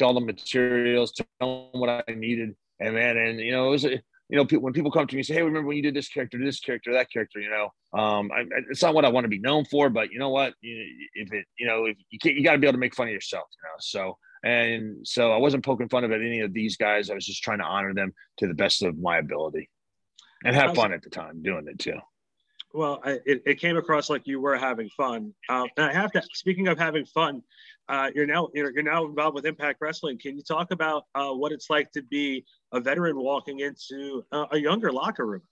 all 0.03 0.15
the 0.15 0.21
materials, 0.21 1.13
tell 1.13 1.71
them 1.73 1.81
what 1.81 2.05
I 2.09 2.13
needed, 2.15 2.55
and 2.79 2.95
man, 2.95 3.17
and 3.17 3.41
you 3.41 3.51
know, 3.51 3.69
it 3.69 3.71
was 3.71 3.85
a 3.87 4.03
you 4.33 4.39
know, 4.39 4.47
when 4.61 4.73
people 4.73 4.91
come 4.91 5.07
to 5.07 5.15
me 5.15 5.21
and 5.21 5.27
say, 5.27 5.35
"Hey, 5.35 5.43
remember 5.43 5.69
when 5.69 5.77
you 5.77 5.83
did 5.83 5.93
this 5.93 6.09
character, 6.09 6.39
this 6.43 6.59
character, 6.59 6.95
that 6.95 7.11
character?" 7.13 7.39
You 7.39 7.51
know, 7.51 7.99
um, 8.01 8.31
I, 8.33 8.47
it's 8.71 8.81
not 8.81 8.95
what 8.95 9.05
I 9.05 9.11
want 9.11 9.25
to 9.25 9.29
be 9.29 9.39
known 9.39 9.67
for, 9.67 9.91
but 9.91 10.11
you 10.11 10.19
know 10.19 10.31
what? 10.31 10.55
You 10.63 10.87
If 11.13 11.35
it, 11.35 11.45
you 11.59 11.67
know, 11.67 11.85
if 11.85 11.99
you 12.09 12.19
can't, 12.19 12.35
you 12.35 12.43
got 12.43 12.53
to 12.53 12.59
be 12.59 12.67
able 12.67 12.73
to 12.73 12.79
make 12.79 12.95
fun 12.95 13.09
of 13.09 13.13
yourself. 13.13 13.45
You 13.53 13.69
know, 13.69 13.77
so 13.81 14.19
and 14.43 15.07
so 15.07 15.33
I 15.33 15.37
wasn't 15.37 15.67
poking 15.67 15.91
fun 15.91 16.05
of 16.05 16.13
any 16.13 16.41
of 16.41 16.55
these 16.55 16.79
guys. 16.79 17.11
I 17.11 17.15
was 17.15 17.27
just 17.27 17.43
trying 17.43 17.59
to 17.59 17.65
honor 17.65 17.93
them 17.93 18.15
to 18.39 18.49
the 18.49 18.55
best 18.55 18.83
of 18.83 18.99
my 18.99 19.19
ability, 19.19 19.69
and 20.47 20.57
have 20.57 20.75
fun 20.75 20.95
at 20.95 21.03
the 21.03 21.11
time 21.11 21.43
doing 21.43 21.67
it 21.69 21.79
too. 21.79 21.99
Well, 22.73 23.01
I, 23.05 23.19
it, 23.27 23.43
it 23.45 23.61
came 23.61 23.77
across 23.77 24.09
like 24.09 24.27
you 24.27 24.41
were 24.41 24.57
having 24.57 24.89
fun. 24.97 25.35
Um, 25.51 25.69
and 25.77 25.85
I 25.85 25.93
have 25.93 26.11
to. 26.13 26.23
Speaking 26.33 26.69
of 26.69 26.79
having 26.79 27.05
fun, 27.05 27.43
uh, 27.87 28.11
you're 28.15 28.27
now 28.27 28.49
you're, 28.55 28.73
you're 28.73 28.83
now 28.83 29.05
involved 29.05 29.35
with 29.35 29.45
Impact 29.45 29.79
Wrestling. 29.83 30.19
Can 30.19 30.37
you 30.37 30.43
talk 30.43 30.71
about 30.71 31.05
uh, 31.15 31.33
what 31.33 31.53
it's 31.53 31.69
like 31.69 31.93
to 31.93 32.03
be 32.03 32.47
a 32.73 32.81
veteran 32.81 33.19
walking 33.19 33.61
into 33.61 34.25
uh, 34.33 34.47
a 34.51 34.59
younger 34.59 34.93
locker 34.93 35.27
room? 35.27 35.43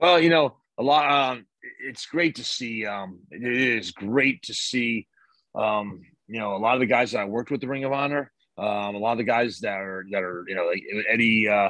Well, 0.00 0.20
you 0.20 0.30
know, 0.30 0.56
a 0.78 0.82
lot. 0.82 1.10
Um, 1.10 1.46
it's 1.80 2.06
great 2.06 2.36
to 2.36 2.44
see. 2.44 2.86
Um, 2.86 3.20
it 3.30 3.42
is 3.42 3.90
great 3.90 4.42
to 4.42 4.54
see. 4.54 5.06
Um, 5.54 6.02
you 6.28 6.38
know, 6.38 6.54
a 6.54 6.58
lot 6.58 6.74
of 6.74 6.80
the 6.80 6.86
guys 6.86 7.12
that 7.12 7.20
I 7.20 7.24
worked 7.24 7.50
with 7.50 7.60
the 7.60 7.68
Ring 7.68 7.84
of 7.84 7.92
Honor. 7.92 8.30
Um, 8.58 8.94
a 8.94 8.98
lot 8.98 9.12
of 9.12 9.18
the 9.18 9.24
guys 9.24 9.60
that 9.60 9.78
are 9.78 10.04
that 10.10 10.22
are 10.22 10.44
you 10.48 10.54
know 10.54 10.66
like 10.66 10.82
Eddie 11.10 11.48
uh, 11.48 11.68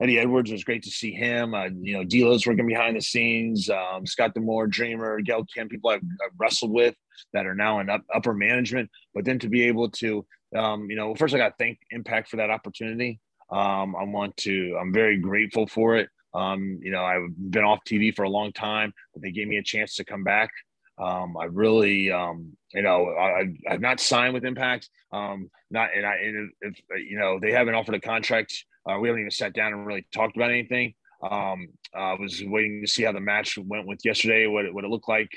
Eddie 0.00 0.18
Edwards 0.18 0.50
was 0.50 0.64
great 0.64 0.82
to 0.82 0.90
see 0.90 1.12
him. 1.12 1.54
Uh, 1.54 1.68
you 1.80 1.96
know, 1.96 2.04
D'Lo's 2.04 2.46
working 2.46 2.66
behind 2.66 2.96
the 2.96 3.00
scenes. 3.00 3.70
Um, 3.70 4.06
Scott 4.06 4.34
D'Amore, 4.34 4.66
Dreamer, 4.66 5.20
Gail 5.20 5.44
Kim, 5.44 5.68
people 5.68 5.90
I've, 5.90 6.02
I've, 6.24 6.32
wrestled 6.36 6.72
with 6.72 6.94
that 7.32 7.46
are 7.46 7.54
now 7.54 7.78
in 7.80 7.88
up, 7.88 8.02
upper 8.12 8.34
management. 8.34 8.90
But 9.14 9.24
then 9.24 9.38
to 9.40 9.48
be 9.48 9.64
able 9.64 9.90
to, 9.90 10.26
um, 10.54 10.90
you 10.90 10.96
know, 10.96 11.14
first 11.14 11.34
I 11.34 11.38
got 11.38 11.48
to 11.50 11.54
thank 11.58 11.78
Impact 11.90 12.28
for 12.28 12.36
that 12.36 12.50
opportunity. 12.50 13.20
Um, 13.50 13.94
I 13.96 14.04
want 14.04 14.36
to. 14.38 14.76
I'm 14.80 14.92
very 14.92 15.18
grateful 15.18 15.66
for 15.66 15.96
it. 15.96 16.08
Um, 16.34 16.80
you 16.82 16.90
know, 16.90 17.04
I've 17.04 17.28
been 17.50 17.64
off 17.64 17.80
TV 17.86 18.14
for 18.14 18.24
a 18.24 18.28
long 18.28 18.52
time, 18.52 18.92
but 19.12 19.22
they 19.22 19.30
gave 19.30 19.46
me 19.46 19.58
a 19.58 19.62
chance 19.62 19.94
to 19.96 20.04
come 20.04 20.24
back. 20.24 20.50
Um, 20.98 21.36
I 21.36 21.44
really, 21.44 22.10
um, 22.10 22.56
you 22.72 22.82
know, 22.82 23.08
I, 23.08 23.52
have 23.66 23.80
not 23.80 24.00
signed 24.00 24.34
with 24.34 24.44
Impact. 24.44 24.88
Um, 25.12 25.50
not, 25.70 25.90
and 25.94 26.06
I, 26.06 26.14
and 26.16 26.50
if, 26.60 26.80
you 27.08 27.18
know, 27.18 27.38
they 27.40 27.52
haven't 27.52 27.74
offered 27.74 27.94
a 27.94 28.00
contract. 28.00 28.64
Uh, 28.88 28.98
we 28.98 29.08
haven't 29.08 29.20
even 29.20 29.30
sat 29.30 29.54
down 29.54 29.72
and 29.72 29.86
really 29.86 30.06
talked 30.12 30.36
about 30.36 30.50
anything. 30.50 30.94
Um, 31.22 31.68
I 31.94 32.14
was 32.14 32.42
waiting 32.44 32.82
to 32.82 32.90
see 32.90 33.04
how 33.04 33.12
the 33.12 33.20
match 33.20 33.56
went 33.56 33.86
with 33.86 34.04
yesterday, 34.04 34.46
what 34.46 34.66
it, 34.66 34.74
what 34.74 34.84
it 34.84 34.90
looked 34.90 35.08
like, 35.08 35.30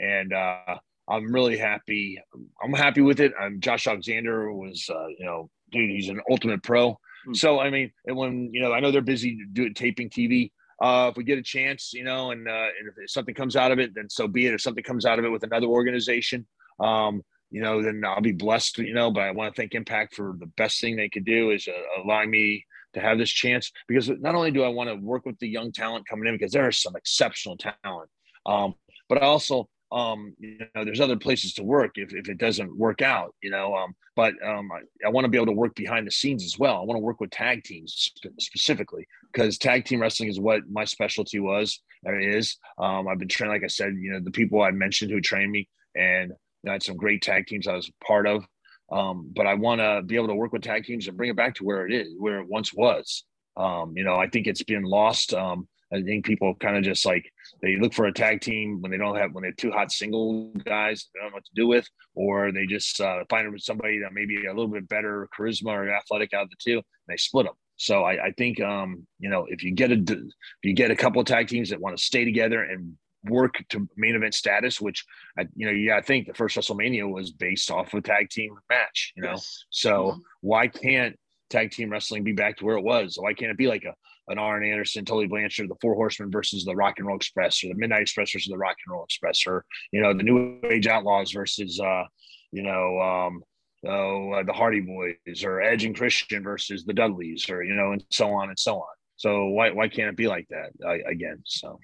and 0.00 0.32
uh, 0.32 0.78
I'm 1.08 1.32
really 1.32 1.58
happy. 1.58 2.18
I'm 2.62 2.72
happy 2.72 3.00
with 3.00 3.20
it. 3.20 3.32
I'm 3.38 3.60
Josh 3.60 3.86
Alexander 3.86 4.52
was, 4.52 4.88
uh, 4.88 5.06
you 5.18 5.24
know, 5.24 5.50
dude, 5.70 5.90
he's 5.90 6.08
an 6.08 6.20
ultimate 6.30 6.62
pro. 6.62 6.90
Mm-hmm. 6.90 7.34
So 7.34 7.60
I 7.60 7.70
mean, 7.70 7.92
and 8.06 8.16
when 8.16 8.50
you 8.52 8.60
know, 8.60 8.72
I 8.72 8.80
know 8.80 8.90
they're 8.90 9.02
busy 9.02 9.38
doing 9.52 9.74
taping 9.74 10.10
TV. 10.10 10.50
Uh, 10.82 11.08
if 11.10 11.16
we 11.16 11.24
get 11.24 11.38
a 11.38 11.42
chance, 11.42 11.92
you 11.92 12.02
know, 12.02 12.32
and, 12.32 12.48
uh, 12.48 12.50
and 12.50 12.90
if 12.98 13.10
something 13.10 13.34
comes 13.34 13.54
out 13.54 13.70
of 13.70 13.78
it, 13.78 13.94
then 13.94 14.10
so 14.10 14.26
be 14.26 14.46
it. 14.46 14.54
If 14.54 14.60
something 14.60 14.82
comes 14.82 15.06
out 15.06 15.20
of 15.20 15.24
it 15.24 15.28
with 15.28 15.44
another 15.44 15.68
organization, 15.68 16.46
um, 16.80 17.22
you 17.50 17.62
know, 17.62 17.80
then 17.80 18.02
I'll 18.04 18.20
be 18.20 18.32
blessed, 18.32 18.78
you 18.78 18.92
know. 18.92 19.10
But 19.10 19.22
I 19.22 19.30
want 19.30 19.54
to 19.54 19.60
thank 19.60 19.74
Impact 19.74 20.14
for 20.14 20.34
the 20.38 20.46
best 20.56 20.80
thing 20.80 20.96
they 20.96 21.08
could 21.08 21.24
do 21.24 21.50
is 21.50 21.68
uh, 21.68 22.02
allowing 22.02 22.30
me 22.30 22.66
to 22.94 23.00
have 23.00 23.18
this 23.18 23.30
chance 23.30 23.70
because 23.86 24.08
not 24.08 24.34
only 24.34 24.50
do 24.50 24.62
I 24.64 24.68
want 24.68 24.88
to 24.90 24.96
work 24.96 25.26
with 25.26 25.38
the 25.38 25.48
young 25.48 25.70
talent 25.70 26.08
coming 26.08 26.26
in 26.28 26.34
because 26.34 26.52
there 26.52 26.68
is 26.68 26.78
some 26.78 26.96
exceptional 26.96 27.56
talent, 27.56 28.10
um, 28.46 28.74
but 29.08 29.22
I 29.22 29.26
also 29.26 29.68
um, 29.94 30.34
you 30.40 30.58
know, 30.74 30.84
there's 30.84 31.00
other 31.00 31.16
places 31.16 31.54
to 31.54 31.62
work 31.62 31.92
if, 31.94 32.12
if 32.12 32.28
it 32.28 32.36
doesn't 32.36 32.76
work 32.76 33.00
out, 33.00 33.32
you 33.40 33.50
know. 33.50 33.76
Um, 33.76 33.94
but 34.16 34.34
um, 34.44 34.68
I, 34.72 34.80
I 35.06 35.10
want 35.10 35.24
to 35.24 35.28
be 35.28 35.38
able 35.38 35.46
to 35.46 35.52
work 35.52 35.76
behind 35.76 36.04
the 36.04 36.10
scenes 36.10 36.44
as 36.44 36.58
well. 36.58 36.78
I 36.78 36.84
want 36.84 36.96
to 36.96 37.04
work 37.04 37.20
with 37.20 37.30
tag 37.30 37.62
teams 37.62 38.10
specifically 38.40 39.06
because 39.32 39.56
tag 39.56 39.84
team 39.84 40.02
wrestling 40.02 40.28
is 40.28 40.40
what 40.40 40.68
my 40.68 40.84
specialty 40.84 41.38
was 41.38 41.80
and 42.02 42.34
is. 42.34 42.56
Um, 42.76 43.06
I've 43.06 43.20
been 43.20 43.28
trained, 43.28 43.52
like 43.52 43.62
I 43.62 43.68
said, 43.68 43.94
you 43.96 44.10
know, 44.10 44.20
the 44.20 44.32
people 44.32 44.62
I 44.62 44.72
mentioned 44.72 45.12
who 45.12 45.20
trained 45.20 45.52
me, 45.52 45.68
and 45.94 46.30
you 46.30 46.64
know, 46.64 46.72
I 46.72 46.74
had 46.74 46.82
some 46.82 46.96
great 46.96 47.22
tag 47.22 47.46
teams 47.46 47.68
I 47.68 47.74
was 47.74 47.90
part 48.04 48.26
of. 48.26 48.44
Um, 48.90 49.30
but 49.34 49.46
I 49.46 49.54
want 49.54 49.80
to 49.80 50.02
be 50.04 50.16
able 50.16 50.28
to 50.28 50.34
work 50.34 50.52
with 50.52 50.62
tag 50.62 50.84
teams 50.84 51.06
and 51.06 51.16
bring 51.16 51.30
it 51.30 51.36
back 51.36 51.54
to 51.56 51.64
where 51.64 51.86
it 51.86 51.92
is, 51.92 52.08
where 52.18 52.40
it 52.40 52.48
once 52.48 52.74
was. 52.74 53.22
Um, 53.56 53.94
you 53.96 54.02
know, 54.02 54.16
I 54.16 54.28
think 54.28 54.48
it's 54.48 54.64
been 54.64 54.82
lost. 54.82 55.32
Um, 55.32 55.68
I 55.92 56.02
think 56.02 56.24
people 56.24 56.54
kind 56.56 56.76
of 56.76 56.84
just 56.84 57.06
like 57.06 57.30
they 57.62 57.76
look 57.76 57.94
for 57.94 58.06
a 58.06 58.12
tag 58.12 58.40
team 58.40 58.80
when 58.80 58.90
they 58.90 58.98
don't 58.98 59.16
have 59.16 59.32
when 59.32 59.42
they're 59.42 59.52
two 59.52 59.70
hot 59.70 59.92
single 59.92 60.50
guys 60.64 61.08
they 61.14 61.20
don't 61.20 61.30
know 61.30 61.36
what 61.36 61.44
to 61.44 61.54
do 61.54 61.66
with, 61.66 61.88
or 62.14 62.52
they 62.52 62.66
just 62.66 63.00
uh, 63.00 63.24
find 63.30 63.60
somebody 63.60 63.98
that 64.00 64.12
maybe 64.12 64.46
a 64.46 64.52
little 64.52 64.68
bit 64.68 64.88
better 64.88 65.28
charisma 65.36 65.68
or 65.68 65.90
athletic 65.90 66.32
out 66.34 66.44
of 66.44 66.50
the 66.50 66.56
two, 66.58 66.76
and 66.76 66.84
they 67.08 67.16
split 67.16 67.46
them. 67.46 67.54
So 67.76 68.04
I, 68.04 68.26
I 68.26 68.30
think 68.32 68.60
um, 68.60 69.06
you 69.18 69.28
know 69.28 69.46
if 69.48 69.62
you 69.62 69.72
get 69.72 69.92
a 69.92 69.96
if 69.96 70.62
you 70.62 70.72
get 70.72 70.90
a 70.90 70.96
couple 70.96 71.20
of 71.20 71.26
tag 71.26 71.48
teams 71.48 71.70
that 71.70 71.80
want 71.80 71.96
to 71.96 72.02
stay 72.02 72.24
together 72.24 72.62
and 72.62 72.96
work 73.24 73.62
to 73.70 73.88
main 73.96 74.14
event 74.14 74.34
status, 74.34 74.80
which 74.80 75.04
I, 75.38 75.46
you 75.56 75.66
know, 75.66 75.72
yeah, 75.72 75.96
I 75.96 76.02
think 76.02 76.26
the 76.26 76.34
first 76.34 76.56
WrestleMania 76.56 77.10
was 77.10 77.32
based 77.32 77.70
off 77.70 77.92
of 77.92 77.98
a 77.98 78.02
tag 78.02 78.30
team 78.30 78.54
match, 78.68 79.12
you 79.16 79.22
know. 79.22 79.30
Yes. 79.30 79.64
So 79.70 79.92
mm-hmm. 79.92 80.20
why 80.40 80.68
can't 80.68 81.16
tag 81.50 81.70
team 81.70 81.90
wrestling 81.90 82.24
be 82.24 82.32
back 82.32 82.58
to 82.58 82.64
where 82.64 82.76
it 82.76 82.84
was? 82.84 83.16
Why 83.18 83.32
can't 83.34 83.50
it 83.50 83.56
be 83.56 83.66
like 83.66 83.84
a 83.84 83.94
an 84.28 84.38
Arn 84.38 84.64
Anderson, 84.64 85.04
Tully 85.04 85.26
Blanchard, 85.26 85.68
the 85.68 85.76
Four 85.80 85.94
Horsemen 85.94 86.30
versus 86.30 86.64
the 86.64 86.74
Rock 86.74 86.94
and 86.98 87.06
Roll 87.06 87.16
Express, 87.16 87.62
or 87.62 87.68
the 87.68 87.74
Midnight 87.74 88.02
Express 88.02 88.32
versus 88.32 88.50
the 88.50 88.58
Rock 88.58 88.76
and 88.86 88.94
Roll 88.94 89.04
Express, 89.04 89.46
or 89.46 89.64
you 89.92 90.00
know 90.00 90.14
the 90.14 90.22
New 90.22 90.60
Age 90.64 90.86
Outlaws 90.86 91.32
versus 91.32 91.80
uh, 91.80 92.04
you 92.52 92.62
know 92.62 93.00
um, 93.00 93.42
oh, 93.86 94.32
uh, 94.32 94.42
the 94.42 94.52
Hardy 94.52 94.80
Boys, 94.80 95.44
or 95.44 95.60
Edge 95.60 95.84
and 95.84 95.96
Christian 95.96 96.42
versus 96.42 96.84
the 96.84 96.94
Dudleys, 96.94 97.48
or 97.48 97.62
you 97.62 97.74
know, 97.74 97.92
and 97.92 98.04
so 98.10 98.30
on 98.32 98.48
and 98.48 98.58
so 98.58 98.76
on. 98.76 98.94
So 99.16 99.46
why 99.46 99.70
why 99.70 99.88
can't 99.88 100.08
it 100.08 100.16
be 100.16 100.28
like 100.28 100.48
that 100.48 100.70
uh, 100.84 101.08
again? 101.08 101.42
So. 101.46 101.78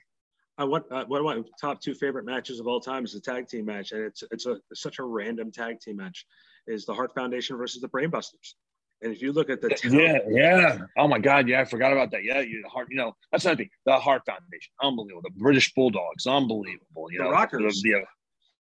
Uh, 0.60 0.66
what 0.66 0.84
uh, 0.92 1.06
one 1.06 1.20
of 1.20 1.24
my 1.24 1.42
top 1.58 1.80
two 1.80 1.94
favorite 1.94 2.26
matches 2.26 2.60
of 2.60 2.66
all 2.66 2.80
time 2.80 3.02
is 3.02 3.14
the 3.14 3.20
tag 3.20 3.48
team 3.48 3.64
match, 3.64 3.92
and 3.92 4.02
it's 4.02 4.22
it's 4.30 4.44
a 4.44 4.58
it's 4.70 4.82
such 4.82 4.98
a 4.98 5.02
random 5.02 5.50
tag 5.50 5.80
team 5.80 5.96
match. 5.96 6.26
Is 6.66 6.84
the 6.84 6.92
Heart 6.92 7.14
Foundation 7.14 7.56
versus 7.56 7.80
the 7.80 7.88
Brainbusters? 7.88 8.54
And 9.02 9.12
if 9.12 9.22
you 9.22 9.32
look 9.32 9.48
at 9.48 9.62
the 9.62 9.70
yeah, 9.84 10.18
yeah, 10.28 10.78
oh 10.98 11.08
my 11.08 11.18
God, 11.18 11.48
yeah, 11.48 11.60
I 11.60 11.64
forgot 11.64 11.92
about 11.92 12.10
that. 12.10 12.22
Yeah, 12.22 12.40
you 12.40 12.62
heart, 12.70 12.88
you 12.90 12.96
know, 12.96 13.16
that's 13.32 13.44
another 13.44 13.58
thing. 13.58 13.70
The 13.86 13.98
Heart 13.98 14.22
Foundation, 14.26 14.72
unbelievable. 14.82 15.22
The 15.22 15.40
British 15.40 15.72
Bulldogs, 15.72 16.26
unbelievable. 16.26 17.10
You 17.10 17.18
the 17.18 17.24
know, 17.24 17.30
Rockers, 17.30 17.80
the, 17.82 18.04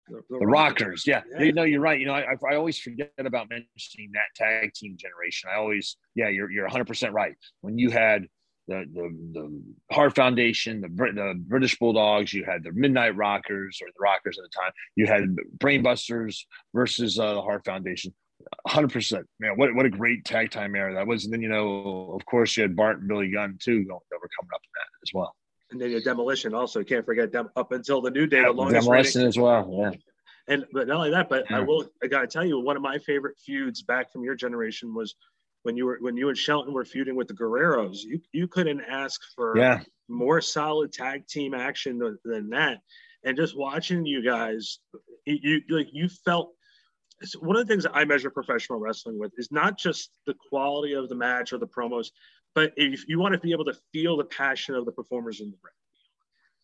the, 0.09 0.21
the, 0.31 0.39
the 0.39 0.47
Rockers, 0.47 1.07
yeah. 1.07 1.23
yeah. 1.33 1.43
You 1.43 1.53
know, 1.53 1.65
you're 1.65 1.81
right. 1.81 1.99
You 1.99 2.07
know, 2.07 2.15
I, 2.15 2.37
I 2.49 2.55
always 2.55 2.79
forget 2.79 3.11
about 3.19 3.51
mentioning 3.51 4.13
that 4.13 4.35
tag 4.37 4.73
team 4.75 4.97
generation. 4.97 5.51
I 5.53 5.57
always, 5.57 5.97
yeah, 6.15 6.29
you're 6.29 6.51
you're 6.51 6.65
100 6.65 6.87
percent 6.87 7.13
right. 7.15 7.35
When 7.63 7.77
you 7.77 7.91
had 7.91 8.29
the 8.69 8.85
the, 8.95 9.31
the 9.33 9.63
Heart 9.91 10.15
Foundation, 10.15 10.81
the 10.81 10.89
the 10.89 11.35
British 11.37 11.77
Bulldogs. 11.79 12.33
You 12.33 12.45
had 12.45 12.63
the 12.63 12.73
Midnight 12.73 13.17
Rockers 13.17 13.81
or 13.83 13.89
the 13.89 14.01
Rockers 14.01 14.39
at 14.39 14.45
the 14.45 14.57
time. 14.57 14.71
You 14.95 15.07
had 15.07 15.35
Brainbusters 15.57 16.45
versus 16.73 17.19
uh, 17.19 17.35
the 17.35 17.43
Heart 17.43 17.65
Foundation. 17.65 18.15
100 18.63 18.93
percent, 18.93 19.27
man. 19.41 19.53
What 19.57 19.75
what 19.75 19.87
a 19.87 19.91
great 19.91 20.25
tag 20.25 20.51
time 20.51 20.75
era 20.75 20.95
that 20.95 21.07
was. 21.07 21.25
And 21.25 21.33
then 21.33 21.43
you 21.43 21.49
know, 21.49 22.13
of 22.15 22.25
course, 22.27 22.57
you 22.57 22.63
had 22.63 22.77
Bart 22.77 22.99
and 22.99 23.09
Billy 23.09 23.31
Gunn 23.31 23.59
too 23.61 23.85
that 23.85 23.93
were 23.93 24.31
coming 24.39 24.51
up 24.55 24.61
in 24.63 24.71
that 24.75 24.89
as 25.03 25.13
well. 25.13 25.35
And 25.71 25.81
then 25.81 25.91
your 25.91 26.01
demolition 26.01 26.55
also 26.55 26.83
can't 26.83 27.05
forget 27.05 27.31
them 27.31 27.51
up 27.57 27.73
until 27.73 28.01
the 28.01 28.11
new 28.11 28.27
day. 28.27 28.41
Yeah, 28.41 28.53
the 28.53 28.71
demolition 28.71 29.27
as 29.27 29.37
well. 29.37 29.69
Yeah. 29.71 29.91
And 30.49 30.65
but 30.73 30.89
not 30.89 30.97
only 30.97 31.11
that, 31.11 31.29
but 31.29 31.45
yeah. 31.51 31.59
I 31.59 31.61
will 31.61 31.87
I 32.03 32.07
gotta 32.07 32.27
tell 32.27 32.45
you, 32.45 32.59
one 32.59 32.77
of 32.77 32.83
my 32.83 32.99
favorite 32.99 33.37
feuds 33.39 33.83
back 33.83 34.11
from 34.11 34.23
your 34.25 34.35
generation 34.35 34.95
was 34.95 35.15
when 35.63 35.77
you 35.77 35.85
were 35.85 35.99
when 36.01 36.17
you 36.17 36.29
and 36.29 36.39
Shelton 36.39 36.73
were 36.73 36.85
feuding 36.85 37.17
with 37.17 37.29
the 37.29 37.35
Guerreros. 37.35 37.99
You 38.03 38.21
you 38.33 38.49
couldn't 38.49 38.81
ask 38.81 39.21
for 39.37 39.59
yeah. 39.59 39.81
more 40.09 40.41
solid 40.41 40.93
tag 40.93 41.27
team 41.27 41.53
action 41.53 41.99
than, 41.99 42.19
than 42.25 42.49
that. 42.51 42.79
And 43.25 43.37
just 43.37 43.59
watching 43.59 44.07
you 44.07 44.23
guys, 44.25 44.79
you, 45.27 45.61
you 45.69 45.77
like 45.77 45.89
you 45.93 46.09
felt 46.09 46.55
one 47.41 47.57
of 47.57 47.67
the 47.67 47.73
things 47.73 47.85
that 47.85 47.95
I 47.95 48.05
measure 48.05 48.31
professional 48.31 48.79
wrestling 48.79 49.19
with 49.19 49.33
is 49.37 49.51
not 49.51 49.79
just 49.79 50.11
the 50.27 50.35
quality 50.49 50.95
of 50.95 51.09
the 51.09 51.15
match 51.15 51.53
or 51.53 51.59
the 51.59 51.67
promos, 51.67 52.09
but 52.55 52.73
if 52.77 53.09
you 53.09 53.19
want 53.19 53.35
to 53.35 53.41
be 53.41 53.53
able 53.53 53.65
to 53.65 53.77
feel 53.93 54.17
the 54.17 54.25
passion 54.25 54.75
of 54.75 54.85
the 54.85 54.93
performers 54.93 55.41
in 55.41 55.51
the 55.51 55.57
ring. 55.63 55.73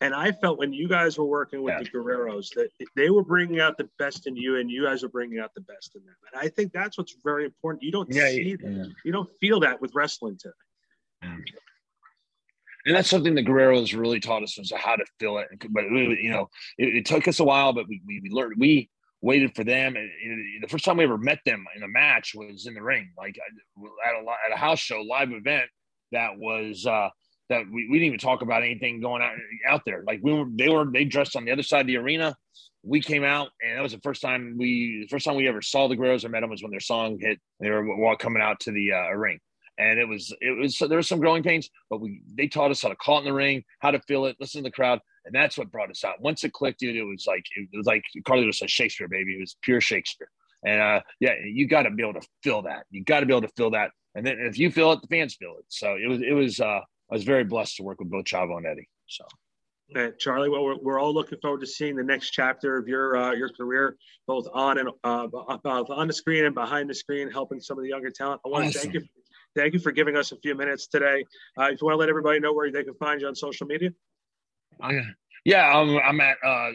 And 0.01 0.13
I 0.13 0.33
felt 0.33 0.59
when 0.59 0.73
you 0.73 0.89
guys 0.89 1.17
were 1.17 1.25
working 1.25 1.63
with 1.63 1.73
yeah. 1.73 1.83
the 1.83 1.89
Guerreros 1.89 2.49
that 2.55 2.69
they 2.95 3.09
were 3.09 3.23
bringing 3.23 3.61
out 3.61 3.77
the 3.77 3.89
best 3.97 4.27
in 4.27 4.35
you, 4.35 4.57
and 4.57 4.69
you 4.69 4.83
guys 4.83 5.03
were 5.03 5.09
bringing 5.09 5.39
out 5.39 5.53
the 5.55 5.61
best 5.61 5.95
in 5.95 6.03
them. 6.03 6.15
And 6.33 6.41
I 6.41 6.49
think 6.49 6.73
that's 6.73 6.97
what's 6.97 7.15
very 7.23 7.45
important. 7.45 7.81
You 7.81 7.93
don't 7.93 8.13
yeah, 8.13 8.27
see 8.27 8.57
yeah. 8.61 8.69
that. 8.69 8.93
You 9.05 9.13
don't 9.13 9.29
feel 9.39 9.61
that 9.61 9.81
with 9.81 9.95
wrestling 9.95 10.37
today. 10.37 10.51
And 12.85 12.95
that's 12.95 13.09
something 13.09 13.33
the 13.33 13.43
Guerreros 13.43 13.97
really 13.97 14.19
taught 14.19 14.43
us 14.43 14.57
was 14.57 14.71
how 14.75 14.95
to 14.95 15.05
feel 15.19 15.37
it. 15.39 15.47
But 15.69 15.85
you 15.85 16.29
know, 16.29 16.49
it, 16.77 16.97
it 16.97 17.05
took 17.05 17.27
us 17.27 17.39
a 17.39 17.43
while, 17.43 17.73
but 17.73 17.87
we, 17.87 18.01
we, 18.05 18.19
we 18.21 18.29
learned. 18.29 18.55
We 18.59 18.89
waited 19.25 19.55
for 19.55 19.63
them. 19.63 19.95
And, 19.95 20.09
the 20.61 20.67
first 20.67 20.85
time 20.85 20.97
we 20.97 21.03
ever 21.03 21.17
met 21.17 21.39
them 21.45 21.65
in 21.75 21.83
a 21.83 21.87
match 21.87 22.33
was 22.35 22.67
in 22.67 22.73
the 22.75 22.81
ring, 22.81 23.11
like 23.17 23.35
at 24.07 24.13
a 24.13 24.29
at 24.47 24.53
a 24.53 24.59
house 24.59 24.79
show 24.79 25.01
live 25.01 25.31
event 25.31 25.69
that 26.11 26.37
was. 26.37 26.85
uh 26.85 27.09
that 27.49 27.61
we, 27.71 27.87
we 27.87 27.99
didn't 27.99 28.07
even 28.07 28.19
talk 28.19 28.41
about 28.41 28.63
anything 28.63 28.99
going 28.99 29.21
out 29.21 29.35
out 29.67 29.81
there. 29.85 30.03
Like 30.07 30.19
we 30.23 30.33
were, 30.33 30.45
they 30.49 30.67
were, 30.67 30.85
they 30.91 31.05
dressed 31.05 31.35
on 31.35 31.45
the 31.45 31.51
other 31.51 31.61
side 31.61 31.81
of 31.81 31.87
the 31.87 31.97
arena. 31.97 32.35
We 32.83 33.01
came 33.01 33.23
out, 33.23 33.49
and 33.61 33.77
that 33.77 33.83
was 33.83 33.91
the 33.91 33.99
first 33.99 34.21
time 34.21 34.55
we, 34.57 35.01
the 35.03 35.07
first 35.09 35.25
time 35.25 35.35
we 35.35 35.47
ever 35.47 35.61
saw 35.61 35.87
the 35.87 35.95
Guerreros 35.95 36.25
or 36.25 36.29
met 36.29 36.41
them 36.41 36.49
was 36.49 36.63
when 36.63 36.71
their 36.71 36.79
song 36.79 37.19
hit. 37.19 37.39
They 37.59 37.69
were 37.69 38.17
coming 38.17 38.41
out 38.41 38.59
to 38.61 38.71
the 38.71 38.93
uh, 38.93 39.11
ring, 39.11 39.39
and 39.77 39.99
it 39.99 40.07
was, 40.07 40.33
it 40.41 40.57
was, 40.57 40.77
there 40.77 40.97
was 40.97 41.07
some 41.07 41.19
growing 41.19 41.43
pains, 41.43 41.69
but 41.89 42.01
we, 42.01 42.21
they 42.37 42.47
taught 42.47 42.71
us 42.71 42.81
how 42.81 42.89
to 42.89 42.95
call 42.95 43.17
it 43.17 43.21
in 43.21 43.25
the 43.25 43.33
ring, 43.33 43.63
how 43.79 43.91
to 43.91 43.99
feel 44.01 44.25
it, 44.25 44.37
listen 44.39 44.63
to 44.63 44.69
the 44.69 44.71
crowd, 44.71 44.99
and 45.25 45.33
that's 45.33 45.57
what 45.57 45.71
brought 45.71 45.89
us 45.89 46.03
out. 46.03 46.21
Once 46.21 46.43
it 46.43 46.53
clicked, 46.53 46.79
dude, 46.79 46.95
it 46.95 47.03
was 47.03 47.25
like, 47.27 47.43
it 47.55 47.69
was 47.75 47.85
like 47.85 48.03
Carlito 48.23 48.53
said, 48.53 48.69
Shakespeare, 48.69 49.07
baby. 49.07 49.33
It 49.33 49.39
was 49.39 49.55
pure 49.61 49.81
Shakespeare. 49.81 50.29
And 50.63 50.81
uh, 50.81 51.01
yeah, 51.19 51.33
you 51.43 51.67
got 51.67 51.83
to 51.83 51.91
be 51.91 52.03
able 52.03 52.19
to 52.19 52.27
feel 52.43 52.61
that. 52.63 52.85
You 52.89 53.03
got 53.03 53.19
to 53.19 53.25
be 53.25 53.33
able 53.33 53.47
to 53.47 53.53
feel 53.55 53.71
that. 53.71 53.91
And 54.15 54.25
then 54.25 54.37
if 54.39 54.57
you 54.57 54.71
feel 54.71 54.91
it, 54.93 55.01
the 55.01 55.07
fans 55.07 55.35
feel 55.35 55.55
it. 55.59 55.65
So 55.69 55.95
it 55.95 56.07
was, 56.07 56.21
it 56.21 56.33
was, 56.33 56.59
uh, 56.59 56.79
I 56.81 57.13
was 57.13 57.23
very 57.23 57.43
blessed 57.43 57.77
to 57.77 57.83
work 57.83 57.99
with 57.99 58.09
both 58.09 58.25
Chavo 58.25 58.57
and 58.57 58.65
Eddie. 58.65 58.89
So. 59.07 59.25
Charlie, 60.17 60.49
well, 60.49 60.63
we're, 60.63 60.77
we're 60.81 60.99
all 60.99 61.13
looking 61.13 61.37
forward 61.39 61.59
to 61.61 61.67
seeing 61.67 61.95
the 61.95 62.03
next 62.03 62.31
chapter 62.31 62.75
of 62.75 62.87
your 62.87 63.15
uh, 63.17 63.33
your 63.33 63.49
career, 63.49 63.97
both 64.25 64.47
on 64.51 64.79
and 64.79 64.89
uh, 65.03 65.27
both 65.27 65.91
on 65.91 66.07
the 66.07 66.13
screen 66.13 66.45
and 66.45 66.55
behind 66.55 66.89
the 66.89 66.93
screen, 66.95 67.29
helping 67.29 67.59
some 67.59 67.77
of 67.77 67.83
the 67.83 67.89
younger 67.89 68.09
talent. 68.09 68.41
I 68.43 68.49
want 68.49 68.65
awesome. 68.65 68.73
to 68.73 68.79
thank 68.79 68.93
you, 68.95 69.01
thank 69.55 69.73
you 69.73 69.79
for 69.79 69.91
giving 69.91 70.15
us 70.15 70.31
a 70.31 70.37
few 70.37 70.55
minutes 70.55 70.87
today. 70.87 71.25
Uh, 71.57 71.69
if 71.71 71.81
you 71.81 71.85
want 71.85 71.95
to 71.95 71.99
let 71.99 72.09
everybody 72.09 72.39
know 72.39 72.53
where 72.53 72.71
they 72.71 72.83
can 72.83 72.95
find 72.95 73.21
you 73.21 73.27
on 73.27 73.35
social 73.35 73.67
media. 73.67 73.91
Okay. 74.83 75.03
Yeah, 75.43 75.77
I'm, 75.77 75.97
I'm 75.97 76.21
at 76.21 76.37
uh, 76.45 76.71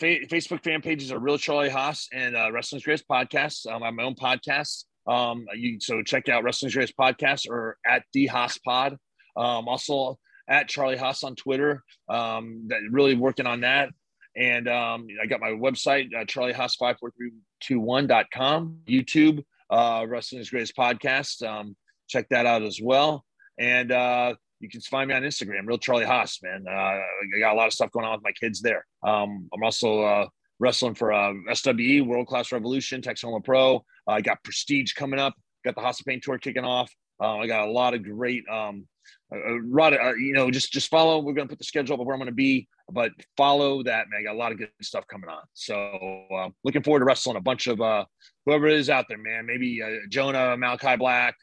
Facebook 0.00 0.64
fan 0.64 0.82
pages 0.82 1.12
are 1.12 1.18
Real 1.18 1.38
Charlie 1.38 1.70
Haas 1.70 2.08
and 2.12 2.36
uh, 2.36 2.50
Wrestling's 2.52 2.84
Greatest 2.84 3.08
Podcast. 3.08 3.66
Um, 3.70 3.82
I 3.82 3.86
have 3.86 3.94
my 3.94 4.04
own 4.04 4.14
podcast. 4.14 4.84
Um, 5.06 5.46
you 5.54 5.78
so 5.80 6.02
check 6.02 6.28
out 6.28 6.42
Wrestling's 6.42 6.74
Greatest 6.74 6.96
Podcast 6.96 7.48
or 7.48 7.76
at 7.86 8.02
the 8.12 8.26
Haas 8.26 8.58
Pod. 8.58 8.96
Um, 9.36 9.68
also 9.68 10.18
at 10.48 10.68
Charlie 10.68 10.96
Haas 10.96 11.22
on 11.24 11.34
Twitter. 11.36 11.82
Um, 12.08 12.64
that 12.68 12.80
really 12.90 13.14
working 13.14 13.46
on 13.46 13.60
that. 13.60 13.90
And 14.36 14.68
um, 14.68 15.06
I 15.22 15.26
got 15.26 15.40
my 15.40 15.50
website, 15.50 16.14
uh, 16.14 16.24
charliehaas54321.com, 16.26 18.80
YouTube, 18.86 19.44
uh, 19.70 20.04
Wrestling's 20.06 20.50
Greatest 20.50 20.76
Podcast. 20.76 21.42
Um, 21.46 21.74
check 22.08 22.28
that 22.30 22.46
out 22.46 22.62
as 22.62 22.80
well. 22.82 23.24
And 23.58 23.92
uh, 23.92 24.34
you 24.60 24.68
can 24.68 24.80
find 24.80 25.08
me 25.08 25.14
on 25.14 25.22
Instagram, 25.22 25.66
Real 25.66 25.78
Charlie 25.78 26.04
Haas, 26.04 26.40
man. 26.42 26.64
Uh, 26.68 26.72
I 26.72 27.02
got 27.38 27.54
a 27.54 27.56
lot 27.56 27.66
of 27.66 27.72
stuff 27.72 27.90
going 27.90 28.06
on 28.06 28.12
with 28.12 28.24
my 28.24 28.32
kids 28.32 28.60
there. 28.60 28.84
Um, 29.02 29.48
I'm 29.52 29.62
also 29.62 30.02
uh, 30.02 30.26
wrestling 30.58 30.94
for 30.94 31.12
uh, 31.12 31.32
SWE, 31.52 32.02
World 32.02 32.26
Class 32.26 32.52
Revolution, 32.52 33.00
Texoma 33.00 33.44
Pro. 33.44 33.84
I 34.06 34.20
got 34.20 34.42
Prestige 34.44 34.92
coming 34.92 35.20
up, 35.20 35.34
got 35.64 35.74
the 35.74 35.82
House 35.82 36.00
of 36.00 36.06
Pain 36.06 36.20
Tour 36.22 36.38
kicking 36.38 36.64
off. 36.64 36.92
Uh, 37.20 37.38
I 37.38 37.46
got 37.46 37.66
a 37.66 37.70
lot 37.70 37.94
of 37.94 38.02
great 38.02 38.44
um, 38.50 38.86
uh, 39.32 40.14
you 40.14 40.32
know, 40.32 40.50
just 40.50 40.72
just 40.72 40.88
follow. 40.88 41.20
We're 41.20 41.32
gonna 41.32 41.48
put 41.48 41.58
the 41.58 41.64
schedule 41.64 41.94
up 41.94 42.00
of 42.00 42.06
where 42.06 42.14
I'm 42.14 42.20
gonna 42.20 42.32
be, 42.32 42.68
but 42.90 43.10
follow 43.36 43.82
that, 43.82 44.06
man. 44.08 44.20
I 44.20 44.24
got 44.24 44.34
a 44.34 44.38
lot 44.38 44.52
of 44.52 44.58
good 44.58 44.70
stuff 44.82 45.06
coming 45.08 45.28
on. 45.28 45.42
So 45.54 46.26
uh, 46.34 46.48
looking 46.64 46.82
forward 46.82 47.00
to 47.00 47.04
wrestling 47.04 47.36
a 47.36 47.40
bunch 47.40 47.66
of 47.66 47.80
uh, 47.80 48.04
whoever 48.44 48.66
is 48.66 48.90
out 48.90 49.06
there, 49.08 49.18
man. 49.18 49.46
Maybe 49.46 49.80
Jonah, 50.10 50.56
Malachi 50.56 50.96
Black, 50.96 51.36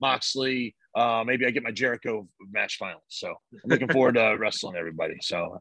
Moxley. 0.00 0.74
Uh, 0.94 1.22
maybe 1.26 1.46
I 1.46 1.50
get 1.50 1.62
my 1.62 1.70
Jericho 1.70 2.26
match 2.50 2.76
final. 2.78 3.02
So 3.08 3.28
I'm 3.28 3.60
looking 3.66 3.88
forward 3.88 4.14
to 4.14 4.36
wrestling 4.38 4.76
everybody. 4.76 5.16
So. 5.20 5.58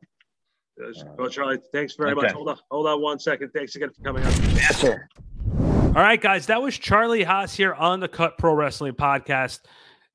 Well, 1.17 1.29
Charlie, 1.29 1.59
thanks 1.71 1.95
very 1.95 2.11
okay. 2.11 2.23
much. 2.23 2.31
Hold 2.33 2.49
on, 2.49 2.57
hold 2.69 2.87
on 2.87 3.01
one 3.01 3.17
second. 3.17 3.51
Thanks 3.55 3.77
again 3.77 3.91
for 3.91 4.01
coming 4.03 4.25
on. 4.25 4.31
Yes, 4.55 4.75
sir. 4.75 5.07
All 5.95 6.01
right, 6.01 6.19
guys, 6.19 6.47
that 6.47 6.61
was 6.61 6.77
Charlie 6.77 7.23
Haas 7.23 7.55
here 7.55 7.73
on 7.73 8.01
the 8.01 8.09
Cut 8.09 8.37
Pro 8.37 8.53
Wrestling 8.53 8.91
Podcast. 8.91 9.61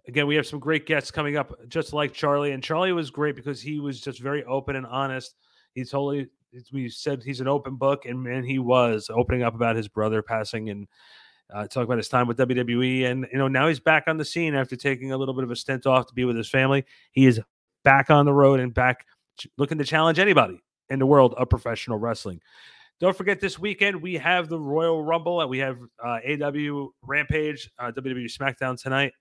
Again, 0.07 0.27
we 0.27 0.35
have 0.35 0.47
some 0.47 0.59
great 0.59 0.85
guests 0.85 1.11
coming 1.11 1.39
up, 1.39 1.55
just 1.69 1.95
like 1.95 2.13
Charlie. 2.13 2.53
And 2.53 2.63
Charlie 2.63 2.93
was 2.93 3.09
great 3.09 3.37
because 3.37 3.63
he 3.63 3.81
was 3.81 4.03
just 4.03 4.21
very 4.21 4.45
open 4.45 4.77
and 4.77 4.85
honest. 4.85 5.35
He 5.73 5.83
totally, 5.85 6.29
we 6.75 6.91
said 6.91 7.23
he's 7.23 7.41
an 7.41 7.49
open 7.49 7.77
book, 7.77 8.05
and 8.05 8.23
man, 8.23 8.45
he 8.45 8.59
was 8.59 9.09
opening 9.11 9.43
up 9.43 9.55
about 9.55 9.77
his 9.77 9.89
brother 9.89 10.21
passing 10.21 10.69
and 10.69 10.87
uh, 11.53 11.67
talk 11.67 11.85
about 11.85 11.99
his 11.99 12.09
time 12.09 12.27
with 12.27 12.39
WWE. 12.39 13.05
And 13.05 13.27
you 13.33 13.39
know, 13.39 13.49
now 13.49 13.69
he's 13.69 13.81
back 13.81 14.05
on 14.07 14.17
the 14.17 14.25
scene 14.25 14.55
after 14.55 14.77
taking 14.77 15.13
a 15.13 15.17
little 15.17 15.35
bit 15.35 15.45
of 15.45 15.51
a 15.51 15.57
stint 15.57 15.87
off 15.87 16.07
to 16.07 16.15
be 16.15 16.25
with 16.25 16.37
his 16.37 16.49
family. 16.49 16.85
He 17.13 17.27
is 17.27 17.41
back 17.85 18.11
on 18.11 18.25
the 18.25 18.33
road 18.33 18.61
and 18.61 18.73
back 18.73 19.07
looking 19.57 19.79
to 19.79 19.85
challenge 19.85 20.19
anybody 20.19 20.61
in 20.89 20.99
the 20.99 21.07
world 21.07 21.35
of 21.37 21.49
professional 21.49 21.99
wrestling. 21.99 22.41
Don't 23.01 23.17
forget 23.17 23.41
this 23.41 23.59
weekend 23.59 24.03
we 24.03 24.15
have 24.15 24.49
the 24.49 24.59
Royal 24.59 25.03
Rumble 25.03 25.41
and 25.41 25.49
we 25.49 25.59
have 25.59 25.79
uh, 26.05 26.19
AEW 26.27 26.89
Rampage, 27.03 27.71
uh, 27.79 27.91
WWE 27.93 28.27
SmackDown 28.27 28.81
tonight 28.81 29.13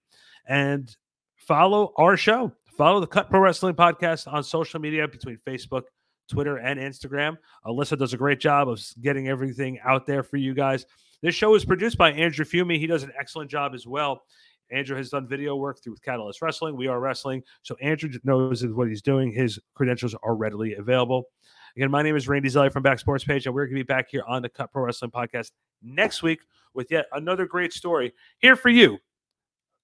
and 0.48 0.96
follow 1.38 1.94
our 1.96 2.18
show. 2.18 2.52
Follow 2.78 3.00
the 3.00 3.08
Cut 3.08 3.30
Pro 3.30 3.40
Wrestling 3.40 3.76
Podcast 3.76 4.32
on 4.32 4.44
social 4.44 4.80
media 4.80 5.08
between 5.08 5.38
Facebook, 5.46 5.84
Twitter, 6.30 6.58
and 6.58 6.80
Instagram. 6.80 7.38
Alyssa 7.66 7.98
does 7.98 8.14
a 8.14 8.18
great 8.18 8.40
job 8.40 8.70
of 8.70 8.82
getting 9.02 9.28
everything 9.28 9.80
out 9.84 10.06
there 10.06 10.24
for 10.24 10.38
you 10.38 10.54
guys. 10.54 10.86
This 11.22 11.36
show 11.36 11.56
is 11.56 11.66
produced 11.66 11.98
by 11.98 12.12
Andrew 12.12 12.46
Fiume. 12.46 12.78
He 12.78 12.88
does 12.88 13.04
an 13.04 13.12
excellent 13.20 13.52
job 13.52 13.74
as 13.74 13.86
well. 13.86 14.24
Andrew 14.72 14.96
has 14.96 15.10
done 15.10 15.28
video 15.28 15.56
work 15.56 15.82
through 15.84 15.96
Catalyst 16.04 16.42
Wrestling. 16.42 16.78
We 16.78 16.88
are 16.88 17.00
wrestling. 17.00 17.44
So 17.64 17.76
Andrew 17.82 18.10
knows 18.24 18.66
what 18.66 18.88
he's 18.88 19.02
doing. 19.02 19.32
His 19.32 19.60
credentials 19.74 20.16
are 20.22 20.36
readily 20.36 20.76
available. 20.76 21.26
Again, 21.76 21.92
my 21.92 22.02
name 22.02 22.16
is 22.16 22.28
Randy 22.28 22.50
Zellea 22.50 22.72
from 22.72 22.84
Back 22.84 23.00
Sports 23.00 23.24
Page, 23.24 23.46
and 23.46 23.56
we're 23.56 23.66
going 23.66 23.78
to 23.78 23.84
be 23.84 23.88
back 23.88 24.08
here 24.10 24.24
on 24.28 24.42
the 24.42 24.50
Cut 24.50 24.72
Pro 24.72 24.84
Wrestling 24.84 25.12
Podcast 25.12 25.52
next 25.82 26.24
week 26.24 26.40
with 26.74 26.92
yet 26.92 27.06
another 27.14 27.46
great 27.46 27.74
story 27.74 28.14
here 28.40 28.56
for 28.56 28.70
you 28.70 29.00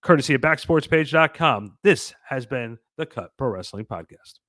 courtesy 0.06 0.36
of 0.36 0.42
backsportspage.com. 0.42 1.78
This 1.84 2.14
has 2.30 2.46
been 2.46 2.78
the 2.96 3.08
Cut 3.08 3.32
Pro 3.38 3.50
Wrestling 3.50 3.86
Podcast. 3.86 4.45